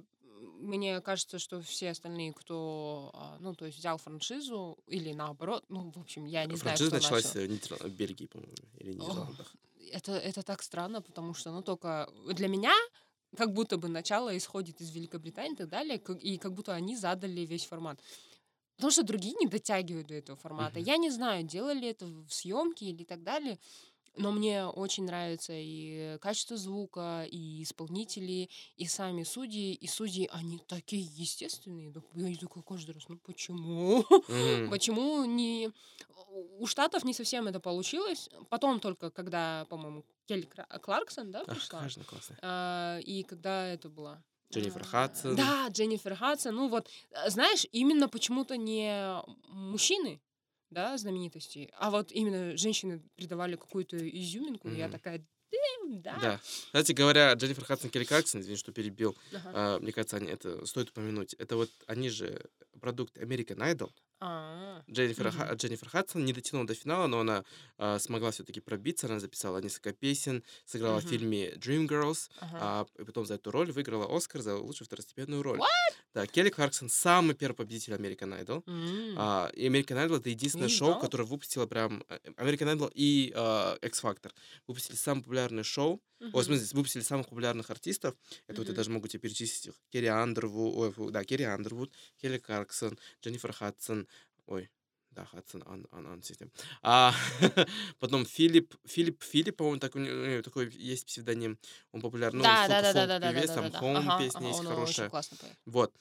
Мне 0.59 1.01
кажется, 1.01 1.39
что 1.39 1.61
все 1.61 1.91
остальные, 1.91 2.33
кто, 2.33 3.11
а, 3.13 3.37
ну, 3.39 3.55
то 3.55 3.65
есть 3.65 3.77
взял 3.77 3.97
франшизу 3.97 4.77
или 4.87 5.13
наоборот, 5.13 5.65
ну, 5.69 5.91
в 5.91 5.97
общем, 5.99 6.25
я 6.25 6.45
не 6.45 6.55
знаю, 6.57 6.77
Франшиза 6.77 6.95
началась 6.95 7.33
начал. 7.33 7.39
в 7.39 7.51
Нидерланд- 7.51 7.83
в 7.83 7.95
Бельгии, 7.95 8.25
по-моему, 8.25 8.55
или 8.77 8.93
Нидерландах. 8.93 9.55
Это, 9.91 10.11
это 10.11 10.43
так 10.43 10.61
странно, 10.61 11.01
потому 11.01 11.33
что, 11.33 11.51
ну, 11.51 11.61
только 11.61 12.09
для 12.33 12.47
меня 12.47 12.73
как 13.37 13.53
будто 13.53 13.77
бы 13.77 13.87
начало 13.87 14.35
исходит 14.37 14.81
из 14.81 14.89
Великобритании 14.91 15.53
и 15.53 15.57
так 15.57 15.69
далее, 15.69 15.97
и 15.97 16.37
как 16.37 16.53
будто 16.53 16.73
они 16.73 16.95
задали 16.97 17.41
весь 17.41 17.65
формат. 17.65 17.99
Потому 18.75 18.91
что 18.91 19.03
другие 19.03 19.35
не 19.39 19.47
дотягивают 19.47 20.07
до 20.07 20.13
этого 20.13 20.37
формата. 20.37 20.79
Мгм. 20.79 20.87
Я 20.87 20.97
не 20.97 21.09
знаю, 21.09 21.43
делали 21.43 21.89
это 21.89 22.05
в 22.05 22.29
съемке 22.29 22.85
или 22.85 23.03
так 23.03 23.23
далее, 23.23 23.59
но 24.15 24.31
мне 24.31 24.65
очень 24.65 25.05
нравится 25.05 25.53
и 25.55 26.17
качество 26.19 26.57
звука, 26.57 27.25
и 27.29 27.63
исполнители, 27.63 28.49
и 28.77 28.85
сами 28.85 29.23
судьи. 29.23 29.73
И 29.73 29.87
судьи, 29.87 30.29
они 30.31 30.59
такие 30.67 31.03
естественные. 31.03 31.93
Я 32.15 32.37
такой 32.37 32.63
каждый 32.63 32.91
раз, 32.91 33.07
ну 33.07 33.17
почему? 33.17 34.05
Мгм. 34.27 34.69
Почему 34.69 35.25
не... 35.25 35.71
У 36.59 36.65
Штатов 36.67 37.03
не 37.05 37.13
совсем 37.13 37.47
это 37.47 37.59
получилось. 37.59 38.29
Потом 38.49 38.79
только, 38.79 39.09
когда, 39.09 39.65
по-моему, 39.69 40.05
Келли 40.27 40.47
Кларксон, 40.81 41.31
да, 41.31 41.41
Ах, 41.47 41.55
пришла? 41.55 41.79
конечно, 41.79 42.03
классно. 42.03 42.37
А, 42.41 42.99
и 42.99 43.23
когда 43.23 43.67
это 43.67 43.89
было? 43.89 44.23
Дженнифер 44.51 44.81
А, 44.81 44.85
Хадсон. 44.85 45.35
Да, 45.35 45.67
Дженнифер 45.69 46.15
Хадсон. 46.15 46.55
Ну 46.55 46.69
вот, 46.69 46.89
э, 47.11 47.29
знаешь, 47.29 47.67
именно 47.71 48.09
почему-то 48.09 48.57
не 48.57 49.21
мужчины, 49.47 50.19
да, 50.69 50.97
знаменитости, 50.97 51.69
а 51.77 51.89
вот 51.91 52.11
именно 52.11 52.55
женщины 52.57 53.01
придавали 53.15 53.55
какую-то 53.55 53.97
изюминку. 53.97 54.69
и 54.69 54.77
Я 54.77 54.89
такая, 54.89 55.25
«Дэм, 55.51 56.01
да. 56.03 56.17
Да. 56.21 56.39
Кстати 56.43 56.91
говоря, 56.91 57.33
Дженнифер 57.33 57.65
Хадсон, 57.65 57.89
Келли 57.89 58.03
Кларксон, 58.03 58.41
извини, 58.41 58.55
что 58.55 58.71
перебил, 58.71 59.15
Ага. 59.33 59.51
а, 59.53 59.79
мне 59.79 59.91
кажется, 59.91 60.17
они, 60.17 60.27
это 60.29 60.63
стоит 60.67 60.89
упомянуть. 60.89 61.33
Это 61.33 61.55
вот 61.55 61.71
они 61.87 62.09
же 62.09 62.49
продукт 62.79 63.17
American 63.17 63.57
Idol. 63.57 63.89
А, 64.21 64.83
Дженнифер, 64.89 65.27
Мгм. 65.29 65.37
Ха- 65.37 65.53
Дженнифер 65.53 65.89
Хадсон 65.89 66.25
не 66.25 66.33
дотянула 66.33 66.67
до 66.67 66.73
финала, 66.75 67.07
но 67.07 67.21
она 67.21 67.45
а, 67.77 67.99
смогла 67.99 68.31
все-таки 68.31 68.59
пробиться. 68.59 69.07
Она 69.07 69.19
записала 69.19 69.59
несколько 69.59 69.93
песен, 69.93 70.43
сыграла 70.65 70.99
в 70.99 71.03
Мгм. 71.05 71.09
фильме 71.11 71.53
Dreamgirls, 71.53 72.29
ага. 72.39 72.57
а 72.61 72.85
и 72.99 73.03
потом 73.05 73.25
за 73.25 73.35
эту 73.35 73.51
роль 73.51 73.71
выиграла 73.71 74.13
Оскар 74.15 74.41
за 74.41 74.57
лучшую 74.57 74.85
второстепенную 74.87 75.41
роль. 75.41 75.59
Да, 76.13 76.25
Келли 76.27 76.49
Кларксон 76.49 76.89
самый 76.89 77.35
первый 77.35 77.55
победитель 77.55 77.93
American 77.93 78.43
Idol. 78.43 78.63
М. 78.67 79.15
А, 79.17 79.49
и 79.53 79.67
American 79.67 79.95
Idol 80.05 80.17
это 80.17 80.29
единственное 80.29 80.67
Не 80.67 80.73
шоу, 80.73 80.99
которое 80.99 81.23
выпустило 81.23 81.65
прям 81.67 82.03
э, 82.09 82.17
American 82.37 82.75
Idol 82.75 82.91
и 82.93 83.31
а, 83.35 83.75
X 83.81 84.03
Factor. 84.03 84.31
Выпустили 84.67 84.95
самое 84.95 85.23
популярное 85.23 85.63
шоу. 85.63 86.01
О, 86.33 86.39
в 86.41 86.43
смысле, 86.43 86.67
выпустили 86.73 87.01
самых 87.01 87.29
популярных 87.29 87.69
артистов. 87.69 88.13
Это 88.47 88.59
вот 88.59 88.67
я 88.67 88.73
даже 88.75 88.89
могу 88.89 89.07
тебе 89.07 89.21
перечислить 89.21 89.67
их. 89.67 89.75
Керри 89.89 90.07
Андервуд, 90.07 90.97
ой, 90.97 91.11
да, 91.11 91.23
Керри 91.23 91.45
Андервуд, 91.45 91.93
Келли 92.21 92.39
Кларксон, 92.39 92.99
Дженнифер 93.23 93.53
Хадсон, 93.53 94.05
ой, 94.49 94.69
да, 95.11 95.25
Хадсон, 95.25 95.63
он, 95.65 95.87
он, 95.91 96.05
он 96.05 96.21
систем. 96.23 96.51
А, 96.81 97.13
потом 97.99 98.25
Филипп, 98.25 98.75
Филипп, 98.85 99.23
Филипп, 99.23 99.55
по-моему, 99.57 99.79
так, 99.79 99.95
у 99.95 99.99
него 99.99 100.41
такой 100.41 100.69
есть 100.71 101.05
псевдоним, 101.05 101.57
он 101.91 102.01
популярный, 102.01 102.41
Да, 102.43 102.67
ну, 102.67 102.69
да, 102.69 102.81
да, 102.81 102.93
да, 102.93 103.01
фолк- 103.01 103.07
да, 103.07 103.19
да, 103.19 103.19
да, 103.19 103.47
фолк-певец, 103.47 103.47
да, 103.47 103.55
там 103.55 103.71
да. 103.71 103.79
Home 103.79 104.07
Ага, 104.09 104.23
песня 104.23 104.39
ага, 104.39 104.47
есть 104.47 104.59
он 104.59 104.65
очень 104.67 104.75
хорошая. 104.75 105.09
классно 105.09 105.37
поет. 105.37 105.55
Вот. 105.65 105.93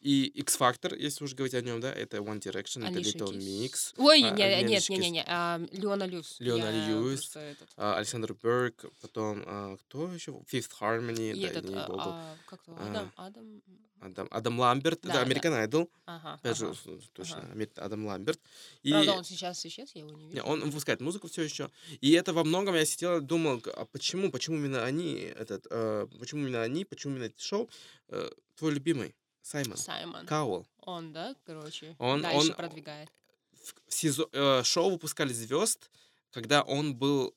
И 0.00 0.24
X 0.40 0.56
Factor, 0.58 0.96
если 0.98 1.24
уж 1.24 1.34
говорить 1.34 1.54
о 1.54 1.60
нем, 1.60 1.80
да, 1.80 1.92
это 1.92 2.18
One 2.18 2.40
Direction, 2.40 2.80
это 2.88 2.96
Алиша 2.98 3.18
Little 3.18 3.32
Кис. 3.38 3.92
Mix, 3.94 3.94
Ой, 3.98 4.22
а, 4.24 4.30
не- 4.30 4.62
нет, 4.68 4.88
не, 4.88 4.96
не, 4.98 5.10
не, 5.10 5.24
а, 5.26 5.60
Леона 5.72 6.04
Люс. 6.04 6.36
Леона 6.40 6.70
Льюис. 6.70 7.36
этот- 7.36 7.68
а, 7.76 7.96
Александр 7.98 8.34
Берг, 8.42 8.86
потом 9.02 9.42
а, 9.46 9.76
кто 9.76 10.10
еще? 10.12 10.32
Fifth 10.50 10.70
Harmony, 10.80 11.32
И 11.34 11.42
да, 11.42 11.48
этот, 11.48 11.64
не 11.68 11.74
а, 11.76 11.86
а, 11.90 12.36
как 12.46 12.60
его, 12.66 12.76
А. 12.80 12.86
Адам, 12.88 13.12
Адам, 13.16 13.62
Адам, 14.00 14.28
Адам 14.30 14.58
Ламберт, 14.58 15.00
Да, 15.02 15.10
это 15.10 15.18
да. 15.18 15.30
American 15.30 15.68
Idol, 15.68 15.90
ага, 16.06 16.32
опять 16.34 16.62
ага. 16.62 16.74
с- 16.74 17.08
точно, 17.12 17.40
ага. 17.52 17.66
Адам 17.76 18.06
Ламберт. 18.06 18.40
И 18.82 18.92
Правда, 18.92 19.12
он 19.12 19.24
сейчас 19.24 19.66
исчез, 19.66 19.90
я 19.94 20.00
его 20.00 20.12
не 20.12 20.28
вижу. 20.30 20.42
он 20.46 20.60
выпускает 20.62 21.02
музыку 21.02 21.28
все 21.28 21.42
еще. 21.42 21.70
И 22.00 22.12
это 22.12 22.32
во 22.32 22.44
многом 22.44 22.74
я 22.74 22.86
сидел 22.86 23.18
и 23.18 23.20
думал, 23.20 23.62
а 23.76 23.84
почему, 23.84 24.30
почему 24.30 24.56
именно 24.56 24.82
они, 24.82 25.30
этот, 25.38 25.66
э, 25.70 26.06
почему 26.18 26.40
именно 26.46 26.62
они, 26.62 26.86
почему 26.86 27.12
именно 27.16 27.26
это 27.26 27.38
шоу, 27.42 27.68
Э, 28.12 28.28
твой 28.56 28.72
любимый, 28.72 29.14
Саймон, 29.42 29.76
Саймон. 29.76 30.26
Кауэлл. 30.26 30.66
Он, 30.80 31.12
да, 31.12 31.34
короче, 31.44 31.96
Он- 31.98 32.22
дальше 32.22 32.50
он- 32.50 32.54
продвигает. 32.56 33.10
в 33.52 33.74
сезо- 33.92 34.28
э, 34.32 34.62
шоу 34.64 34.90
выпускали 34.90 35.32
звезд, 35.32 35.90
когда 36.30 36.62
он 36.62 36.94
был 36.96 37.34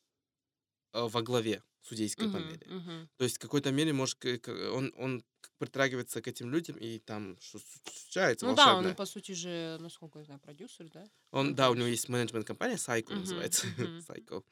э, 0.94 1.02
во 1.08 1.22
главе 1.24 1.64
судейской 1.84 2.28
Мгм, 2.28 2.34
панели. 2.34 2.66
мгм. 2.66 3.10
То 3.18 3.26
есть 3.26 3.38
в 3.38 3.40
какой-то 3.40 3.72
мере, 3.72 3.94
может, 3.94 4.18
он, 4.48 4.94
он 4.98 5.24
притрагивается 5.60 6.22
к 6.22 6.28
этим 6.28 6.50
людям, 6.50 6.78
и 6.78 7.00
там 7.00 7.38
что 7.42 7.60
случается 7.60 8.46
Ну 8.46 8.54
да, 8.56 8.68
волшебное. 8.68 8.90
он, 8.92 8.96
по 8.96 9.06
сути 9.06 9.32
же, 9.34 9.78
насколько 9.80 10.20
я 10.20 10.26
знаю, 10.26 10.40
продюсер, 10.40 10.90
да? 10.90 11.04
Он, 11.32 11.56
да, 11.56 11.72
у 11.72 11.74
него 11.74 11.88
есть 11.88 12.10
менеджмент-компания 12.10 12.76
Psycho 12.76 13.10
Мгм, 13.10 13.22
называется. 13.22 13.66
мгм. 13.78 14.06
Psycho. 14.08 14.44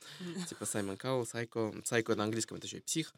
Типа 0.47 0.65
Саймон 0.65 0.97
Каул, 0.97 1.23
Psycho. 1.23 1.83
Psycho 1.83 2.15
на 2.15 2.23
английском 2.23 2.57
это 2.57 2.67
еще 2.67 2.77
и 2.77 2.81
псих. 2.81 3.13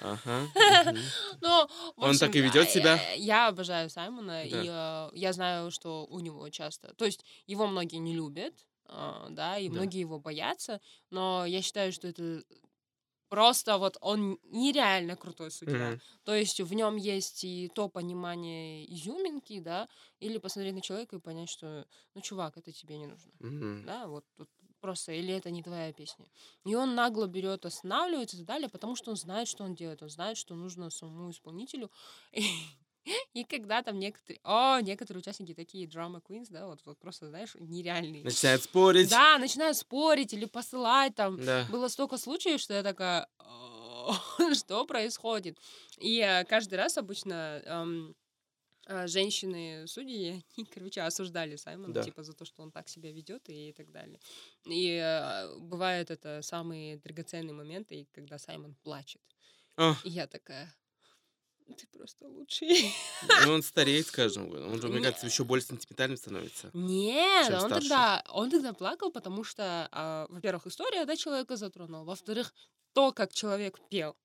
Ага. 0.00 0.46
Ну, 1.40 1.68
Он 1.96 2.18
так 2.18 2.34
и 2.34 2.40
ведет 2.40 2.66
а, 2.66 2.70
себя? 2.70 2.96
Я, 2.96 3.12
я 3.12 3.48
обожаю 3.48 3.88
Саймона, 3.90 4.44
Да. 4.44 4.62
и 4.62 4.68
э, 4.70 5.10
я 5.14 5.32
знаю, 5.32 5.70
что 5.70 6.04
у 6.06 6.20
него 6.20 6.48
часто... 6.50 6.94
То 6.94 7.04
есть 7.04 7.24
его 7.46 7.66
многие 7.66 7.96
не 7.96 8.14
любят, 8.14 8.54
а, 8.86 9.28
да, 9.30 9.58
и 9.58 9.68
Да. 9.68 9.72
многие 9.72 10.00
его 10.00 10.18
боятся, 10.18 10.80
но 11.10 11.46
я 11.46 11.62
считаю, 11.62 11.92
что 11.92 12.08
это 12.08 12.42
просто 13.28 13.78
вот 13.78 13.96
он 14.00 14.38
нереально 14.44 15.16
крутой 15.16 15.50
судья. 15.50 15.94
Мгм. 15.94 16.00
То 16.24 16.34
есть 16.34 16.60
в 16.60 16.74
нем 16.74 16.96
есть 16.96 17.44
и 17.44 17.68
то 17.74 17.88
понимание 17.88 18.84
изюминки, 18.92 19.60
да, 19.60 19.88
или 20.20 20.38
посмотреть 20.38 20.74
на 20.74 20.80
человека 20.82 21.16
и 21.16 21.20
понять, 21.20 21.50
что, 21.50 21.86
ну, 22.14 22.20
чувак, 22.20 22.56
это 22.56 22.72
тебе 22.72 22.98
не 22.98 23.06
нужно. 23.06 23.32
Мгм. 23.40 23.74
Да, 23.82 24.06
вот 24.08 24.24
тут 24.36 24.48
просто, 24.80 25.12
или 25.12 25.34
это 25.34 25.50
не 25.50 25.62
твоя 25.62 25.92
песня. 25.92 26.26
И 26.64 26.74
он 26.74 26.94
нагло 26.94 27.26
берет, 27.26 27.66
останавливается 27.66 28.36
и 28.36 28.40
так 28.40 28.46
далее, 28.48 28.68
потому 28.68 28.96
что 28.96 29.10
он 29.10 29.16
знает, 29.16 29.48
что 29.48 29.64
он 29.64 29.74
делает. 29.74 30.02
Он 30.02 30.08
знает, 30.08 30.36
что 30.36 30.54
нужно 30.54 30.90
самому 30.90 31.30
исполнителю. 31.30 31.90
И, 32.32 32.42
и 33.34 33.44
когда 33.44 33.82
там 33.82 33.98
некоторые... 33.98 34.40
О, 34.44 34.80
некоторые 34.80 35.20
участники 35.20 35.54
такие 35.54 35.86
драма 35.86 36.20
queens, 36.20 36.46
да, 36.50 36.66
вот, 36.66 36.80
вот 36.84 36.98
просто, 36.98 37.28
знаешь, 37.28 37.54
нереальные. 37.58 38.24
Начинает 38.24 38.62
спорить. 38.62 39.10
Да, 39.10 39.38
начинают 39.38 39.76
спорить 39.76 40.32
или 40.34 40.44
посылать 40.46 41.14
там. 41.14 41.42
Да. 41.44 41.66
Было 41.70 41.88
столько 41.88 42.16
случаев, 42.18 42.60
что 42.60 42.74
я 42.74 42.82
такая, 42.82 43.26
«О, 43.38 44.14
что 44.54 44.84
происходит? 44.86 45.58
И 45.98 46.20
э, 46.20 46.44
каждый 46.44 46.74
раз 46.76 46.96
обычно 46.98 47.62
эм, 47.66 48.14
э, 48.86 49.06
женщины-судьи, 49.06 50.44
они, 50.56 50.66
короче, 50.66 51.02
осуждали 51.02 51.56
Саймона, 51.56 51.92
Да. 51.94 52.02
типа, 52.02 52.22
за 52.22 52.32
то, 52.32 52.44
что 52.44 52.62
он 52.62 52.70
так 52.70 52.88
себя 52.88 53.12
ведет 53.12 53.48
и 53.48 53.72
так 53.72 53.90
далее. 53.90 54.20
И 54.66 54.88
э, 55.02 55.56
бывают 55.58 56.10
это 56.10 56.40
самые 56.42 56.96
драгоценные 56.98 57.54
моменты, 57.54 58.06
когда 58.12 58.38
Саймон 58.38 58.74
плачет. 58.82 59.22
А, 59.76 59.94
И 60.04 60.10
я 60.10 60.26
такая, 60.26 60.74
ты 61.76 61.86
просто 61.86 62.26
лучший. 62.26 62.92
и 63.44 63.46
он 63.48 63.62
стареет 63.62 64.06
с 64.06 64.10
каждым 64.12 64.48
годом. 64.50 64.72
Он 64.72 64.80
же, 64.80 64.88
мне 64.88 64.98
Не. 64.98 65.04
кажется, 65.04 65.26
еще 65.26 65.44
более 65.44 65.64
сентиментальным 65.64 66.16
становится. 66.16 66.70
Нет, 66.72 67.50
он 67.52 67.60
старше. 67.60 67.88
тогда, 67.88 68.24
он 68.30 68.50
тогда 68.50 68.72
плакал, 68.72 69.10
потому 69.10 69.44
что, 69.44 69.88
а, 69.92 70.26
во-первых, 70.28 70.66
история 70.66 71.04
да, 71.04 71.16
человека 71.16 71.56
затронула, 71.56 72.04
во-вторых, 72.04 72.52
то, 72.92 73.12
как 73.12 73.32
человек 73.32 73.78
пел, 73.90 74.16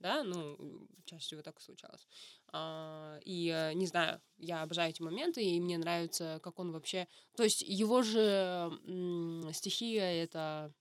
да, 0.00 0.22
ну, 0.22 0.56
чаще 1.04 1.22
всего 1.24 1.42
так 1.42 1.58
и 1.58 1.62
случалось. 1.62 2.06
А, 2.52 3.18
и, 3.24 3.48
э, 3.48 3.74
не 3.74 3.86
знаю, 3.86 4.20
я 4.38 4.62
обожаю 4.62 4.90
эти 4.90 5.02
моменты, 5.02 5.42
и 5.42 5.60
мне 5.60 5.76
нравится, 5.78 6.40
как 6.42 6.58
он 6.58 6.72
вообще... 6.72 7.06
То 7.36 7.42
есть 7.42 7.62
его 7.62 8.02
же 8.02 8.70
м, 8.86 9.50
стихия— 9.52 10.22
это 10.24 10.72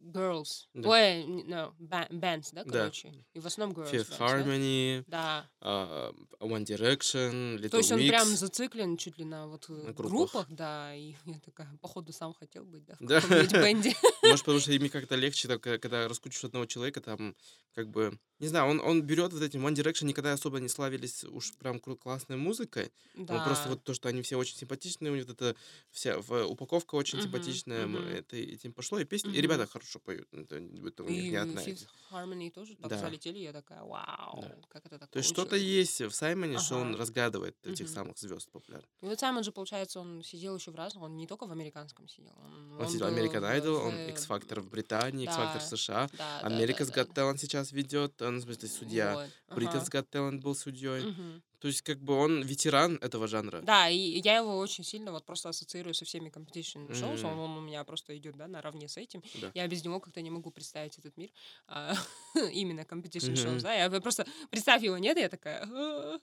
girls. 0.00 0.66
Да. 0.74 0.88
Ой, 0.88 1.24
no, 1.46 1.72
ba- 1.78 2.08
bands, 2.10 2.50
да, 2.52 2.64
Да. 2.64 2.70
короче. 2.80 3.12
И 3.34 3.40
в 3.40 3.46
основном 3.46 3.76
girls 3.76 3.90
Fifth 3.92 4.10
bands, 4.10 4.18
да? 4.18 4.26
Harmony, 4.26 5.04
Да. 5.06 5.50
а, 5.60 6.12
One 6.40 6.64
Direction, 6.64 7.56
Little 7.58 7.68
То 7.70 7.78
есть 7.78 7.92
он 7.92 8.00
Mix. 8.00 8.08
прям 8.08 8.26
зациклен 8.28 8.96
чуть 8.96 9.18
ли 9.18 9.24
на 9.24 9.46
вот 9.46 9.66
э, 9.68 9.72
На 9.72 9.92
группах. 9.92 10.10
группах. 10.10 10.46
да, 10.50 10.94
и 10.94 11.14
я 11.26 11.38
такая, 11.40 11.68
походу, 11.80 12.12
сам 12.12 12.34
хотел 12.34 12.64
быть, 12.64 12.84
да, 12.84 12.94
в 13.00 13.06
Да. 13.06 13.20
каком-нибудь 13.20 13.52
бенде. 13.64 13.94
Может, 14.24 14.44
потому 14.44 14.60
что 14.60 14.72
ими 14.72 14.88
как-то 14.88 15.14
легче, 15.16 15.48
так, 15.48 15.66
э, 15.66 15.78
когда 15.78 16.08
раскручиваешь 16.08 16.44
одного 16.44 16.66
человека, 16.66 17.00
там, 17.00 17.36
как 17.74 17.88
бы, 17.90 18.18
не 18.38 18.48
знаю, 18.48 18.66
он, 18.70 18.80
он 18.80 19.02
берет 19.02 19.32
вот 19.32 19.42
этим 19.42 19.66
One 19.66 19.74
Direction, 19.74 20.04
никогда 20.06 20.32
особо 20.32 20.58
не 20.60 20.68
славились 20.68 21.24
уж 21.24 21.54
прям 21.56 21.78
классной 21.80 22.36
музыкой, 22.36 22.92
но 23.14 23.38
Ну, 23.38 23.44
просто 23.44 23.64
Да. 23.64 23.70
вот 23.70 23.84
то, 23.84 23.94
что 23.94 24.08
они 24.08 24.20
все 24.22 24.36
очень 24.36 24.56
симпатичные, 24.56 25.10
у 25.12 25.14
них 25.16 25.26
вот 25.26 25.40
эта 25.40 25.56
вся 25.90 26.18
упаковка 26.18 26.96
очень 26.96 27.18
Мгм, 27.18 27.24
симпатичная, 27.26 27.86
мгм. 27.86 27.98
это 28.08 28.36
этим 28.36 28.72
пошло, 28.72 28.98
и 28.98 29.04
песни, 29.12 29.30
и 29.30 29.36
Мгм. 29.36 29.42
ребята 29.42 29.66
хорошо 29.66 29.98
поют, 30.00 30.28
это, 30.32 30.56
это 30.56 31.02
у 31.04 31.08
них 31.08 31.24
И 31.26 31.30
не 31.30 31.36
одна. 31.36 31.60
Них. 31.62 31.78
Harmony 32.10 32.50
тоже 32.50 32.74
так 32.76 32.90
Да. 32.90 32.98
залетели, 32.98 33.38
я 33.38 33.52
такая, 33.52 33.82
вау, 33.82 34.42
как 34.68 34.86
это 34.86 34.98
так 34.98 35.10
То 35.10 35.18
есть 35.18 35.28
что-то 35.28 35.56
получилось?» 35.56 35.78
есть 35.78 36.00
в 36.00 36.10
Саймоне, 36.12 36.58
что 36.58 36.76
он 36.76 36.88
Ага. 36.88 36.98
разгадывает 37.00 37.56
этих 37.66 37.84
Мгм. 37.86 37.94
самых 37.94 38.18
звезд 38.18 38.50
популярных. 38.50 38.88
И 39.02 39.06
вот 39.06 39.18
Саймон 39.20 39.42
же, 39.44 39.52
получается, 39.52 40.00
он 40.00 40.22
сидел 40.22 40.56
еще 40.56 40.70
в 40.70 40.74
разных, 40.76 41.02
он 41.04 41.16
не 41.16 41.26
только 41.26 41.46
в 41.46 41.52
американском 41.52 42.08
сидел. 42.08 42.34
Он, 42.38 42.80
Он 42.80 42.86
сидел 42.88 43.06
был 43.06 43.14
American 43.14 43.42
Idol, 43.42 43.76
в- 43.80 43.84
он 43.86 43.94
X-Factor 44.08 44.60
в 44.60 44.68
Британии, 44.70 45.24
X-Factor 45.26 45.58
в 45.58 45.62
да, 45.62 45.66
США, 45.76 46.08
Да, 46.12 46.44
да, 46.44 46.48
America's 46.48 46.90
да, 46.90 46.96
Got 46.96 47.12
да, 47.14 47.14
Talent 47.14 47.38
сейчас 47.38 47.72
ведет, 47.72 48.20
он, 48.22 48.38
в 48.38 48.42
смысле, 48.42 48.68
судья. 48.68 49.12
Вот, 49.14 49.30
Britain's 49.54 49.88
ага. 49.88 49.90
Got 49.90 50.08
Talent 50.10 50.40
был 50.40 50.54
судьей. 50.54 51.08
Мгм. 51.08 51.42
То 51.62 51.68
есть, 51.68 51.82
как 51.82 52.00
бы 52.02 52.14
он 52.14 52.42
ветеран 52.42 52.98
этого 53.00 53.28
жанра. 53.28 53.60
Да, 53.62 53.88
и 53.88 53.96
я 53.96 54.38
его 54.38 54.58
очень 54.58 54.82
сильно 54.82 55.12
вот 55.12 55.24
просто 55.24 55.48
ассоциирую 55.48 55.94
со 55.94 56.04
всеми 56.04 56.28
competition 56.28 56.90
shows. 56.90 57.20
Мгм. 57.20 57.26
Он, 57.26 57.38
он 57.38 57.58
у 57.58 57.60
меня 57.60 57.84
просто 57.84 58.16
идет, 58.18 58.36
да, 58.36 58.48
наравне 58.48 58.88
с 58.88 58.96
этим. 58.96 59.22
Да. 59.40 59.52
Я 59.54 59.68
без 59.68 59.84
него 59.84 60.00
как-то 60.00 60.20
не 60.22 60.30
могу 60.30 60.50
представить 60.50 60.98
этот 60.98 61.16
мир. 61.16 61.30
А, 61.68 61.94
именно 62.52 62.80
competition 62.80 63.30
Мгм. 63.30 63.56
shows, 63.58 63.60
да. 63.62 63.74
Я 63.74 63.88
просто 64.00 64.26
представь 64.50 64.82
его 64.82 64.98
нет, 64.98 65.16
я 65.18 65.28
такая, 65.28 65.64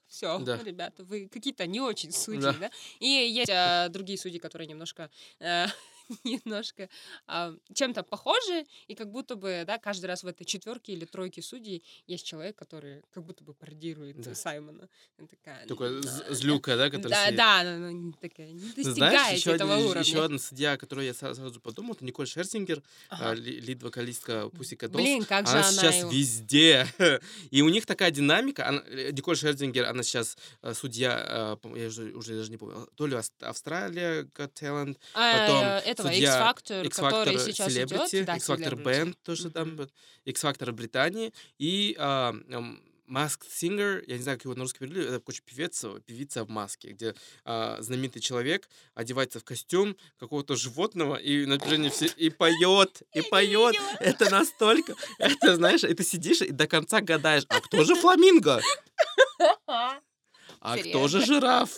все, 0.08 0.40
Да. 0.40 0.58
ребята, 0.62 1.06
вы 1.06 1.30
какие-то 1.30 1.66
не 1.68 1.80
очень 1.80 2.12
судьи, 2.12 2.42
Да. 2.42 2.54
да. 2.60 2.72
И 3.00 3.08
есть 3.08 3.50
а, 3.50 3.88
другие 3.88 4.18
судьи, 4.20 4.40
которые 4.40 4.68
немножко 4.68 5.10
э, 5.40 5.68
немножко 6.24 6.90
а, 7.28 7.54
чем-то 7.74 8.04
похожи, 8.04 8.66
и 8.88 8.96
как 8.96 9.12
будто 9.12 9.36
бы, 9.36 9.64
да, 9.66 9.78
каждый 9.78 10.06
раз 10.08 10.24
в 10.24 10.28
этой 10.28 10.46
четверке 10.46 10.94
или 10.94 11.06
тройке 11.06 11.42
судей 11.42 11.84
есть 12.08 12.26
человек, 12.26 12.56
который 12.58 13.02
как 13.12 13.24
будто 13.24 13.44
бы 13.44 13.54
пародирует 13.54 14.20
Да. 14.22 14.36
Саймона. 14.36 14.90
Я 15.20 15.28
такая, 15.28 15.66
Такой 15.68 15.90
«Ну, 15.92 16.02
з- 16.02 16.24
да, 16.28 16.34
злюка, 16.34 16.78
да, 16.78 16.90
который 16.90 17.12
да, 17.12 17.26
сидит. 17.26 17.38
да, 17.38 17.60
она, 17.62 17.76
она 17.76 17.92
не 17.92 18.14
такая, 18.14 18.52
не 18.52 18.60
достигаете 18.60 18.94
Знаешь, 18.94 19.38
еще 19.40 19.52
этого 19.56 19.74
один, 19.76 19.86
уровня. 19.86 20.02
еще 20.02 20.24
один 20.26 20.40
судья, 20.40 20.78
который 20.78 21.06
я 21.06 21.14
сразу, 21.14 21.60
подумал, 21.62 21.94
это 21.94 22.06
Николь 22.06 22.28
Шерзингер, 22.28 22.82
Ага. 23.10 23.30
а, 23.32 23.34
ли- 23.36 23.60
лид-вокалистка 23.60 24.50
Pussycat 24.54 24.90
Dolls. 24.90 25.02
Блин, 25.02 25.26
как 25.26 25.46
же 25.48 25.54
она 25.54 25.62
она 25.70 25.72
сейчас 25.72 25.96
его... 25.96 26.12
везде. 26.12 26.88
И 27.52 27.62
у 27.62 27.70
них 27.70 27.86
такая 27.86 28.12
динамика. 28.12 28.68
Она, 28.68 28.84
э, 28.88 29.12
Николь 29.12 29.36
Шерзингер, 29.38 29.86
она 29.86 30.04
сейчас 30.04 30.38
э, 30.62 30.74
судья, 30.74 31.58
э, 31.64 31.78
я 31.78 31.88
уже, 31.88 32.14
уже 32.14 32.36
даже 32.36 32.52
не 32.52 32.58
помню, 32.58 32.88
то 32.96 33.06
ли 33.08 33.16
Австралия 33.42 34.24
Got 34.24 34.54
Talent, 34.54 34.98
А, 35.14 35.38
потом 35.48 35.64
э, 35.64 35.92
этого 36.00 36.14
судья 36.14 36.52
X-Factor, 36.84 36.90
который 37.10 37.40
сейчас 37.40 37.74
идет. 37.74 37.92
Celebrity, 37.92 38.24
Да, 38.26 38.36
X 38.36 38.50
Factor 38.50 38.74
Celebrity. 38.74 38.84
Band 38.84 39.16
тоже 39.24 39.50
там, 39.52 39.68
Мгм. 39.70 39.78
вот, 39.78 39.94
X 40.26 40.44
Factor 40.44 40.72
в 40.72 40.76
Британии 40.76 41.34
и 41.58 41.96
а, 42.00 42.30
м, 42.50 42.84
Masked 43.10 43.48
Singer, 43.50 44.04
я 44.06 44.18
не 44.18 44.22
знаю, 44.24 44.38
как 44.38 44.46
его 44.46 44.54
на 44.54 44.62
русский 44.62 44.80
перевели, 44.80 45.02
это, 45.04 45.20
короче, 45.20 45.42
певец, 45.44 45.84
певица 46.06 46.44
в 46.44 46.50
маске, 46.50 46.90
где 46.92 47.16
а, 47.44 47.78
знаменитый 47.82 48.22
человек 48.22 48.70
одевается 48.94 49.40
в 49.40 49.44
костюм 49.44 49.98
какого-то 50.20 50.56
животного 50.56 51.16
и 51.16 51.46
на 51.48 51.58
протяжении 51.58 51.90
все 51.90 52.06
и 52.06 52.30
поет, 52.30 53.02
и 53.14 53.22
поет. 53.24 53.76
Это 54.00 54.30
настолько, 54.30 54.96
это 55.18 55.56
знаешь, 55.56 55.84
и 55.84 55.94
ты 55.96 56.04
сидишь 56.04 56.42
и 56.42 56.52
до 56.52 56.68
конца 56.68 57.02
гадаешь, 57.02 57.46
а 57.50 57.60
кто 57.62 57.84
же 57.84 57.96
фламинго? 58.02 58.62
А 60.62 60.78
кто 60.78 61.08
же 61.08 61.26
жираф? 61.26 61.70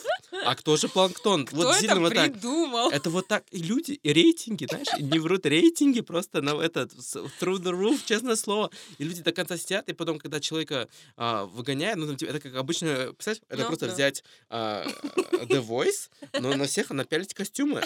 А 0.43 0.55
кто 0.55 0.75
же 0.77 0.87
планктон? 0.87 1.45
Кто 1.45 1.57
вот 1.57 1.83
это 1.83 1.99
вот 1.99 2.13
так. 2.13 2.33
придумал? 2.33 2.89
Это 2.89 3.09
вот 3.09 3.27
так. 3.27 3.43
И 3.51 3.61
люди, 3.61 3.91
и 3.91 4.13
рейтинги, 4.13 4.65
знаешь, 4.65 4.87
не 4.99 5.19
врут 5.19 5.45
рейтинги 5.45 6.01
просто 6.01 6.41
на 6.41 6.51
этот 6.61 6.91
through 6.93 7.59
the 7.59 7.71
roof, 7.71 7.99
честное 8.05 8.35
слово. 8.35 8.71
И 8.97 9.03
люди 9.03 9.21
до 9.21 9.31
конца 9.31 9.57
сидят, 9.57 9.87
и 9.89 9.93
потом, 9.93 10.19
когда 10.19 10.39
человека 10.39 10.87
а, 11.15 11.45
выгоняют, 11.45 11.99
ну, 11.99 12.15
типа, 12.15 12.31
это 12.31 12.39
как 12.39 12.55
обычно, 12.55 13.13
представляешь, 13.13 13.43
это 13.49 13.61
Ну, 13.61 13.67
просто 13.67 13.87
да. 13.87 13.93
взять 13.93 14.23
а, 14.49 14.85
The 15.31 15.65
Voice, 15.65 16.09
но 16.39 16.55
на 16.55 16.65
всех 16.65 16.89
напялить 16.89 17.33
костюмы. 17.33 17.83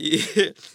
И, 0.00 0.20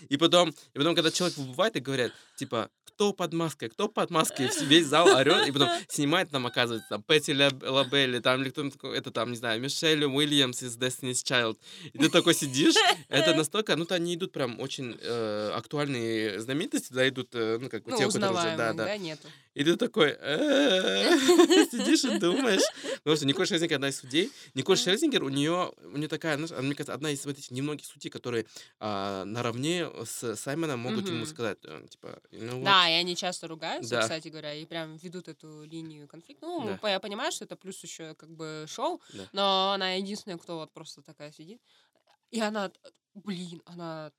и, 0.07 0.17
потом, 0.17 0.49
и 0.73 0.77
потом, 0.77 0.95
когда 0.95 1.11
человек 1.11 1.37
выбывает, 1.37 1.75
и 1.75 1.79
говорят, 1.79 2.13
типа, 2.37 2.69
кто 2.99 3.13
под 3.13 3.31
маской, 3.31 3.69
кто 3.69 3.87
под 3.87 4.09
маской, 4.09 4.49
весь 4.65 4.85
зал 4.87 5.07
орет, 5.07 5.47
и 5.47 5.51
потом 5.53 5.69
снимает 5.87 6.29
там, 6.31 6.45
оказывается, 6.45 6.89
там, 6.89 7.01
Пэтти 7.01 7.31
Лаб- 7.31 7.63
Лабелли, 7.63 8.19
там, 8.19 8.41
или 8.41 8.49
кто-то 8.49 8.71
такой, 8.71 8.97
это 8.97 9.09
там, 9.09 9.31
не 9.31 9.37
знаю, 9.37 9.61
Мишель 9.61 10.03
Уильямс 10.03 10.61
из 10.63 10.77
Destiny's 10.77 11.23
Child. 11.23 11.57
И 11.93 11.97
ты 11.97 12.09
такой 12.09 12.33
сидишь, 12.33 12.75
это 13.07 13.33
настолько, 13.35 13.77
ну, 13.77 13.85
то 13.85 13.95
они 13.95 14.15
идут 14.15 14.33
прям 14.33 14.59
очень 14.59 14.97
э, 15.01 15.51
актуальные 15.55 16.41
знаменитости, 16.41 16.91
да, 16.91 17.07
идут, 17.07 17.29
э, 17.35 17.57
ну, 17.61 17.69
как 17.69 17.85
бы 17.85 17.91
Ну, 17.91 17.97
те, 17.97 18.05
которые 18.07 18.31
уже, 18.31 18.37
узнаваемых, 18.41 18.57
да, 18.57 18.73
да, 18.73 18.85
да. 18.85 18.97
нету. 18.97 19.27
И 19.55 19.63
ты 19.63 19.75
такой, 19.75 20.09
«Э, 20.19 21.17
сидишь 21.71 22.03
и 22.03 22.19
думаешь. 22.19 22.61
Потому 22.99 23.15
что 23.17 23.25
Николь 23.25 23.47
Шерзингер 23.47 23.75
одна 23.75 23.89
из 23.89 23.99
судей. 23.99 24.31
Николь 24.53 24.77
Шерзингер, 24.77 25.23
у 25.23 25.29
нее, 25.29 25.73
у 25.83 25.97
нее 25.97 26.07
такая, 26.07 26.35
она, 26.35 26.47
мне 26.61 26.75
кажется, 26.75 26.93
одна 26.93 27.09
из 27.11 27.25
вот 27.25 27.37
этих 27.37 27.49
немногих 27.51 27.85
судей, 27.85 28.09
которые 28.09 28.45
а, 28.79 29.25
наравне 29.25 29.89
с 30.05 30.35
Саймоном 30.35 30.79
могут 30.79 31.07
ему 31.07 31.25
сказать, 31.25 31.57
э, 31.63 31.85
типа, 31.89 32.21
ну 32.31 32.63
Да, 32.63 32.87
и 32.89 32.93
они 32.93 33.15
часто 33.15 33.47
ругаются, 33.47 33.95
Да. 33.95 34.01
кстати 34.01 34.27
говоря, 34.27 34.53
и 34.53 34.65
прям 34.65 34.97
ведут 34.97 35.27
эту 35.27 35.63
линию 35.63 36.07
конфликта. 36.07 36.45
Ну, 36.45 36.77
Да. 36.81 36.89
я 36.89 36.99
понимаю, 36.99 37.31
что 37.31 37.45
это 37.45 37.55
плюс 37.55 37.81
еще 37.83 38.13
как 38.15 38.29
бы 38.29 38.65
шоу, 38.67 39.01
Да. 39.13 39.27
но 39.33 39.71
она 39.73 39.93
единственная, 39.93 40.37
кто 40.37 40.57
вот 40.59 40.71
просто 40.71 41.01
такая 41.01 41.31
сидит. 41.31 41.59
И 42.31 42.39
она, 42.39 42.71
блин, 43.15 43.61
она 43.65 44.11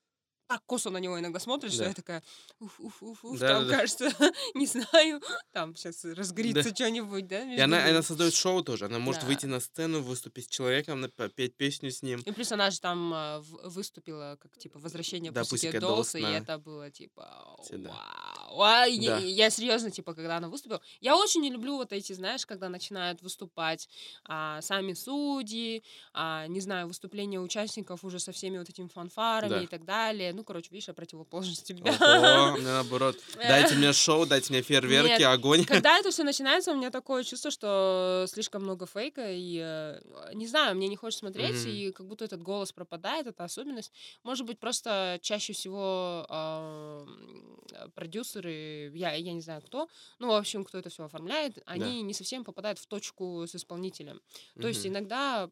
так 0.51 0.65
косо 0.67 0.91
на 0.91 0.99
него 0.99 1.17
иногда 1.21 1.39
смотрит, 1.39 1.73
что 1.73 1.83
Да. 1.85 1.89
я 1.91 1.95
такая, 1.95 2.23
уф, 2.59 2.81
уф, 2.81 3.03
уф, 3.03 3.25
уф, 3.25 3.39
Да, 3.39 3.49
там, 3.49 3.65
да, 3.65 3.71
да. 3.71 3.77
кажется, 3.79 4.05
не 4.55 4.67
знаю, 4.67 5.23
там 5.53 5.77
сейчас 5.77 6.05
разгорится 6.05 6.75
что-нибудь, 6.75 7.29
да? 7.29 7.43
И 7.55 7.59
она, 7.61 7.79
ними. 7.79 7.91
она 7.91 8.03
создает 8.03 8.35
шоу 8.35 8.63
тоже. 8.65 8.87
Она 8.87 8.99
может 8.99 9.21
Да. 9.21 9.29
выйти 9.29 9.47
на 9.47 9.61
сцену, 9.61 10.01
выступить 10.03 10.47
с 10.47 10.49
человеком, 10.49 11.09
петь 11.37 11.55
песню 11.57 11.93
с 11.93 12.03
ним. 12.03 12.21
И 12.27 12.33
плюс 12.33 12.51
она 12.51 12.71
же 12.73 12.81
там 12.81 13.13
а, 13.15 13.41
выступила 13.63 14.39
как 14.41 14.59
типа 14.59 14.81
возвращение 14.81 15.31
Да, 15.31 15.43
Dolls, 15.43 15.81
Dolls, 15.81 16.19
и 16.19 16.23
да. 16.23 16.39
это 16.39 16.59
было 16.59 16.91
типа 16.91 17.57
вау. 17.71 18.61
А, 18.63 18.87
и 18.89 18.97
я, 18.97 19.11
Да. 19.11 19.25
я 19.25 19.51
серьезно, 19.51 19.93
типа, 19.93 20.15
когда 20.15 20.39
она 20.39 20.49
выступила, 20.49 20.81
я 21.01 21.17
очень 21.17 21.43
не 21.43 21.51
люблю 21.51 21.77
вот 21.77 21.93
эти, 21.93 22.13
знаешь, 22.13 22.45
когда 22.45 22.69
начинают 22.69 23.23
выступать 23.23 23.89
а, 24.25 24.61
сами 24.63 24.95
судьи, 24.95 25.85
а, 26.13 26.49
не 26.49 26.59
знаю, 26.61 26.89
выступления 26.89 27.39
участников 27.41 28.03
уже 28.05 28.19
со 28.19 28.33
всеми 28.33 28.59
вот 28.59 28.69
этими 28.69 28.89
фанфарами 28.89 29.51
Да. 29.51 29.63
и 29.63 29.67
так 29.69 29.85
далее. 29.85 30.33
Ну, 30.41 30.45
короче, 30.45 30.69
видишь, 30.71 30.89
я 30.89 30.95
противоположность 30.95 31.65
тебя. 31.65 31.93
Ого, 31.93 32.57
мне 32.57 32.63
наоборот. 32.65 33.15
Дайте 33.37 33.75
мне 33.75 33.93
шоу, 33.93 34.25
дайте 34.25 34.51
мне 34.51 34.63
фейерверки, 34.63 35.21
Нет. 35.21 35.29
огонь. 35.29 35.67
Когда 35.67 35.99
это 36.01 36.11
все 36.11 36.23
начинается, 36.25 36.73
у 36.73 36.77
меня 36.77 36.91
такое 36.91 37.25
чувство, 37.25 37.51
что 37.51 38.25
слишком 38.27 38.63
много 38.63 38.87
фейка, 38.87 39.31
и 39.31 39.61
э, 39.63 40.01
не 40.33 40.47
знаю, 40.47 40.77
мне 40.77 40.89
не 40.89 40.97
хочется 40.97 41.19
смотреть, 41.19 41.61
Мгм. 41.61 41.69
и 41.69 41.91
как 41.93 42.07
будто 42.07 42.25
этот 42.25 42.43
голос 42.43 42.73
пропадает, 42.73 43.27
это 43.27 43.45
особенность. 43.45 43.93
Может 44.23 44.47
быть, 44.47 44.59
просто 44.59 45.19
чаще 45.21 45.53
всего 45.53 46.27
м, 46.31 47.61
продюсеры, 47.95 48.91
я, 48.95 49.13
я 49.13 49.33
не 49.35 49.43
знаю 49.43 49.61
кто, 49.61 49.89
ну, 50.21 50.29
в 50.29 50.33
общем, 50.33 50.65
кто 50.65 50.79
это 50.79 50.89
все 50.89 51.05
оформляет, 51.05 51.59
они 51.67 52.01
не 52.01 52.15
совсем 52.15 52.45
попадают 52.45 52.79
в 52.79 52.87
точку 52.87 53.45
с 53.47 53.55
исполнителем. 53.55 54.23
То 54.59 54.69
есть 54.69 54.87
иногда 54.87 55.51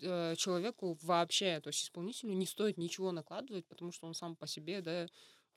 э, 0.00 0.34
человеку 0.36 0.98
вообще, 1.02 1.60
то 1.60 1.68
есть 1.68 1.84
исполнителю 1.84 2.32
не 2.34 2.46
стоит 2.46 2.78
ничего 2.78 3.12
накладывать, 3.12 3.66
потому 3.66 3.92
что 3.92 4.06
он 4.06 4.14
сам 4.14 4.36
по 4.36 4.46
себе, 4.46 4.80
да, 4.82 5.06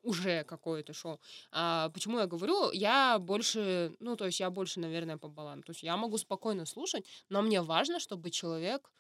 уже 0.04 0.44
какое-то 0.46 0.94
шоу. 0.94 1.20
А, 1.52 1.90
почему 1.90 2.20
я 2.20 2.26
говорю? 2.26 2.72
Я 2.72 3.20
больше, 3.20 3.96
ну, 4.00 4.16
то 4.16 4.26
есть 4.26 4.40
я 4.40 4.50
больше, 4.50 4.80
наверное, 4.80 5.18
по 5.18 5.28
балансу. 5.28 5.66
То 5.66 5.72
есть 5.72 5.84
я 5.84 5.96
могу 5.96 6.18
спокойно 6.18 6.66
слушать, 6.66 7.06
но 7.30 7.42
мне 7.44 7.62
важно, 7.62 8.00
чтобы 8.00 8.32
человек 8.32 8.92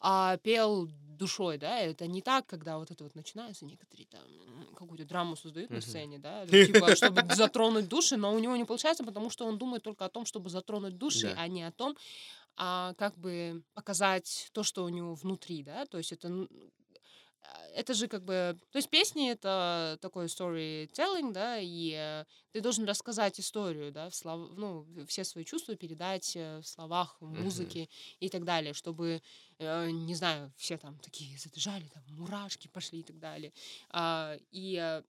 а, 0.00 0.36
пел 0.38 0.88
душой, 1.16 1.58
да, 1.58 1.78
это 1.78 2.06
не 2.08 2.20
так, 2.20 2.46
когда 2.46 2.78
вот 2.78 2.90
это 2.90 3.04
вот 3.04 3.14
начинается, 3.14 3.64
некоторые 3.64 4.06
там 4.06 4.20
какую-то 4.74 5.04
драму 5.06 5.36
создают 5.36 5.70
на 5.70 5.76
Мгм. 5.76 5.82
сцене, 5.82 6.18
да, 6.18 6.44
типа, 6.60 6.94
чтобы 6.96 7.32
затронуть 7.32 7.88
души, 7.88 8.16
но 8.16 8.34
у 8.34 8.38
него 8.38 8.56
не 8.56 8.64
получается, 8.64 9.04
потому 9.04 9.30
что 9.30 9.46
он 9.46 9.56
думает 9.56 9.84
только 9.84 10.04
о 10.04 10.08
том, 10.10 10.26
чтобы 10.26 10.50
затронуть 10.50 10.98
души, 10.98 11.28
Да. 11.28 11.34
а 11.36 11.46
не 11.48 11.62
о 11.62 11.70
том, 11.72 11.96
а, 12.56 12.94
как 12.94 13.18
бы 13.18 13.62
показать 13.74 14.50
то, 14.52 14.62
что 14.62 14.84
у 14.84 14.88
него 14.88 15.14
внутри, 15.14 15.62
да, 15.62 15.86
то 15.86 15.98
есть 15.98 16.12
это 16.12 16.28
а, 17.44 17.60
это 17.74 17.94
же 17.94 18.08
как 18.08 18.24
бы... 18.24 18.56
То 18.70 18.78
есть 18.78 18.88
песни— 18.88 19.30
это 19.32 19.98
такой 20.00 20.26
storytelling, 20.26 21.32
да, 21.32 21.58
и 21.58 21.92
э, 21.94 22.24
ты 22.52 22.60
должен 22.60 22.84
рассказать 22.84 23.38
историю, 23.38 23.92
да, 23.92 24.08
в 24.08 24.14
слов... 24.14 24.50
ну, 24.56 24.86
все 25.06 25.24
свои 25.24 25.44
чувства 25.44 25.74
передать 25.74 26.36
э, 26.36 26.60
в 26.60 26.66
словах, 26.66 27.16
в 27.20 27.26
музыке 27.26 27.88
и 28.20 28.28
так 28.28 28.44
далее, 28.44 28.72
чтобы, 28.72 29.20
э, 29.58 29.90
не 29.90 30.14
знаю, 30.14 30.52
все 30.56 30.78
там 30.78 30.98
такие 31.00 31.36
задержали, 31.38 31.84
там 31.92 32.02
мурашки 32.08 32.68
пошли 32.68 33.00
и 33.00 33.02
так 33.02 33.18
далее. 33.18 33.52
А, 33.90 34.36
и 34.50 35.02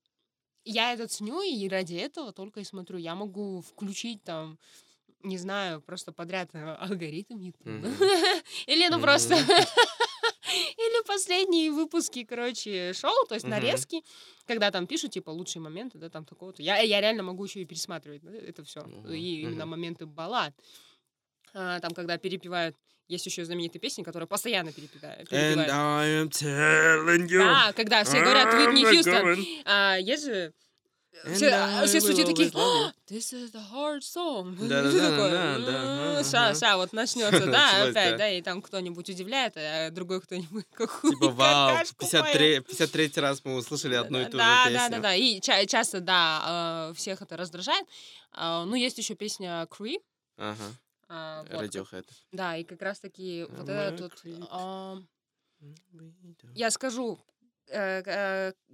я 0.65 0.93
это 0.93 1.07
ценю, 1.07 1.41
и 1.43 1.69
ради 1.69 1.95
этого 1.95 2.33
только 2.33 2.59
и 2.59 2.63
смотрю. 2.63 2.97
Я 2.97 3.15
могу 3.15 3.61
включить 3.61 4.23
там 4.23 4.57
не 5.25 5.37
знаю, 5.37 5.81
просто 5.81 6.11
подряд 6.11 6.49
э, 6.53 6.75
алгоритм 6.79 7.39
Ютуба. 7.39 7.71
Или 8.67 8.87
ну 8.89 8.99
просто... 8.99 9.35
Или 10.47 11.07
последние 11.07 11.71
выпуски, 11.71 12.23
короче, 12.23 12.93
шоу, 12.93 13.25
то 13.27 13.35
есть 13.35 13.47
нарезки, 13.47 14.03
когда 14.45 14.71
там 14.71 14.85
пишут, 14.87 15.11
типа, 15.11 15.31
лучшие 15.31 15.61
моменты, 15.61 15.97
да, 15.97 16.09
там 16.09 16.23
такого-то. 16.23 16.61
Я, 16.61 16.77
я 16.77 17.01
реально 17.01 17.23
могу 17.23 17.45
еще 17.45 17.61
и 17.61 17.65
пересматривать 17.65 18.23
это 18.23 18.63
все. 18.63 18.85
И 19.09 19.41
именно 19.41 19.65
моменты 19.65 20.05
баллад. 20.05 20.53
А, 21.53 21.79
там, 21.79 21.91
когда 21.93 22.17
перепевают, 22.17 22.75
есть 23.07 23.25
еще 23.25 23.45
знаменитые 23.45 23.79
песни, 23.79 24.03
которые 24.03 24.27
постоянно 24.27 24.71
you. 27.27 27.39
Да, 27.39 27.73
когда 27.73 28.03
все 28.03 28.19
говорят 28.21 28.53
Уитни 28.53 28.83
Хьюстон. 28.83 29.45
А, 29.65 29.97
есть 29.97 30.25
же... 30.25 30.53
Все, 31.33 31.49
а, 31.49 31.85
все 31.87 31.97
I 31.97 32.01
судьи 32.01 32.23
такие. 32.25 32.51
«А, 32.53 32.93
this 33.09 33.33
is 33.33 33.51
the 33.51 33.61
hard 33.71 34.01
song. 34.01 34.55
Да, 34.67 34.83
да, 34.83 34.89
«М, 34.89 36.17
ага, 36.17 36.23
Ща, 36.23 36.47
ага. 36.49 36.59
ща, 36.59 36.77
вот 36.77 36.93
начнется, 36.93 37.45
да, 37.51 37.83
опять, 37.83 38.11
да. 38.11 38.17
да, 38.17 38.29
и 38.29 38.41
там 38.41 38.61
кто-нибудь 38.61 39.09
удивляет, 39.09 39.53
а 39.57 39.89
другой 39.91 40.21
кто-нибудь 40.21 40.65
какую 40.73 41.13
Типа, 41.13 41.29
вау, 41.29 41.73
какашку 41.73 41.95
53, 42.01 42.59
53 42.61 43.11
раз 43.21 43.43
мы 43.43 43.55
услышали 43.55 43.95
одну 43.95 44.19
и 44.21 44.25
ту 44.25 44.31
же 44.31 44.37
да, 44.37 44.63
песню. 44.65 44.77
да, 44.77 44.89
да, 44.89 44.99
да. 44.99 45.15
И 45.15 45.39
ча- 45.41 45.65
часто, 45.65 45.99
да, 45.99 46.89
э, 46.91 46.93
всех 46.95 47.21
это 47.21 47.37
раздражает. 47.37 47.85
А, 48.31 48.65
Ну, 48.65 48.75
есть 48.75 48.97
еще 48.97 49.15
песня 49.15 49.67
Cree. 49.71 49.97
Ага, 50.37 50.63
а. 51.07 51.43
Radiohead. 51.45 52.05
Да, 52.31 52.57
и 52.57 52.63
как 52.63 52.81
вот 53.49 53.69
a 53.69 53.89
этот 53.89 54.19
вот... 54.23 54.47
а, 54.51 54.97
Я 56.53 56.69
скажу, 56.71 57.19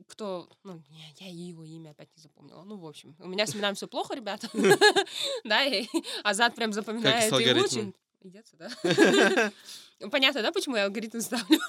кто... 0.07 0.49
Ну, 0.63 0.81
я, 0.89 1.27
я 1.27 1.31
его 1.31 1.63
имя 1.63 1.91
опять 1.91 2.09
не 2.15 2.21
запомнила. 2.21 2.63
Ну, 2.63 2.77
в 2.77 2.85
общем, 2.85 3.15
у 3.19 3.27
меня 3.27 3.45
с 3.47 3.55
именами 3.55 3.75
все 3.75 3.87
плохо, 3.87 4.15
ребята. 4.15 4.49
Да, 5.43 5.63
и 5.63 5.87
Азат 6.23 6.55
прям 6.55 6.73
запоминает 6.73 7.31
и 7.31 7.53
учит. 7.53 7.95
Идется, 8.23 8.55
да? 8.55 9.51
Ну, 9.99 10.09
Понятно, 10.11 10.41
да, 10.43 10.51
почему 10.51 10.75
я 10.75 10.85
алгоритм 10.85 11.19
ставлю? 11.21 11.59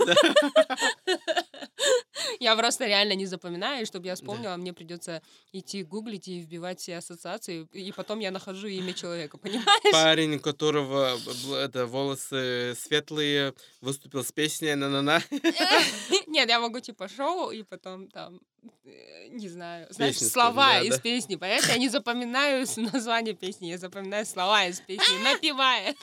Я 2.40 2.56
просто 2.56 2.86
реально 2.86 3.14
не 3.14 3.26
запоминаю, 3.26 3.82
и 3.82 3.86
чтобы 3.86 4.06
я 4.06 4.14
вспомнила, 4.14 4.56
мне 4.56 4.72
придется 4.72 5.22
идти 5.52 5.82
гуглить 5.82 6.28
и 6.28 6.40
вбивать 6.40 6.80
все 6.80 6.96
ассоциации, 6.96 7.66
и 7.72 7.92
потом 7.92 8.20
я 8.20 8.30
нахожу 8.30 8.68
имя 8.68 8.92
человека, 8.92 9.38
понимаешь? 9.38 9.92
Парень, 9.92 10.36
у 10.36 10.40
которого 10.40 11.18
это, 11.56 11.86
волосы 11.86 12.74
светлые, 12.78 13.54
выступил 13.80 14.24
с 14.24 14.32
песней 14.32 14.74
на-на-на. 14.74 15.22
Нет, 16.26 16.48
я 16.48 16.60
могу 16.60 16.80
типа 16.80 17.08
шоу, 17.08 17.50
и 17.50 17.62
потом 17.62 18.08
там, 18.08 18.40
э, 18.84 19.28
не 19.28 19.48
знаю, 19.48 19.86
знаешь, 19.90 20.14
Песни 20.14 20.28
слова 20.28 20.80
из 20.80 20.96
да. 20.96 21.00
песни. 21.00 21.36
Понимаешь, 21.36 21.66
я 21.66 21.78
не 21.78 21.88
запоминаю 21.88 22.66
название 22.76 23.34
песни, 23.34 23.66
я 23.66 23.78
запоминаю 23.78 24.26
слова 24.26 24.66
из 24.66 24.80
песни, 24.80 25.22
напевая. 25.24 25.94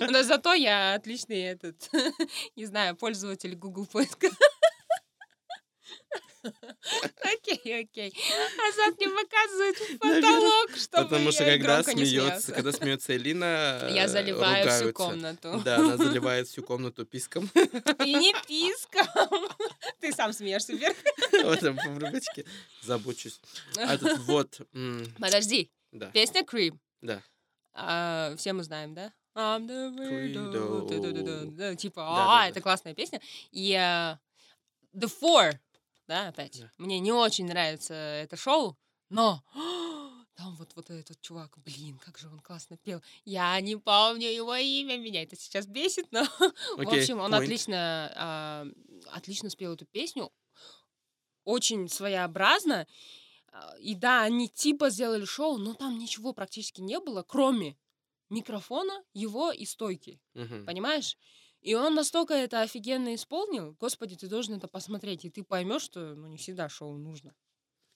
Но 0.10 0.22
зато 0.22 0.54
я 0.54 0.94
отличный 0.94 1.42
этот, 1.42 1.90
не 2.56 2.66
знаю, 2.66 2.96
пользователь 2.96 3.54
Google 3.54 3.86
поиска. 3.86 4.28
Окей, 6.42 7.82
окей. 7.82 8.14
Азат 8.68 8.98
мне 8.98 9.08
показывает 9.08 9.76
в 9.76 9.98
потолок, 9.98 10.70
чтобы 10.76 11.04
Потому 11.04 11.32
что 11.32 11.44
когда 11.44 11.82
не 11.92 12.06
смеется, 12.06 12.52
когда 12.52 12.72
смеется 12.72 13.16
Элина, 13.16 13.88
Я 13.90 14.08
заливаю 14.08 14.70
всю 14.70 14.92
комнату. 14.92 15.60
Да, 15.64 15.76
она 15.76 15.96
заливает 15.96 16.48
всю 16.48 16.62
комнату 16.62 17.04
писком. 17.04 17.50
И 18.04 18.14
не 18.14 18.34
писком. 18.46 19.06
Ты 20.00 20.12
сам 20.12 20.32
смеешься 20.32 20.72
вверх. 20.72 20.96
В 21.32 21.50
этом 21.50 21.76
по 21.76 21.94
привычке. 21.94 22.44
Забочусь. 22.82 23.40
А 23.76 23.98
тут 23.98 24.18
вот, 24.20 24.60
Подожди. 25.18 25.70
Песня 26.12 26.42
Creep. 26.42 26.76
да. 27.00 27.22
А, 27.72 28.34
все 28.36 28.52
мы 28.52 28.64
знаем, 28.64 28.94
да? 28.94 29.12
I'm 29.36 29.66
the 29.66 29.94
weirdo. 29.96 31.76
Типа, 31.76 32.02
а, 32.04 32.48
это 32.48 32.60
классная 32.60 32.94
песня. 32.94 33.20
И 33.52 33.72
э, 33.72 34.18
The 34.94 35.08
Four, 35.20 35.52
да, 36.10 36.28
опять. 36.28 36.58
Да. 36.60 36.72
Мне 36.76 36.98
не 36.98 37.12
очень 37.12 37.46
нравится 37.46 37.94
это 37.94 38.36
шоу, 38.36 38.76
но 39.10 39.44
там 40.34 40.56
вот, 40.56 40.72
вот 40.74 40.90
этот 40.90 41.20
чувак, 41.20 41.56
блин, 41.58 41.98
как 41.98 42.18
же 42.18 42.28
он 42.28 42.40
классно 42.40 42.76
пел. 42.76 43.00
Я 43.24 43.60
не 43.60 43.76
помню 43.76 44.28
его 44.28 44.56
имя, 44.56 44.98
меня 44.98 45.22
это 45.22 45.36
сейчас 45.36 45.68
бесит, 45.68 46.10
но 46.10 46.24
в 46.76 46.80
Окей, 46.80 47.00
общем, 47.00 47.20
он 47.20 47.32
point. 47.32 47.44
отлично, 47.44 48.12
а, 48.16 48.66
отлично 49.12 49.50
спел 49.50 49.74
эту 49.74 49.86
песню, 49.86 50.32
очень 51.44 51.88
своеобразно. 51.88 52.88
А, 53.52 53.76
И 53.78 53.94
да, 53.94 54.22
они 54.22 54.48
типа 54.48 54.90
сделали 54.90 55.24
шоу, 55.24 55.58
но 55.58 55.74
там 55.74 55.96
ничего 55.96 56.32
практически 56.32 56.80
не 56.80 56.98
было, 56.98 57.22
кроме 57.22 57.76
микрофона, 58.30 59.04
его 59.14 59.52
и 59.52 59.64
стойки. 59.64 60.20
Мгм. 60.34 60.66
Понимаешь? 60.66 61.16
И 61.60 61.74
он 61.74 61.94
настолько 61.94 62.34
это 62.34 62.62
офигенно 62.62 63.14
исполнил. 63.14 63.76
Господи, 63.78 64.16
ты 64.16 64.28
должен 64.28 64.54
это 64.54 64.68
посмотреть, 64.68 65.24
и 65.24 65.30
ты 65.30 65.42
поймешь, 65.42 65.82
что 65.82 66.14
ну, 66.14 66.26
не 66.26 66.36
всегда 66.36 66.68
шоу 66.68 66.96
нужно. 66.96 67.34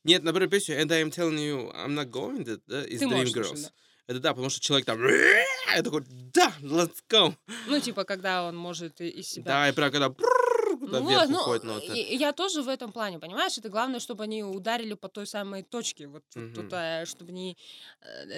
Нет, 0.04 0.22
например, 0.22 0.50
песню 0.50 0.80
And 0.80 0.88
I'm 0.90 1.10
telling 1.10 1.38
you 1.38 1.72
I'm 1.74 1.94
not 1.94 2.10
going, 2.10 2.44
да, 2.66 2.84
из 2.84 3.00
Ты 3.00 3.06
Dream 3.06 3.16
можешь 3.16 3.34
Girls. 3.34 3.44
слушать, 3.44 3.64
да. 3.64 3.72
Это 4.06 4.20
да, 4.20 4.30
потому 4.30 4.50
что 4.50 4.60
человек 4.60 4.84
там... 4.84 5.02
Я 5.02 5.82
такой, 5.82 6.04
да, 6.06 6.52
let's 6.60 6.96
go. 7.08 7.34
Ну, 7.68 7.80
типа, 7.80 8.04
когда 8.04 8.46
он 8.46 8.54
может 8.54 9.00
из 9.00 9.28
себя... 9.28 9.44
Да, 9.46 9.68
и 9.68 9.72
прям 9.72 9.90
когда... 9.90 10.10
Куда 10.10 11.00
Ну 11.00 11.08
вверх 11.08 11.28
ну, 11.30 11.38
уходит 11.38 11.64
и 11.94 12.16
я 12.16 12.32
тоже 12.32 12.60
в 12.62 12.68
этом 12.68 12.92
плане, 12.92 13.18
понимаешь? 13.18 13.56
Это 13.56 13.68
главное, 13.70 14.00
чтобы 14.00 14.24
они 14.24 14.42
ударили 14.42 14.94
по 14.94 15.08
той 15.08 15.26
самой 15.26 15.62
точке, 15.62 16.08
вот, 16.08 16.24
Мгм. 16.34 16.54
туда, 16.54 17.06
чтобы 17.06 17.30
они, 17.30 17.56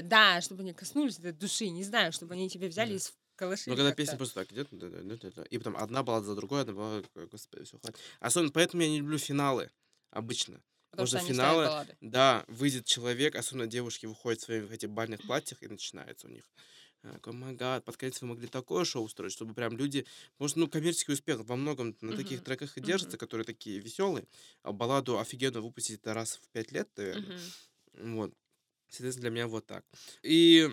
да, 0.02 0.40
чтобы 0.42 0.62
они 0.62 0.72
коснулись 0.72 1.18
этой 1.18 1.32
души, 1.32 1.68
не 1.70 1.82
знаю, 1.82 2.12
чтобы 2.12 2.34
они 2.34 2.48
тебе 2.48 2.68
взяли 2.68 2.94
и 2.94 2.98
вколошили 3.36 3.74
Ну, 3.74 3.76
когда 3.76 3.92
песня 3.92 4.16
просто 4.16 4.34
так 4.36 4.52
идет, 4.52 4.68
да, 4.72 5.44
и 5.50 5.58
потом 5.58 5.76
одна 5.76 6.02
баллада 6.02 6.26
за 6.26 6.34
другой, 6.34 6.62
одна 6.62 6.72
баллада, 6.72 7.08
господи, 7.30 7.64
все 7.64 7.78
хватит. 7.78 8.00
Особенно 8.20 8.52
поэтому 8.52 8.82
я 8.82 8.88
не 8.88 8.98
люблю 8.98 9.18
финалы 9.18 9.70
обычно. 10.10 10.62
потому 10.90 11.06
что 11.06 11.18
потому 11.18 11.32
финалы-. 11.32 11.86
Да, 12.00 12.44
выйдет 12.48 12.86
человек, 12.86 13.34
особенно 13.36 13.66
девушки 13.66 14.06
выходят 14.06 14.40
в 14.40 14.44
своих 14.44 14.70
этих 14.70 14.90
бальных 14.90 15.20
платьях, 15.22 15.62
и 15.62 15.68
начинается 15.68 16.26
у 16.26 16.30
них. 16.30 16.44
О 17.02 17.32
май 17.32 17.54
гад, 17.54 17.84
под 17.84 17.96
конец 17.96 18.20
вы 18.20 18.28
могли 18.28 18.48
такое 18.48 18.84
шоу 18.84 19.04
устроить, 19.04 19.32
чтобы 19.32 19.54
прям 19.54 19.76
люди... 19.76 20.06
Что, 20.44 20.58
ну, 20.58 20.68
коммерческий 20.68 21.12
успех 21.12 21.40
во 21.44 21.54
многом 21.56 21.96
на 22.00 22.14
таких 22.14 22.38
Мгм. 22.38 22.44
треках 22.44 22.76
и 22.76 22.80
держится, 22.80 23.16
которые 23.16 23.44
такие 23.44 23.78
веселые. 23.78 24.26
А 24.62 24.72
балладу 24.72 25.18
офигенно 25.18 25.60
выпустить 25.60 26.00
это 26.00 26.14
раз 26.14 26.40
в 26.42 26.48
пять 26.50 26.72
лет, 26.72 26.88
наверное. 26.96 27.22
Мгм. 27.22 27.52
Вот. 27.94 28.32
Соответственно, 28.88 29.22
для 29.22 29.30
меня 29.30 29.48
вот 29.48 29.66
так. 29.66 29.84
И 30.22 30.68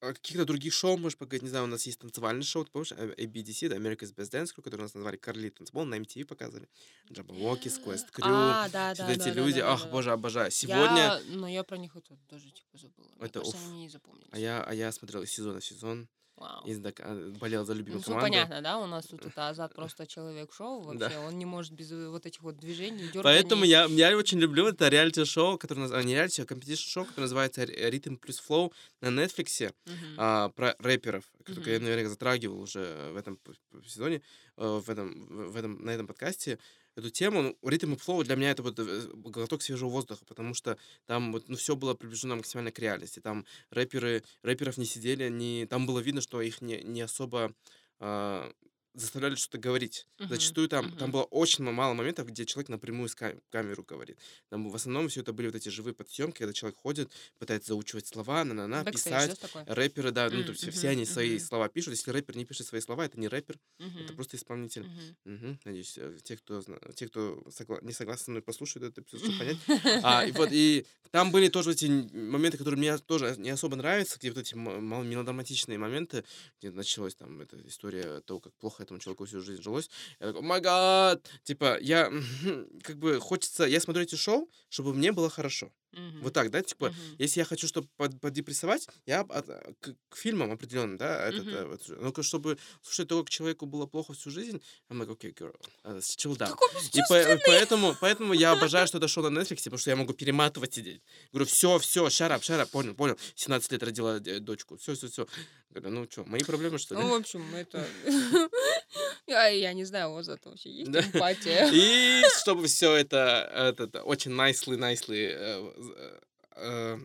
о 0.00 0.12
каких-то 0.12 0.44
других 0.44 0.72
шоу, 0.72 0.96
можешь 0.96 1.18
поговорить, 1.18 1.42
не 1.42 1.48
знаю, 1.48 1.64
у 1.64 1.68
нас 1.68 1.84
есть 1.86 1.98
танцевальный 1.98 2.44
шоу, 2.44 2.64
ты 2.64 2.70
помнишь, 2.70 2.92
э, 2.92 3.14
ABDC, 3.16 3.68
да, 3.68 3.76
America's 3.76 4.14
Best 4.14 4.30
Dance 4.30 4.54
Crew, 4.54 4.62
который 4.62 4.80
у 4.80 4.82
нас 4.84 4.94
назвали 4.94 5.16
Карли 5.16 5.50
Танцпол, 5.50 5.84
на 5.84 5.96
MTV 5.96 6.24
показывали. 6.24 6.68
Jabberwockies, 7.10 7.84
Quest 7.84 8.10
Crew, 8.12 8.22
А, 8.24 8.68
да, 8.68 8.94
все 8.94 9.02
да, 9.04 9.12
эти 9.12 9.18
да, 9.18 9.30
люди, 9.32 9.60
да, 9.60 9.72
ах, 9.72 9.84
да, 9.84 9.90
боже, 9.90 10.12
обожаю. 10.12 10.50
Сегодня, 10.50 10.96
Я, 10.96 11.20
но 11.26 11.48
я 11.48 11.64
про 11.64 11.76
них 11.78 11.96
это 11.96 12.16
даже 12.30 12.50
типа 12.50 12.78
забыла. 12.78 13.08
Мне 13.16 13.26
Это 13.26 13.40
кажется, 13.40 13.56
уф. 13.58 13.68
они 13.68 13.80
не 13.80 13.88
запомнились. 13.88 14.28
а 14.30 14.38
я, 14.38 14.62
а 14.62 14.72
я 14.74 14.92
смотрел 14.92 15.22
из 15.22 15.30
сезона 15.32 15.60
в 15.60 15.64
сезон, 15.64 16.08
Вау. 16.38 16.64
и 16.66 16.74
так, 16.76 17.00
а, 17.00 17.32
болел 17.40 17.64
за 17.64 17.72
любимую 17.74 17.98
Ну, 18.00 18.04
команду. 18.04 18.24
понятно, 18.26 18.62
да? 18.62 18.78
У 18.78 18.86
нас 18.86 19.06
тут 19.06 19.20
это 19.26 19.48
Азат 19.48 19.74
просто 19.74 20.06
человек-шоу 20.06 20.80
вообще. 20.82 21.08
Да. 21.08 21.20
Он 21.26 21.38
не 21.38 21.44
может 21.46 21.72
без 21.72 21.90
э, 21.92 22.08
вот 22.08 22.26
этих 22.26 22.42
вот 22.42 22.56
движений, 22.58 23.08
дёрганий. 23.08 23.22
Поэтому 23.22 23.64
я, 23.64 23.84
я 23.86 24.16
очень 24.16 24.38
люблю 24.38 24.66
это 24.68 24.88
реалити-шоу, 24.88 25.58
которое 25.58 25.82
наз- 25.86 25.94
а, 25.94 26.02
не 26.02 26.14
реалити, 26.14 26.42
а 26.42 26.44
competition-шоу, 26.46 27.04
которое 27.06 27.22
называется 27.22 27.64
Rhythm + 27.64 28.16
Flow 28.16 28.72
на 29.00 29.08
Netflix. 29.08 29.72
Мгм. 29.86 29.94
а, 30.16 30.48
про 30.50 30.74
рэперов, 30.78 31.24
которых 31.44 31.66
я, 31.66 31.74
Мгм. 31.76 31.84
наверное, 31.84 32.08
затрагивал 32.08 32.60
уже 32.60 33.10
в 33.12 33.16
этом 33.16 33.38
сезоне, 33.86 34.22
э, 34.56 34.80
в 34.84 34.88
этом, 34.90 35.50
в 35.52 35.56
этом, 35.56 35.84
на 35.84 35.90
этом 35.90 36.06
подкасте, 36.06 36.58
эту 36.98 37.10
тему. 37.10 37.42
Ну, 37.42 37.56
ритм 37.68 37.94
и 37.94 37.96
флоу 37.96 38.24
для 38.24 38.36
меня 38.36 38.50
это 38.50 38.62
вот 38.62 38.78
э, 38.78 39.08
глоток 39.14 39.62
свежего 39.62 39.88
воздуха, 39.88 40.24
потому 40.26 40.54
что 40.54 40.76
там 41.06 41.32
вот, 41.32 41.48
ну, 41.48 41.56
все 41.56 41.76
было 41.76 41.94
приближено 41.94 42.36
максимально 42.36 42.72
к 42.72 42.78
реальности. 42.78 43.20
Там 43.20 43.46
рэперы, 43.70 44.22
рэперов 44.42 44.76
не 44.76 44.84
сидели, 44.84 45.28
не, 45.28 45.66
там 45.66 45.86
было 45.86 46.00
видно, 46.00 46.20
что 46.20 46.40
их 46.40 46.60
не, 46.60 46.82
не 46.82 47.00
особо 47.00 47.54
а, 48.00 48.52
заставляли 49.00 49.34
что-то 49.36 49.58
говорить. 49.58 50.06
Мгм, 50.18 50.28
Зачастую 50.28 50.68
там, 50.68 50.90
там 50.90 51.10
мгм. 51.10 51.12
было 51.12 51.22
очень 51.24 51.64
мало 51.64 51.94
моментов, 51.94 52.26
где 52.28 52.44
человек 52.46 52.68
напрямую 52.68 53.08
с 53.08 53.14
ка- 53.14 53.40
камеру 53.50 53.82
говорит. 53.84 54.18
Там 54.50 54.68
в 54.68 54.74
основном 54.74 55.08
все 55.08 55.20
это 55.22 55.32
были 55.32 55.46
вот 55.46 55.56
эти 55.56 55.68
живые 55.70 55.94
подсъемки, 55.94 56.38
когда 56.38 56.52
человек 56.52 56.78
ходит, 56.78 57.10
пытается 57.38 57.68
заучивать 57.68 58.06
слова, 58.06 58.44
на-на-на, 58.44 58.84
писать. 58.84 59.40
да? 59.54 59.66
Рэперы, 59.66 60.10
да, 60.10 60.28
ну, 60.30 60.42
М, 60.42 60.44
то 60.44 60.52
есть 60.52 60.68
все 60.72 60.88
мгм, 60.88 60.90
они 60.90 61.06
свои 61.06 61.38
мгм. 61.38 61.38
слова 61.38 61.68
пишут. 61.68 61.94
Если 61.94 62.10
рэпер 62.10 62.36
не 62.36 62.44
пишет 62.44 62.66
свои 62.66 62.80
слова, 62.80 63.04
это 63.06 63.18
не 63.18 63.28
рэпер, 63.28 63.58
это 63.98 64.12
Мгм, 64.12 64.14
просто 64.14 64.36
исполнитель. 64.36 64.88
мгм. 64.88 65.16
Мгм, 65.24 65.58
Надеюсь, 65.64 65.98
э, 65.98 66.16
те, 66.22 66.36
кто, 66.36 66.62
те, 66.94 67.08
кто 67.08 67.42
согла- 67.50 67.84
не 67.84 67.92
согласны 67.92 68.24
со 68.24 68.30
мной, 68.30 68.42
послушают 68.42 68.96
это 68.96 69.18
чтобы 69.18 69.36
понять. 69.36 69.58
А, 70.00 70.24
и 70.24 70.32
вот, 70.32 70.50
и 70.52 70.86
там 71.10 71.30
были 71.32 71.48
тоже 71.48 71.72
эти 71.72 71.86
моменты, 71.86 72.56
которые 72.58 72.78
мне 72.78 72.96
тоже 72.98 73.34
не 73.38 73.50
особо 73.50 73.76
нравятся, 73.76 74.18
где 74.18 74.30
вот 74.30 74.38
эти 74.38 74.54
мелодраматичные 74.54 75.78
моменты, 75.78 76.24
где 76.60 76.70
началась 76.70 77.14
там 77.14 77.40
эта 77.40 77.56
история 77.66 78.20
того, 78.20 78.40
как 78.40 78.54
плохо 78.56 78.82
этому 78.88 79.00
человеку 79.00 79.24
всю 79.26 79.40
жизнь 79.40 79.62
жилось. 79.62 79.90
Я 80.20 80.28
такой, 80.28 80.42
май 80.42 80.60
гад! 80.60 81.26
Типа, 81.44 81.78
я, 81.80 82.10
как 82.82 82.98
бы, 82.98 83.20
хочется, 83.20 83.64
я 83.64 83.80
смотрю 83.80 84.02
эти 84.02 84.16
шоу, 84.16 84.50
чтобы 84.68 84.94
мне 84.94 85.12
было 85.12 85.30
хорошо. 85.30 85.70
Мгм. 85.92 86.20
Вот 86.22 86.32
так, 86.32 86.50
да, 86.50 86.62
типа, 86.62 86.90
Мгм. 86.90 87.16
если 87.18 87.40
я 87.40 87.44
хочу, 87.44 87.66
чтобы 87.66 87.88
под, 87.96 88.20
поддепрессовать, 88.20 88.86
я 89.06 89.20
от- 89.22 89.30
а, 89.50 89.72
к, 89.80 89.94
к 90.10 90.16
фильмам 90.16 90.52
определенно, 90.52 90.98
да, 90.98 91.28
этот, 91.28 91.46
э, 91.48 91.64
вот, 91.64 91.82
ну, 91.88 92.22
чтобы 92.22 92.58
слушать 92.82 93.08
того, 93.08 93.22
как 93.22 93.30
человеку 93.30 93.66
было 93.66 93.86
плохо 93.86 94.12
всю 94.12 94.30
жизнь, 94.30 94.60
I'm 94.90 94.98
like, 95.00 95.08
okay, 95.08 95.34
girl, 95.34 95.54
uh, 95.84 95.98
chill 95.98 96.36
down. 96.36 96.52
И 96.92 97.00
по- 97.08 97.14
бесчувственный! 97.14 97.40
поэтому, 97.46 97.96
поэтому 98.00 98.34
я 98.34 98.52
обожаю, 98.52 98.86
что 98.86 98.98
это 98.98 99.08
шоу 99.08 99.28
на 99.30 99.38
Netflix, 99.40 99.64
потому 99.64 99.78
что 99.78 99.90
я 99.90 99.96
могу 99.96 100.12
перематывать 100.12 100.74
сидеть. 100.74 101.02
Говорю, 101.32 101.46
все, 101.46 101.78
все, 101.78 102.06
shut 102.08 102.30
up, 102.30 102.66
понял, 102.70 102.94
понял. 102.94 103.16
17 103.34 103.72
лет 103.72 103.82
родила 103.82 104.18
э, 104.18 104.40
дочку, 104.40 104.76
все, 104.76 104.94
все, 104.94 105.08
все. 105.08 105.26
Говорю, 105.70 105.90
ну 105.90 106.06
что, 106.10 106.24
мои 106.24 106.40
проблемы, 106.40 106.78
что 106.78 106.94
ли? 106.94 107.00
Ну, 107.00 107.08
в 107.10 107.14
общем, 107.14 107.54
это... 107.54 107.86
Я, 109.26 109.48
я 109.48 109.72
не 109.74 109.84
знаю, 109.84 110.10
у 110.10 110.14
вас 110.14 110.28
это 110.28 110.48
вообще 110.48 110.70
есть 110.70 110.90
эмпатия. 110.90 111.68
И 111.72 112.22
чтобы 112.40 112.66
все 112.66 112.94
это 112.94 114.02
очень 114.04 114.32
nicely, 114.32 114.78
nicely 114.78 115.74
э, 115.78 116.20
э, 116.56 116.98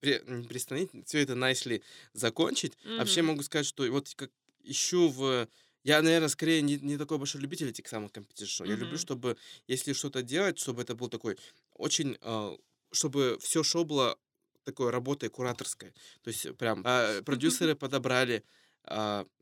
при- 0.00 0.22
не 0.26 0.46
приостановить, 0.48 0.90
все 1.06 1.20
это 1.20 1.34
nicely 1.34 1.82
закончить. 2.12 2.72
Вообще 2.98 3.22
Мгм. 3.22 3.32
могу 3.32 3.42
сказать, 3.42 3.66
что 3.66 3.84
вот 3.90 4.12
как 4.14 4.30
ищу 4.62 5.08
в... 5.08 5.48
Я, 5.84 6.02
наверное, 6.02 6.28
скорее 6.28 6.62
не, 6.62 6.76
не 6.78 6.96
такой 6.98 7.18
большой 7.18 7.40
любитель 7.40 7.68
этих 7.68 7.86
самых 7.88 8.12
competition. 8.12 8.64
Я 8.64 8.74
люблю, 8.76 8.98
чтобы, 8.98 9.36
если 9.68 9.92
что-то 9.92 10.22
делать, 10.22 10.58
чтобы 10.58 10.82
это 10.82 10.94
был 10.94 11.08
такой 11.08 11.36
очень... 11.74 12.16
э, 12.20 12.56
чтобы 12.92 13.38
все 13.40 13.62
шоу 13.62 13.84
было 13.84 14.18
такой 14.64 14.90
работой 14.90 15.28
кураторской. 15.28 15.92
То 16.22 16.28
есть 16.28 16.56
прям 16.56 16.82
э, 16.84 17.22
продюсеры 17.26 17.74
подобрали 17.74 18.42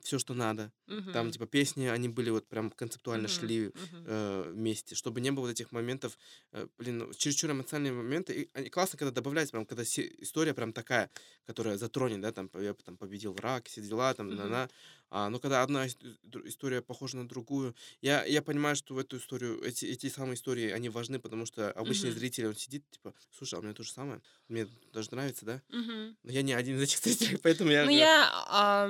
все, 0.01 0.19
что 0.19 0.35
надо. 0.35 0.73
Там, 1.11 1.31
Мгм. 1.31 1.31
типа, 1.31 1.47
песни, 1.47 1.87
они 1.87 2.09
были 2.09 2.31
вот 2.31 2.49
прям 2.49 2.71
концептуально 2.73 3.29
Мгм. 3.29 3.29
шли 3.29 3.73
Мгм. 3.75 4.05
э, 4.05 4.51
вместе, 4.53 4.97
чтобы 4.97 5.21
не 5.21 5.31
было 5.31 5.45
вот 5.47 5.53
этих 5.53 5.71
моментов, 5.73 6.19
э, 6.53 6.67
блин, 6.77 6.99
ну, 6.99 7.13
чересчур 7.15 7.51
эмоциональные 7.53 7.93
моменты. 7.93 8.33
И 8.35 8.51
они 8.53 8.69
классно, 8.69 8.99
когда 8.99 9.13
добавляется, 9.13 9.53
прям, 9.53 9.65
когда 9.65 9.85
се- 9.85 10.13
история 10.19 10.55
прям 10.55 10.73
такая, 10.73 11.11
которая 11.47 11.77
затронет, 11.79 12.21
да, 12.21 12.33
там, 12.33 12.51
я 12.55 12.75
там 12.75 12.97
победил 12.97 13.37
рак, 13.37 13.67
все 13.69 13.81
дела, 13.81 14.13
там, 14.15 14.29
Мгм. 14.29 14.39
на 14.49 14.69
а, 15.17 15.29
но 15.31 15.39
когда 15.39 15.63
одна 15.63 15.87
дру- 15.87 16.47
история 16.49 16.83
похожа 16.83 17.17
на 17.17 17.29
другую, 17.29 17.75
я, 18.01 18.25
я 18.25 18.43
понимаю, 18.43 18.75
что 18.77 18.95
в 18.95 18.99
эту 18.99 19.19
историю, 19.19 19.63
эти, 19.63 19.85
эти 19.87 20.09
самые 20.09 20.35
истории, 20.35 20.71
они 20.71 20.89
важны, 20.89 21.19
потому 21.21 21.47
что 21.47 21.71
обычный 21.73 22.11
Мгм. 22.11 22.19
зритель, 22.19 22.47
он 22.49 22.57
сидит, 22.57 22.85
типа, 22.91 23.15
слушай, 23.31 23.59
а 23.59 23.63
мне 23.63 23.75
то 23.75 23.85
же 23.85 23.93
самое, 23.93 24.21
мне 24.49 24.67
даже 24.93 25.11
нравится, 25.13 25.45
да? 25.47 25.63
Мгм. 25.69 26.17
Но 26.25 26.33
я 26.33 26.43
не 26.43 26.55
один 26.55 26.77
из 26.79 26.83
этих 26.83 26.99
зрителей, 27.05 27.39
поэтому 27.39 27.71
я... 27.71 27.85
Ну, 27.85 27.91
э, 27.91 28.09
я... 28.09 28.89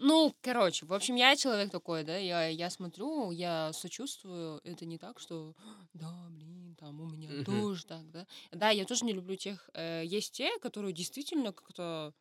Ну, 0.00 0.32
короче, 0.42 0.86
в 0.86 0.92
общем, 0.92 1.16
я 1.16 1.34
человек 1.36 1.72
такой, 1.72 2.04
да, 2.04 2.16
я, 2.16 2.46
я 2.46 2.70
смотрю, 2.70 3.32
я 3.32 3.72
сочувствую, 3.72 4.60
это 4.62 4.86
не 4.86 4.96
так, 4.96 5.18
что, 5.18 5.56
да, 5.92 6.28
блин, 6.30 6.76
там 6.78 7.00
у 7.00 7.06
меня 7.06 7.36
тоже 7.42 7.84
так, 7.84 8.08
да. 8.12 8.26
Да, 8.52 8.70
я 8.70 8.84
тоже 8.84 9.04
не 9.04 9.12
люблю 9.12 9.34
тех, 9.36 9.68
э, 9.74 10.04
есть 10.04 10.32
те, 10.34 10.56
которые 10.60 10.92
действительно 10.92 11.52
как-то, 11.52 12.14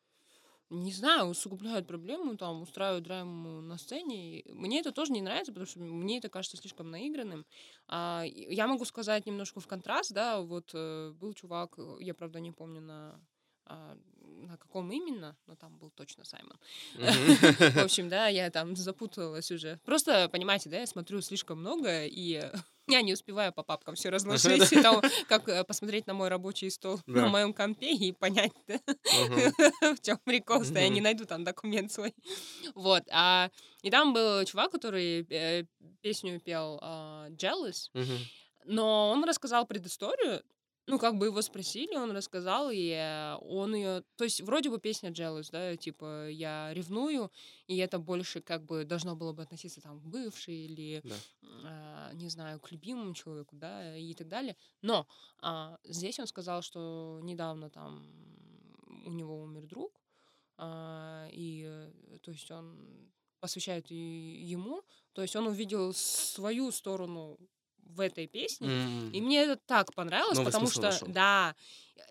не 0.69 0.91
знаю, 0.91 1.27
усугубляют 1.27 1.87
проблему, 1.87 2.35
там, 2.37 2.61
устраивают 2.61 3.05
драму 3.05 3.61
на 3.61 3.77
сцене. 3.77 4.43
Мне 4.49 4.79
это 4.81 4.91
тоже 4.91 5.13
не 5.13 5.21
нравится, 5.21 5.51
потому 5.51 5.67
что 5.67 5.79
мне 5.79 6.17
это 6.17 6.29
кажется 6.29 6.57
слишком 6.57 6.91
наигранным. 6.91 7.45
А, 7.87 8.23
я 8.25 8.67
могу 8.67 8.83
сказать 8.85 9.25
немножко 9.25 9.59
в 9.59 9.67
контраст, 9.67 10.11
да, 10.13 10.41
вот 10.41 10.71
э, 10.73 11.11
был 11.13 11.33
чувак, 11.33 11.75
э, 11.77 11.97
я, 12.01 12.13
правда, 12.13 12.39
не 12.39 12.51
помню 12.51 12.81
на 12.81 13.21
а, 13.65 13.97
на 14.45 14.57
каком 14.57 14.91
именно, 14.91 15.35
но 15.47 15.55
там 15.55 15.77
был 15.77 15.89
точно 15.91 16.23
Саймон. 16.23 16.57
В 16.95 17.83
общем, 17.83 18.09
да, 18.09 18.27
я 18.27 18.49
там 18.49 18.75
запуталась 18.75 19.51
уже. 19.51 19.79
Просто, 19.85 20.29
понимаете, 20.29 20.69
да, 20.69 20.79
я 20.79 20.87
смотрю 20.87 21.21
слишком 21.21 21.59
много, 21.59 22.05
и 22.05 22.41
я 22.87 23.01
не 23.01 23.13
успеваю 23.13 23.51
по 23.53 23.63
папкам 23.63 23.95
все 23.95 24.09
разложить, 24.09 24.71
и 24.71 24.81
там, 24.81 25.01
как 25.27 25.49
э, 25.49 25.63
посмотреть 25.63 26.07
на 26.07 26.13
мой 26.13 26.29
рабочий 26.29 26.69
стол 26.69 27.01
на 27.05 27.21
Да. 27.23 27.27
моем 27.27 27.53
компе 27.53 27.91
и 27.93 28.11
понять, 28.11 28.53
да, 28.67 28.79
в 29.95 30.01
чем 30.01 30.17
прикол, 30.23 30.63
что 30.63 30.79
я 30.79 30.89
не 30.89 31.01
найду 31.01 31.25
там 31.25 31.43
документ 31.43 31.91
свой. 31.91 32.13
Вот. 32.75 33.03
А, 33.11 33.49
и 33.81 33.89
там 33.89 34.13
был 34.13 34.43
чувак, 34.45 34.71
который 34.71 35.25
э, 35.29 35.65
песню 36.01 36.39
пел 36.39 36.79
а, 36.81 37.29
Jealous, 37.31 37.89
но 38.65 39.09
он 39.11 39.23
рассказал 39.23 39.65
предысторию, 39.65 40.43
ну, 40.87 40.97
как 40.99 41.17
бы 41.17 41.25
его 41.25 41.41
спросили, 41.41 41.95
он 41.95 42.11
рассказал, 42.11 42.69
и 42.71 42.89
э, 42.91 43.35
он 43.41 43.75
ее... 43.75 44.03
То 44.15 44.23
есть 44.23 44.41
вроде 44.41 44.69
бы 44.69 44.79
песня 44.79 45.11
Jealous, 45.11 45.49
да, 45.51 45.75
типа 45.75 46.29
я 46.29 46.73
ревную, 46.73 47.29
и 47.67 47.77
это 47.77 47.99
больше 47.99 48.41
как 48.41 48.65
бы 48.65 48.85
должно 48.85 49.15
было 49.15 49.33
бы 49.33 49.43
относиться 49.43 49.81
там 49.81 49.99
к 49.99 50.05
бывшей 50.05 50.65
или, 50.65 51.01
Да. 51.03 51.15
а, 51.65 52.13
не 52.13 52.29
знаю, 52.29 52.59
к 52.61 52.71
любимому 52.71 53.13
человеку, 53.13 53.57
да, 53.57 53.97
и 53.97 54.13
так 54.13 54.29
далее. 54.29 54.55
Но 54.81 55.07
а, 55.41 55.77
здесь 55.83 56.19
он 56.19 56.27
сказал, 56.27 56.61
что 56.61 57.19
недавно 57.21 57.69
там 57.69 58.07
у 59.05 59.11
него 59.11 59.41
умер 59.41 59.67
друг, 59.67 60.01
а, 60.57 61.27
и, 61.33 61.65
э, 61.67 62.17
то 62.21 62.31
есть 62.31 62.49
он 62.49 63.11
посвящает 63.39 63.91
ему, 63.91 64.83
то 65.13 65.21
есть 65.21 65.35
он 65.35 65.47
увидел 65.47 65.93
свою 65.93 66.71
сторону 66.71 67.37
в 67.89 67.99
этой 67.99 68.27
песне, 68.27 68.67
М. 68.67 69.11
и 69.11 69.21
мне 69.21 69.43
это 69.43 69.55
так 69.65 69.93
понравилось, 69.93 70.37
Новый 70.37 70.51
потому 70.51 70.69
что, 70.69 70.81
нашел. 70.83 71.07
да, 71.07 71.55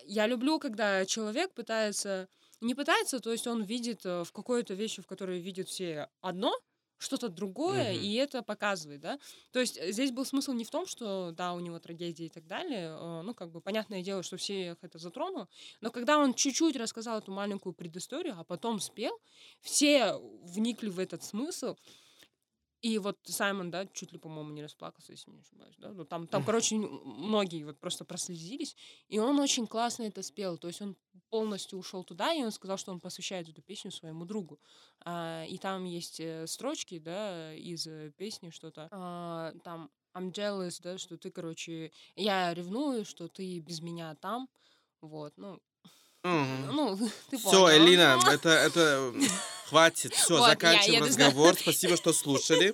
я 0.05 0.27
люблю, 0.27 0.59
когда 0.59 1.05
человек 1.05 1.53
пытается, 1.53 2.27
не 2.61 2.75
пытается, 2.75 3.19
то 3.19 3.31
есть 3.31 3.47
он 3.47 3.63
видит 3.63 4.05
э, 4.05 4.23
в 4.23 4.31
какой-то 4.31 4.73
вещи, 4.73 5.01
в 5.01 5.07
которой 5.07 5.39
видят 5.39 5.67
все 5.69 6.09
одно, 6.21 6.53
что-то 6.99 7.29
другое, 7.29 7.93
Мгм. 7.93 8.01
и 8.01 8.13
это 8.15 8.41
показывает, 8.41 9.01
да. 9.01 9.19
То 9.51 9.59
есть 9.59 9.77
э, 9.77 9.91
здесь 9.91 10.11
был 10.11 10.25
смысл 10.25 10.53
не 10.53 10.65
в 10.65 10.71
том, 10.71 10.87
что, 10.87 11.31
да, 11.31 11.53
у 11.53 11.59
него 11.59 11.77
трагедия 11.79 12.25
и 12.25 12.29
так 12.29 12.47
далее, 12.47 12.87
э, 12.99 13.21
ну, 13.21 13.35
как 13.35 13.51
бы, 13.51 13.61
понятное 13.61 14.01
дело, 14.01 14.23
что 14.23 14.37
всех 14.37 14.77
это 14.81 14.97
затронуло, 14.97 15.47
но 15.81 15.91
когда 15.91 16.17
он 16.17 16.33
чуть-чуть 16.33 16.75
рассказал 16.75 17.19
эту 17.19 17.31
маленькую 17.31 17.73
предысторию, 17.73 18.35
а 18.39 18.43
потом 18.43 18.79
спел, 18.79 19.13
все 19.61 20.15
вникли 20.41 20.89
в 20.89 20.97
этот 20.99 21.23
смысл, 21.23 21.75
и 22.81 22.99
вот 22.99 23.17
Саймон, 23.23 23.71
да, 23.71 23.87
чуть 23.87 24.11
ли, 24.11 24.19
по-моему, 24.19 24.51
не 24.51 24.61
расплакался, 24.61 25.11
если 25.11 25.31
не 25.31 25.39
ошибаюсь, 25.39 25.75
да. 25.79 25.89
Ну, 25.89 26.05
там, 26.05 26.27
там, 26.27 26.43
короче, 26.43 26.75
многие 26.75 27.63
вот 27.63 27.79
просто 27.79 28.05
прослезились, 28.05 28.75
и 29.07 29.19
он 29.19 29.39
очень 29.39 29.65
классно 29.65 30.03
это 30.03 30.21
спел. 30.21 30.57
То 30.57 30.67
есть 30.67 30.81
он 30.81 30.95
полностью 31.29 31.79
ушел 31.79 32.03
туда, 32.03 32.33
и 32.33 32.43
он 32.43 32.51
сказал, 32.51 32.77
что 32.77 32.91
он 32.91 32.99
посвящает 32.99 33.49
эту 33.49 33.61
песню 33.61 33.91
своему 33.91 34.25
другу. 34.25 34.59
А, 35.05 35.43
и 35.45 35.57
там 35.57 35.85
есть 35.85 36.19
э, 36.19 36.45
строчки, 36.45 36.99
да, 36.99 37.53
из 37.53 37.87
э, 37.87 38.11
песни 38.15 38.51
что-то. 38.51 38.87
А, 38.91 39.53
там 39.63 39.89
I'm 40.13 40.31
jealous, 40.31 40.79
да, 40.81 40.97
что 40.97 41.17
ты, 41.17 41.31
короче, 41.31 41.91
я 42.15 42.53
ревную, 42.53 43.05
что 43.05 43.27
ты 43.27 43.59
без 43.59 43.81
меня 43.81 44.15
там. 44.15 44.49
Вот, 45.01 45.33
ну, 45.37 45.59
Мгм. 46.23 46.75
ну, 46.75 46.97
ты 47.29 47.37
Все, 47.37 47.51
понял. 47.51 47.69
Элина, 47.69 48.19
это, 48.31 48.49
это 48.49 49.13
хватит. 49.67 50.13
Все, 50.13 50.37
Вот, 50.37 50.45
я 50.45 50.49
заканчиваем 50.51 51.03
еду, 51.03 51.05
разговор. 51.07 51.55
Спасибо, 51.55 51.97
что 51.97 52.13
слушали. 52.13 52.73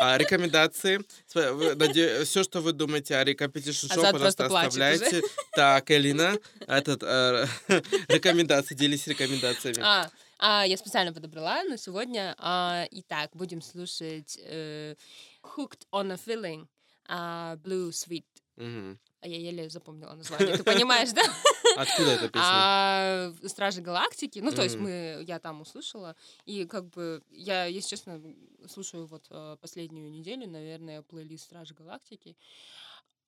А, 0.00 0.16
рекомендации. 0.18 1.00
Все, 1.26 2.42
что 2.42 2.60
вы 2.60 2.72
думаете 2.72 3.16
о 3.16 3.24
Recapetition 3.24 3.88
Show, 3.88 3.92
Азат 3.92 4.12
пожалуйста, 4.12 4.18
просто 4.18 4.48
плачет 4.48 4.72
уже. 4.72 4.84
оставляйте. 4.92 5.28
Так, 5.52 5.90
Элина, 5.90 6.38
этот, 6.66 7.02
э, 7.02 7.46
рекомендации, 8.08 8.74
делись 8.74 9.06
рекомендациями. 9.06 9.80
А, 9.80 10.10
а, 10.38 10.64
я 10.66 10.76
специально 10.76 11.12
подобрала 11.12 11.62
на 11.64 11.76
сегодня. 11.76 12.34
А, 12.38 12.86
итак, 12.90 13.30
будем 13.34 13.60
слушать 13.60 14.38
э, 14.42 14.94
Hooked 15.42 15.82
on 15.92 16.12
a 16.12 16.16
Feeling 16.16 16.66
а, 17.08 17.56
Blue 17.56 17.90
Sweet. 17.90 18.24
Мгм. 18.56 18.98
А 19.22 19.28
я 19.28 19.36
еле 19.38 19.68
запомнила 19.68 20.14
название. 20.14 20.56
Ты 20.56 20.64
понимаешь, 20.64 21.10
да? 21.10 21.22
Откуда 21.80 22.10
эта 22.10 22.28
песня? 22.28 22.42
А, 22.44 23.32
Стражи 23.46 23.80
Галактики. 23.80 24.38
Ну, 24.40 24.50
то 24.50 24.62
есть 24.62 24.76
мы, 24.76 25.24
я 25.26 25.38
там 25.38 25.60
услышала. 25.60 26.16
И 26.44 26.66
как 26.66 26.88
бы 26.90 27.22
я, 27.30 27.64
если 27.64 27.90
честно, 27.90 28.22
слушаю 28.68 29.06
вот 29.06 29.26
э, 29.30 29.56
последнюю 29.60 30.10
неделю, 30.10 30.48
наверное, 30.48 31.02
плейлист 31.02 31.44
Стражи 31.44 31.74
Галактики. 31.74 32.36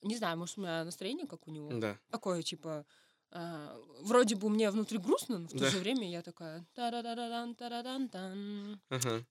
Не 0.02 0.16
знаю, 0.16 0.36
может, 0.36 0.58
у 0.58 0.62
меня 0.62 0.84
настроение, 0.84 1.26
как 1.26 1.46
у 1.46 1.50
него. 1.50 1.70
Да. 1.72 1.96
Такое, 2.10 2.42
типа, 2.42 2.84
а, 3.30 3.80
вроде 4.00 4.34
бы 4.34 4.50
мне 4.50 4.70
внутри 4.70 4.98
грустно, 4.98 5.38
но 5.38 5.46
в 5.48 5.52
то 5.52 5.58
Да. 5.58 5.70
же 5.70 5.78
время 5.78 6.10
я 6.10 6.22
такая... 6.22 6.66
«Та-да-да-да-дан, 6.74 7.54
та-да-дан-тан, 7.54 8.80
Ага. 8.90 9.24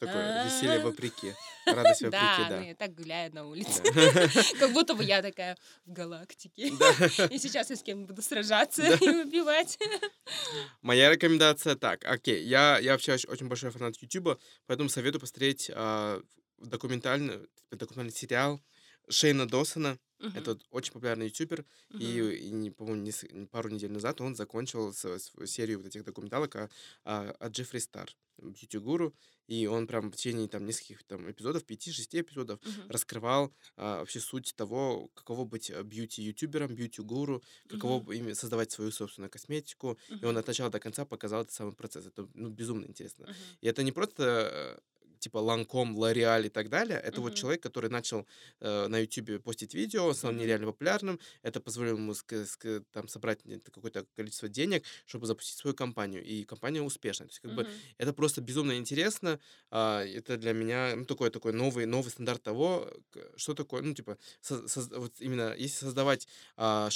Та-да-да-дан-тан». 0.00 0.08
Такое 0.08 0.44
веселье 0.46 0.78
вопреки. 0.84 1.34
Радость 1.66 2.00
Да, 2.00 2.06
вопреки, 2.10 2.42
ну 2.42 2.48
да. 2.48 2.60
я 2.62 2.74
так 2.74 2.94
гуляю 2.94 3.34
на 3.34 3.46
улице. 3.46 3.82
Да. 3.94 4.28
Как 4.58 4.72
будто 4.72 4.94
бы 4.94 5.04
я 5.04 5.22
такая 5.22 5.56
в 5.86 5.92
галактике. 5.92 6.72
Да. 6.78 7.26
И 7.26 7.38
сейчас 7.38 7.70
я 7.70 7.76
с 7.76 7.82
кем 7.82 8.06
буду 8.06 8.22
сражаться 8.22 8.82
Да. 8.82 8.94
и 9.00 9.08
убивать. 9.08 9.78
Моя 10.82 11.10
рекомендация 11.10 11.76
так, 11.76 12.04
окей, 12.04 12.42
я, 12.44 12.78
я 12.78 12.92
вообще 12.92 13.12
оч- 13.12 13.28
очень 13.30 13.46
большой 13.46 13.70
фанат 13.70 13.96
Ютуба, 13.98 14.38
поэтому 14.66 14.88
советую 14.88 15.20
посмотреть 15.20 15.70
а, 15.74 16.20
документальный, 16.58 17.38
документальный 17.70 18.12
сериал 18.12 18.60
Шейна 19.08 19.46
Досона. 19.46 19.98
Это 20.34 20.50
вот 20.52 20.66
очень 20.70 20.92
популярный 20.92 21.26
ютубер, 21.26 21.64
и, 21.98 22.18
и 22.46 22.50
не, 22.50 22.70
по-моему, 22.70 23.02
не 23.02 23.46
пару 23.46 23.68
недель 23.70 23.90
назад 23.92 24.20
он 24.20 24.34
закончил 24.34 24.92
с- 24.92 25.18
свою 25.18 25.46
серию 25.46 25.78
вот 25.78 25.86
этих 25.86 26.04
документалок 26.04 26.56
о, 26.56 26.70
о, 27.04 27.30
о 27.32 27.48
Джеффри 27.48 27.78
Стар, 27.78 28.10
бьюти-гуру, 28.38 29.14
и 29.48 29.66
он 29.66 29.86
прям 29.86 30.10
в 30.10 30.16
течение 30.16 30.48
там 30.48 30.64
нескольких 30.66 31.02
там 31.04 31.30
эпизодов, 31.30 31.64
5-6 31.64 32.20
эпизодов, 32.20 32.60
раскрывал 32.88 33.52
а, 33.76 33.98
вообще 34.00 34.20
суть 34.20 34.54
того, 34.56 35.08
каково 35.14 35.44
быть 35.44 35.70
э, 35.70 35.82
бьюти-ютубером, 35.82 36.74
бьюти-гуру, 36.74 37.42
каково 37.68 38.00
бы 38.00 38.16
ими 38.16 38.32
создавать 38.34 38.70
свою 38.70 38.92
собственную 38.92 39.30
косметику. 39.30 39.98
И 40.20 40.24
он 40.24 40.36
от 40.38 40.46
начала 40.46 40.70
до 40.70 40.78
конца 40.80 41.04
показал 41.04 41.42
этот 41.42 41.52
самый 41.54 41.74
процесс. 41.74 42.06
Это 42.06 42.28
ну, 42.34 42.48
безумно 42.48 42.86
интересно. 42.86 43.26
И 43.60 43.66
это 43.66 43.82
не 43.82 43.92
просто 43.92 44.80
типа 45.20 45.38
Ланком, 45.38 45.96
Лореаль 45.96 46.46
и 46.46 46.48
так 46.48 46.68
далее. 46.68 46.98
Это 46.98 47.20
вот 47.20 47.32
Мгм. 47.32 47.36
человек, 47.36 47.62
который 47.62 47.90
начал 47.90 48.26
э, 48.60 48.88
на 48.88 48.98
Ютубе 48.98 49.38
постить 49.38 49.74
видео, 49.74 50.12
стал 50.14 50.32
Мгм. 50.32 50.40
нереально 50.40 50.66
популярным. 50.66 51.18
Это 51.42 51.60
позволило 51.60 51.96
ему 51.96 52.12
ск- 52.12 52.44
ск- 52.46 52.84
там 52.92 53.06
собрать 53.08 53.40
какое-то 53.64 54.06
количество 54.16 54.48
денег, 54.48 54.82
чтобы 55.06 55.26
запустить 55.26 55.58
свою 55.58 55.74
компанию. 55.76 56.24
И 56.24 56.44
компания 56.44 56.82
успешная. 56.82 57.28
То 57.28 57.32
есть 57.32 57.40
как 57.40 57.54
бы 57.54 57.66
это 57.98 58.12
просто 58.12 58.40
безумно 58.40 58.76
интересно. 58.76 59.38
а, 59.70 60.02
это 60.04 60.36
для 60.36 60.52
меня 60.52 60.94
ну, 60.96 61.04
такой 61.04 61.30
такой 61.30 61.52
новый 61.52 61.86
новый 61.86 62.10
стандарт 62.10 62.42
того, 62.42 62.90
что 63.36 63.54
такое, 63.54 63.82
ну 63.82 63.94
типа 63.94 64.16
со- 64.40 64.66
соз- 64.68 64.90
вот 64.96 65.12
именно 65.20 65.54
если 65.56 65.84
создавать 65.84 66.26
а, 66.56 66.88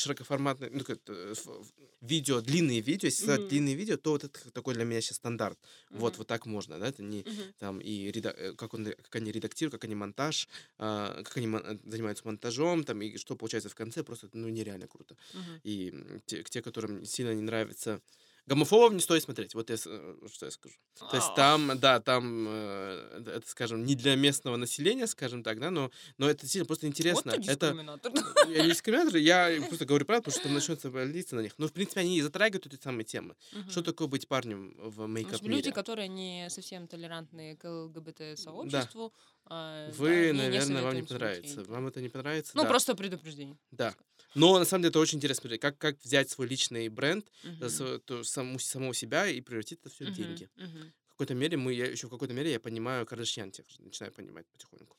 ну, 0.71 0.85
как 0.85 0.99
э, 1.09 1.33
ф- 1.33 1.47
ф- 1.47 1.73
видео, 2.01 2.41
длинные 2.41 2.81
видео, 2.81 3.07
если 3.07 3.21
создать 3.21 3.41
Мгм. 3.41 3.49
длинные 3.49 3.75
видео, 3.75 3.97
то 3.97 4.11
вот 4.11 4.25
это 4.25 4.51
такой 4.51 4.75
для 4.75 4.85
меня 4.85 5.01
сейчас 5.01 5.17
стандарт. 5.17 5.59
Вот 5.91 6.19
вот 6.19 6.27
так 6.27 6.47
можно, 6.47 6.79
да? 6.79 6.89
Это 6.89 7.03
не 7.03 7.23
Мгм. 7.23 7.55
там 7.59 7.81
и 7.81 8.09
э, 8.09 8.11
как 8.21 8.75
он 8.75 8.87
как 8.87 9.17
они 9.17 9.33
редактируют, 9.33 9.73
как 9.73 9.85
они 9.85 9.95
монтаж, 9.95 10.49
а, 10.79 11.23
как 11.23 11.37
они 11.37 11.47
занимаются 11.85 12.27
монтажом, 12.27 12.85
там 12.85 13.03
и 13.03 13.17
что 13.19 13.37
получается 13.37 13.69
в 13.69 13.75
конце, 13.75 14.03
просто 14.05 14.29
ну 14.33 14.49
нереально 14.49 14.87
круто. 14.89 15.17
Мгм. 15.33 15.63
И 15.63 15.93
те, 16.27 16.43
те, 16.45 16.63
которым 16.63 17.05
сильно 17.05 17.35
не 17.35 17.43
нравится 17.43 18.01
Гомофобов 18.47 18.93
не 18.93 19.01
стоит 19.01 19.23
смотреть, 19.23 19.55
вот 19.55 19.71
я, 19.71 19.77
э, 19.77 20.15
что 20.33 20.47
я 20.47 20.51
скажу. 20.51 20.77
То 20.99 21.17
есть 21.17 21.29
А. 21.31 21.35
там, 21.35 21.79
да, 21.79 21.99
там, 22.01 22.47
э, 22.49 23.23
это, 23.37 23.49
скажем, 23.49 23.85
не 23.85 23.95
для 23.95 24.17
местного 24.17 24.57
населения, 24.57 25.07
скажем 25.07 25.43
так, 25.43 25.59
да, 25.61 25.71
но, 25.71 25.91
но 26.19 26.29
это 26.29 26.47
сильно 26.47 26.67
просто 26.67 26.87
интересно. 26.87 27.33
Вот 27.33 27.43
ты 27.45 27.51
это, 27.51 27.67
я 28.49 28.63
не 28.63 28.69
дискриминатор, 28.69 29.17
я 29.17 29.51
просто 29.69 29.87
говорю 29.87 30.05
правду, 30.05 30.25
потому 30.25 30.35
что 30.35 30.43
там 30.43 30.55
начнется 30.55 31.05
литься 31.05 31.37
на 31.37 31.41
них. 31.41 31.55
Но, 31.57 31.69
в 31.69 31.73
принципе, 31.73 32.01
они 32.01 32.19
и 32.19 32.21
затрагивают 32.21 32.67
эти 32.67 32.83
самые 32.83 33.05
темы. 33.05 33.35
Что 33.71 33.81
Мгм. 33.81 33.85
такое 33.85 34.09
быть 34.09 34.29
парнем 34.29 34.75
в 34.79 35.05
В 35.05 35.09
мейкап 35.09 35.41
люди, 35.43 35.71
которые 35.71 36.09
не 36.09 36.51
совсем 36.51 36.87
толерантны 36.87 37.57
к 37.57 37.65
ЛГБТ-сообществу, 37.65 39.13
а, 39.47 39.87
да, 39.89 39.95
Вы, 39.97 40.09
не- 40.11 40.27
не 40.27 40.33
наверное, 40.33 40.83
вам 40.83 40.95
не 40.95 41.03
понравится. 41.03 41.53
смотреть. 41.55 41.69
Вам 41.71 41.87
это 41.87 42.01
не 42.01 42.09
понравится? 42.09 42.53
Ну, 42.55 42.63
да. 42.63 42.69
просто 42.69 42.95
предупреждение. 42.95 43.59
Да. 43.71 43.95
Но 44.35 44.59
на 44.59 44.65
самом 44.65 44.83
деле 44.83 44.91
это 44.91 44.99
очень 44.99 45.19
интересно 45.19 45.43
смотреть, 45.43 45.61
как, 45.61 45.79
как 45.79 46.01
взять 46.03 46.31
свой 46.31 46.47
личный 46.49 46.89
бренд, 46.89 47.31
э, 47.45 47.49
Мгм. 47.49 47.69
св- 47.71 48.03
то 48.05 48.25
саму, 48.25 48.59
самого 48.59 48.95
себя 48.95 49.27
и 49.29 49.41
превратить 49.41 49.79
это 49.81 49.91
все 49.91 50.07
в 50.07 50.13
деньги. 50.13 50.49
Мгм. 50.57 50.93
В 51.07 51.11
какой-то 51.11 51.35
мере 51.35 51.57
мы, 51.57 51.73
я 51.73 51.87
еще 51.87 52.07
в 52.09 52.11
какой-то 52.11 52.35
мере 52.35 52.51
я 52.53 52.59
понимаю 52.59 53.07
Кардашьян 53.07 53.53
начинаю 53.79 54.13
понимать 54.13 54.47
потихоньку. 54.49 54.97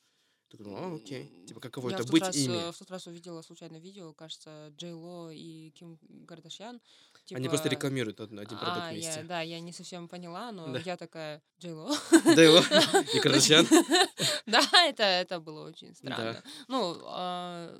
Такой, 0.47 0.67
ну, 0.67 0.75
а, 0.77 0.95
окей. 0.95 1.29
Типа, 1.47 1.59
каково 1.59 1.89
Я 1.89 1.95
это 1.95 2.03
в 2.03 2.05
тот 2.05 2.11
быть 2.13 2.21
раз, 2.21 2.35
ими. 2.37 2.69
э, 2.69 2.71
в 2.71 2.77
тот 2.77 2.91
раз 2.91 3.07
увидела 3.07 3.41
случайно 3.41 3.77
видео, 3.77 4.13
кажется, 4.13 4.71
Джей 4.77 4.93
Ло 4.93 5.31
и 5.31 5.71
Ким 5.71 5.97
Кардашьян. 6.27 6.79
Они 7.31 7.47
просто 7.47 7.69
типа, 7.69 7.75
рекламируют 7.79 8.19
один 8.19 8.39
один 8.39 8.57
продукт 8.57 8.77
А, 8.81 8.91
я, 8.91 8.93
вместе. 8.93 9.23
да, 9.23 9.41
я 9.41 9.59
не 9.59 9.71
совсем 9.71 10.07
поняла, 10.07 10.51
но 10.51 10.67
Да. 10.73 10.79
я 10.79 10.95
такая, 10.97 11.41
Джейло. 11.59 11.91
Да 12.23 12.41
его. 12.43 12.59
И 13.15 13.19
Кардашьян. 13.19 13.65
Да, 14.45 14.61
это, 14.85 15.03
это 15.03 15.39
было 15.39 15.67
очень 15.67 15.95
странно. 15.95 16.43
Ну, 16.67 17.01
а, 17.05 17.75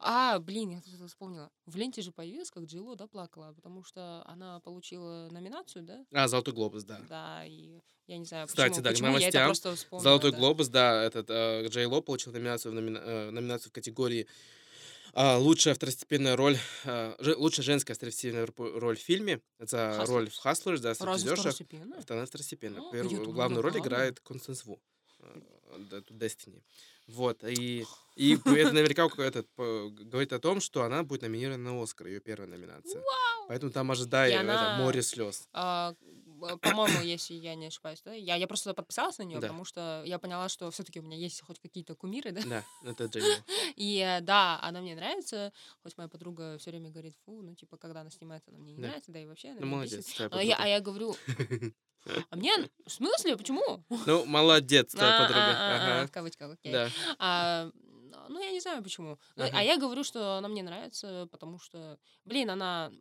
а, 0.00 0.38
блин, 0.38 0.70
я 0.70 0.80
тут 0.80 1.08
вспомнила. 1.08 1.50
В 1.66 1.76
ленте 1.76 2.02
же 2.02 2.12
появилась, 2.12 2.50
как 2.50 2.64
Джило, 2.64 2.94
да, 2.96 3.06
плакала, 3.06 3.52
потому 3.54 3.82
что 3.84 4.22
она 4.26 4.60
получила 4.60 5.28
номинацию, 5.30 5.84
да? 5.84 6.04
А, 6.12 6.28
Золотой 6.28 6.52
глобус, 6.54 6.84
да. 6.84 7.00
Да, 7.08 7.44
и 7.46 7.80
я 8.06 8.18
не 8.18 8.24
знаю, 8.26 8.46
Кстати, 8.46 8.68
почему, 8.80 8.82
да, 8.84 8.90
почему 8.90 9.06
я 9.18 9.28
это 9.28 9.38
новостям. 9.38 9.46
просто 9.46 9.76
вспомнила. 9.76 10.02
Золотой 10.02 10.32
да. 10.32 10.38
глобус, 10.38 10.68
да, 10.68 11.02
этот 11.02 11.30
э, 11.30 11.66
Джей 11.68 11.86
Ло 11.86 12.00
получил 12.02 12.32
номинацию 12.32 12.72
в, 12.72 12.74
номина- 12.74 13.00
э, 13.02 13.30
номинацию 13.30 13.70
в 13.70 13.72
категории 13.72 14.26
а, 15.14 15.38
лучшая 15.38 15.74
второстепенная 15.74 16.36
роль, 16.36 16.56
а, 16.84 17.14
же- 17.18 17.36
лучшая 17.36 17.64
женская 17.64 17.94
второстепенная 17.94 18.48
роль 18.56 18.96
в 18.96 19.00
фильме 19.00 19.40
за 19.58 20.04
роль 20.06 20.30
в 20.30 20.36
Хаслерс, 20.36 20.80
да, 20.80 20.94
второстепенная? 20.94 22.02
Она 22.08 22.26
второстепенная. 22.26 22.82
А, 22.88 22.92
Первую- 22.92 23.32
главную 23.32 23.62
роль 23.62 23.78
играет 23.78 24.20
Констанс 24.20 24.64
Ву. 24.64 24.80
э, 25.20 26.00
тут 26.06 26.16
Destiny. 26.18 26.62
Вот, 27.08 27.42
и, 27.44 27.84
и 28.16 28.34
это 28.34 28.42
наверняка 28.72 29.06
этот, 29.18 29.46
говорит 29.56 30.32
о 30.32 30.38
том, 30.38 30.60
что 30.60 30.82
она 30.82 31.02
будет 31.02 31.22
номинирована 31.22 31.72
на 31.72 31.82
Оскар, 31.82 32.06
ее 32.08 32.20
первая 32.20 32.48
номинация. 32.48 33.02
Поэтому 33.48 33.72
там 33.72 33.90
ожидай 33.90 34.30
И 34.30 34.34
это, 34.34 34.42
она- 34.42 34.78
море 34.78 35.02
слез. 35.02 35.48
А, 35.52 35.94
э, 36.00 36.04
по-моему, 36.60 37.00
если 37.00 37.34
я 37.34 37.54
не 37.54 37.66
ошибаюсь, 37.66 38.02
да? 38.04 38.12
Я, 38.12 38.36
я 38.36 38.46
просто 38.46 38.74
подписалась 38.74 39.18
на 39.18 39.22
нее, 39.22 39.38
Да. 39.40 39.48
потому 39.48 39.64
что 39.64 40.02
я 40.06 40.18
поняла, 40.18 40.48
что 40.48 40.70
все-таки 40.70 41.00
у 41.00 41.02
меня 41.02 41.16
есть 41.16 41.40
хоть 41.42 41.58
какие-то 41.58 41.94
кумиры, 41.94 42.32
да? 42.32 42.42
Да, 42.44 42.64
это 42.90 43.04
Джей 43.12 43.22
Ло. 43.22 43.44
И 43.76 43.98
э, 43.98 44.20
да, 44.20 44.58
она 44.62 44.80
мне 44.80 44.94
нравится, 44.94 45.52
хоть 45.82 45.96
моя 45.96 46.08
подруга 46.08 46.56
все 46.58 46.70
время 46.70 46.90
говорит, 46.90 47.14
фу, 47.24 47.42
ну, 47.42 47.54
типа, 47.54 47.76
когда 47.76 48.00
она 48.02 48.10
снимается, 48.10 48.50
она 48.50 48.58
мне 48.58 48.72
не 48.72 48.80
Да. 48.82 48.88
нравится, 48.88 49.12
да 49.12 49.20
и 49.20 49.26
вообще. 49.26 49.48
она 49.50 49.60
Ну, 49.60 49.66
молодец. 49.66 50.06
А 50.30 50.42
я, 50.42 50.56
а 50.56 50.66
я 50.66 50.80
говорю, 50.80 51.16
а 52.30 52.36
мне, 52.36 52.52
в 52.86 52.90
смысле, 52.90 53.36
почему? 53.36 53.84
Ну, 54.06 54.24
молодец, 54.26 54.92
твоя 54.92 55.14
А, 55.16 55.18
подруга. 55.22 55.40
а, 55.40 55.52
а, 55.52 55.76
Ага. 56.00 56.06
в 56.06 56.10
кавычках, 56.10 56.52
окей. 56.54 56.72
Да. 56.72 57.70
Ну, 58.28 58.40
я 58.40 58.50
не 58.52 58.60
знаю 58.60 58.82
почему. 58.82 59.18
Ну, 59.36 59.44
Ага. 59.44 59.58
А 59.58 59.62
я 59.62 59.76
говорю, 59.78 60.04
что 60.04 60.36
она 60.38 60.48
мне 60.48 60.62
нравится, 60.62 61.28
потому 61.30 61.58
что, 61.58 61.98
блин, 62.24 62.50
она, 62.50 62.92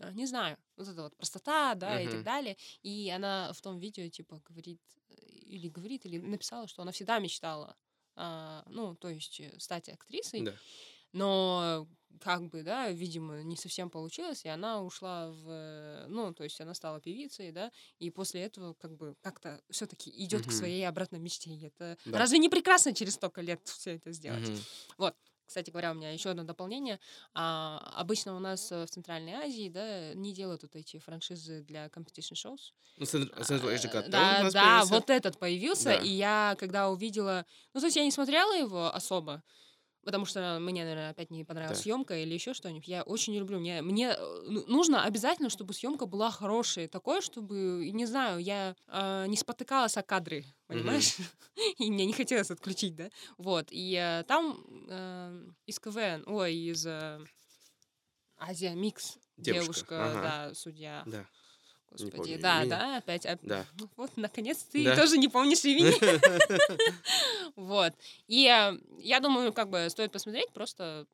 а, 0.00 0.12
не 0.12 0.26
знаю, 0.26 0.56
вот 0.76 0.88
эта 0.88 1.02
вот 1.02 1.16
простота, 1.16 1.74
да, 1.74 2.00
и 2.00 2.08
так 2.08 2.22
далее. 2.22 2.56
И 2.82 3.10
она 3.10 3.52
в 3.52 3.60
том 3.60 3.78
видео, 3.78 4.08
типа, 4.08 4.40
говорит, 4.48 4.80
или 5.08 5.68
говорит, 5.68 6.06
или 6.06 6.18
написала, 6.18 6.68
что 6.68 6.82
она 6.82 6.92
всегда 6.92 7.18
мечтала, 7.18 7.76
а, 8.16 8.64
ну, 8.66 8.94
то 8.96 9.08
есть 9.08 9.40
э, 9.40 9.58
стать 9.58 9.88
актрисой, 9.88 10.42
Да. 10.42 10.54
но 11.12 11.86
как 12.18 12.48
бы, 12.48 12.62
да, 12.62 12.90
видимо, 12.90 13.42
не 13.42 13.56
совсем 13.56 13.90
получилось, 13.90 14.44
и 14.44 14.48
она 14.48 14.82
ушла 14.82 15.30
в, 15.30 15.46
э, 15.48 16.06
ну, 16.08 16.32
то 16.34 16.44
есть 16.44 16.60
она 16.60 16.74
стала 16.74 17.00
певицей, 17.00 17.52
да, 17.52 17.70
и 17.98 18.10
после 18.10 18.42
этого 18.42 18.74
как 18.74 18.96
бы 18.96 19.16
как-то 19.22 19.62
все-таки 19.70 20.10
идет 20.24 20.46
к 20.46 20.50
Мгм. 20.50 20.52
своей 20.52 20.86
обратной 20.88 21.18
мечте. 21.20 21.50
И 21.50 21.66
это 21.66 21.96
Да. 22.04 22.18
разве 22.18 22.38
не 22.38 22.48
прекрасно 22.48 22.94
через 22.94 23.14
столько 23.14 23.40
лет 23.40 23.60
все 23.68 23.96
это 23.96 24.12
сделать? 24.12 24.52
Мгм. 24.52 24.66
Кстати 25.46 25.70
говоря, 25.70 25.92
у 25.92 25.94
меня 25.94 26.12
еще 26.12 26.28
одно 26.30 26.44
дополнение. 26.44 27.00
А, 27.34 27.78
обычно 27.96 28.36
у 28.36 28.38
нас 28.38 28.70
э, 28.70 28.84
в 28.84 28.90
Центральной 28.90 29.32
Азии, 29.32 29.70
да, 29.70 30.12
не 30.14 30.34
делают 30.34 30.62
вот 30.62 30.76
эти 30.76 30.98
франшизы 30.98 31.62
для 31.62 31.86
competition 31.86 32.34
shows. 32.34 32.72
Ну, 32.98 33.04
Central 33.06 33.70
Asia 33.70 33.88
у 33.88 34.02
Да, 34.08 34.44
да, 34.44 34.84
появился. 34.84 34.86
вот 34.86 35.10
этот 35.10 35.38
появился, 35.38 35.92
Да. 35.92 36.02
и 36.02 36.08
я 36.08 36.56
когда 36.58 36.88
увидела, 36.90 37.46
ну 37.74 37.80
то 37.80 37.86
есть 37.86 37.96
я 37.96 38.04
не 38.04 38.10
смотрела 38.10 38.52
его 38.56 38.92
особо, 38.94 39.42
потому 40.08 40.24
что 40.24 40.58
мне, 40.58 40.84
наверное, 40.84 41.10
опять 41.10 41.30
не 41.30 41.44
понравилась 41.44 41.80
съемка 41.80 42.16
или 42.16 42.32
еще 42.32 42.54
что-нибудь. 42.54 42.88
Я 42.88 43.02
очень 43.02 43.34
не 43.34 43.40
люблю. 43.40 43.60
Мне, 43.60 43.82
мне 43.82 44.14
э, 44.16 44.42
ну, 44.46 44.64
нужно 44.66 45.04
обязательно, 45.04 45.50
чтобы 45.50 45.74
съемка 45.74 46.06
была 46.06 46.30
хорошая, 46.30 46.88
такое, 46.88 47.20
чтобы, 47.20 47.90
не 47.92 48.06
знаю, 48.06 48.38
я 48.38 48.74
э, 48.86 49.26
не 49.26 49.36
спотыкалась 49.36 49.98
о 49.98 50.02
кадры, 50.02 50.46
понимаешь? 50.66 51.16
И 51.78 51.90
мне 51.90 52.06
не 52.06 52.14
хотелось 52.14 52.50
отключить, 52.50 52.96
да? 52.96 53.10
Вот. 53.36 53.66
И 53.70 53.94
э, 54.00 54.24
там 54.26 54.64
э, 54.88 55.46
из 55.66 55.78
КВН, 55.78 56.24
ой, 56.26 56.54
из 56.54 56.86
э, 56.86 57.20
Азия 58.38 58.74
Микс 58.74 59.18
Девушка, 59.36 59.62
девушка, 59.62 60.04
ага. 60.06 60.22
да, 60.22 60.54
судья. 60.54 61.02
Да. 61.04 61.26
Господи, 61.90 62.36
да, 62.36 62.58
имени. 62.60 62.70
да, 62.70 62.96
опять, 62.98 63.26
оп- 63.26 63.40
Да. 63.42 63.64
Вот, 63.96 64.10
наконец, 64.16 64.58
ты 64.70 64.84
Да. 64.84 64.96
тоже 64.96 65.18
не 65.18 65.28
помнишь 65.28 65.64
имени. 65.64 65.92
Вот. 67.56 67.92
И 68.28 68.46
э, 68.46 68.78
я 69.00 69.20
думаю, 69.20 69.52
как 69.52 69.68
бы 69.70 69.86
стоит 69.90 70.12
посмотреть 70.12 70.50
просто, 70.52 71.06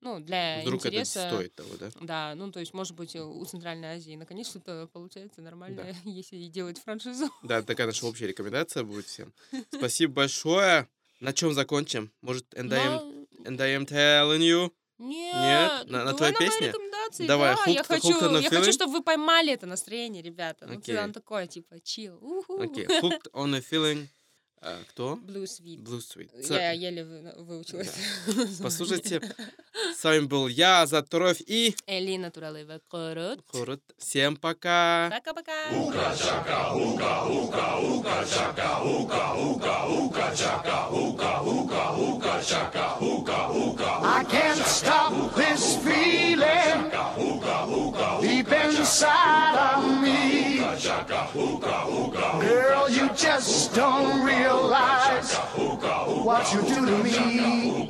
ну, 0.00 0.20
для 0.20 0.60
Вдруг 0.62 0.80
это 0.80 0.88
интереса. 0.88 1.28
стоит 1.28 1.54
того, 1.54 1.68
да? 1.78 1.90
Да, 2.00 2.34
ну, 2.34 2.50
то 2.50 2.60
есть, 2.60 2.72
может 2.74 2.94
быть, 2.94 3.14
у 3.16 3.44
Центральной 3.44 3.96
Азии 3.96 4.16
наконец 4.16 4.48
что-то 4.48 4.88
получается 4.92 5.42
нормально, 5.42 5.94
если 6.04 6.36
делать 6.46 6.78
франшизу. 6.82 7.30
Да, 7.42 7.62
такая 7.62 7.86
наша 7.86 8.06
общая 8.06 8.26
рекомендация 8.28 8.84
будет 8.84 9.06
всем. 9.06 9.32
Спасибо 9.72 10.14
большое. 10.14 10.88
На 11.20 11.32
чем 11.32 11.52
закончим? 11.54 12.10
Может, 12.20 12.52
and 12.54 12.72
I 12.72 12.86
am, 12.86 12.90
Но- 12.90 13.50
and 13.50 13.60
I 13.60 13.76
am 13.76 13.86
telling 13.86 14.40
you? 14.40 14.72
Нет, 14.98 15.88
На- 15.90 16.04
на 16.04 16.12
давай 16.12 16.32
твоей 16.32 16.50
песне? 16.50 16.72
Рекомендации, 17.20 17.26
Давай, 17.26 17.54
да, 17.54 17.70
я 17.70 17.80
hooked- 17.80 17.86
хочу, 17.86 18.40
я 18.40 18.50
хочу, 18.50 18.72
чтобы 18.72 18.92
вы 18.92 19.02
поймали 19.02 19.52
это 19.52 19.66
настроение, 19.66 20.22
ребята. 20.22 20.66
Ну, 20.66 20.78
Окей. 20.78 20.96
там 20.96 21.12
такое, 21.12 21.46
типа, 21.46 21.80
чил. 21.80 22.20
Окей. 22.48 22.86
Hooked 22.86 23.30
on 23.32 23.54
a 23.54 23.60
feeling. 23.60 24.08
А, 24.64 24.80
кто? 24.90 25.16
Blue 25.16 25.42
Sweet. 25.44 25.82
Blue 25.82 25.98
Sweet. 26.00 26.30
Я 26.48 26.70
еле 26.70 27.04
вы- 27.04 27.32
выучила 27.44 27.82
Да. 27.82 27.90
это. 27.90 28.48
Послушайте. 28.62 29.20
С 29.98 30.04
вами 30.04 30.26
был 30.26 30.46
я, 30.46 30.86
Заторов 30.86 31.38
и 31.40 31.74
Элина 31.86 32.30
Туралева 32.30 32.80
Корот. 32.88 33.40
Хорот. 33.50 33.80
Всем 33.98 34.36
пока. 34.36 35.10
Пока-пока. 35.10 35.52
I 42.94 44.24
can't 44.28 44.58
stop 44.66 45.34
this 45.34 45.76
feeling 45.76 46.90
deep 48.20 48.52
inside 48.52 49.76
of 49.76 50.02
me. 50.02 50.58
Girl, 52.40 52.88
you 52.90 53.08
just 53.16 53.74
don't 53.74 54.22
realize 54.52 55.34
what 56.24 56.52
you 56.52 56.62
do 56.62 56.86
to 56.86 57.04
me. 57.04 57.88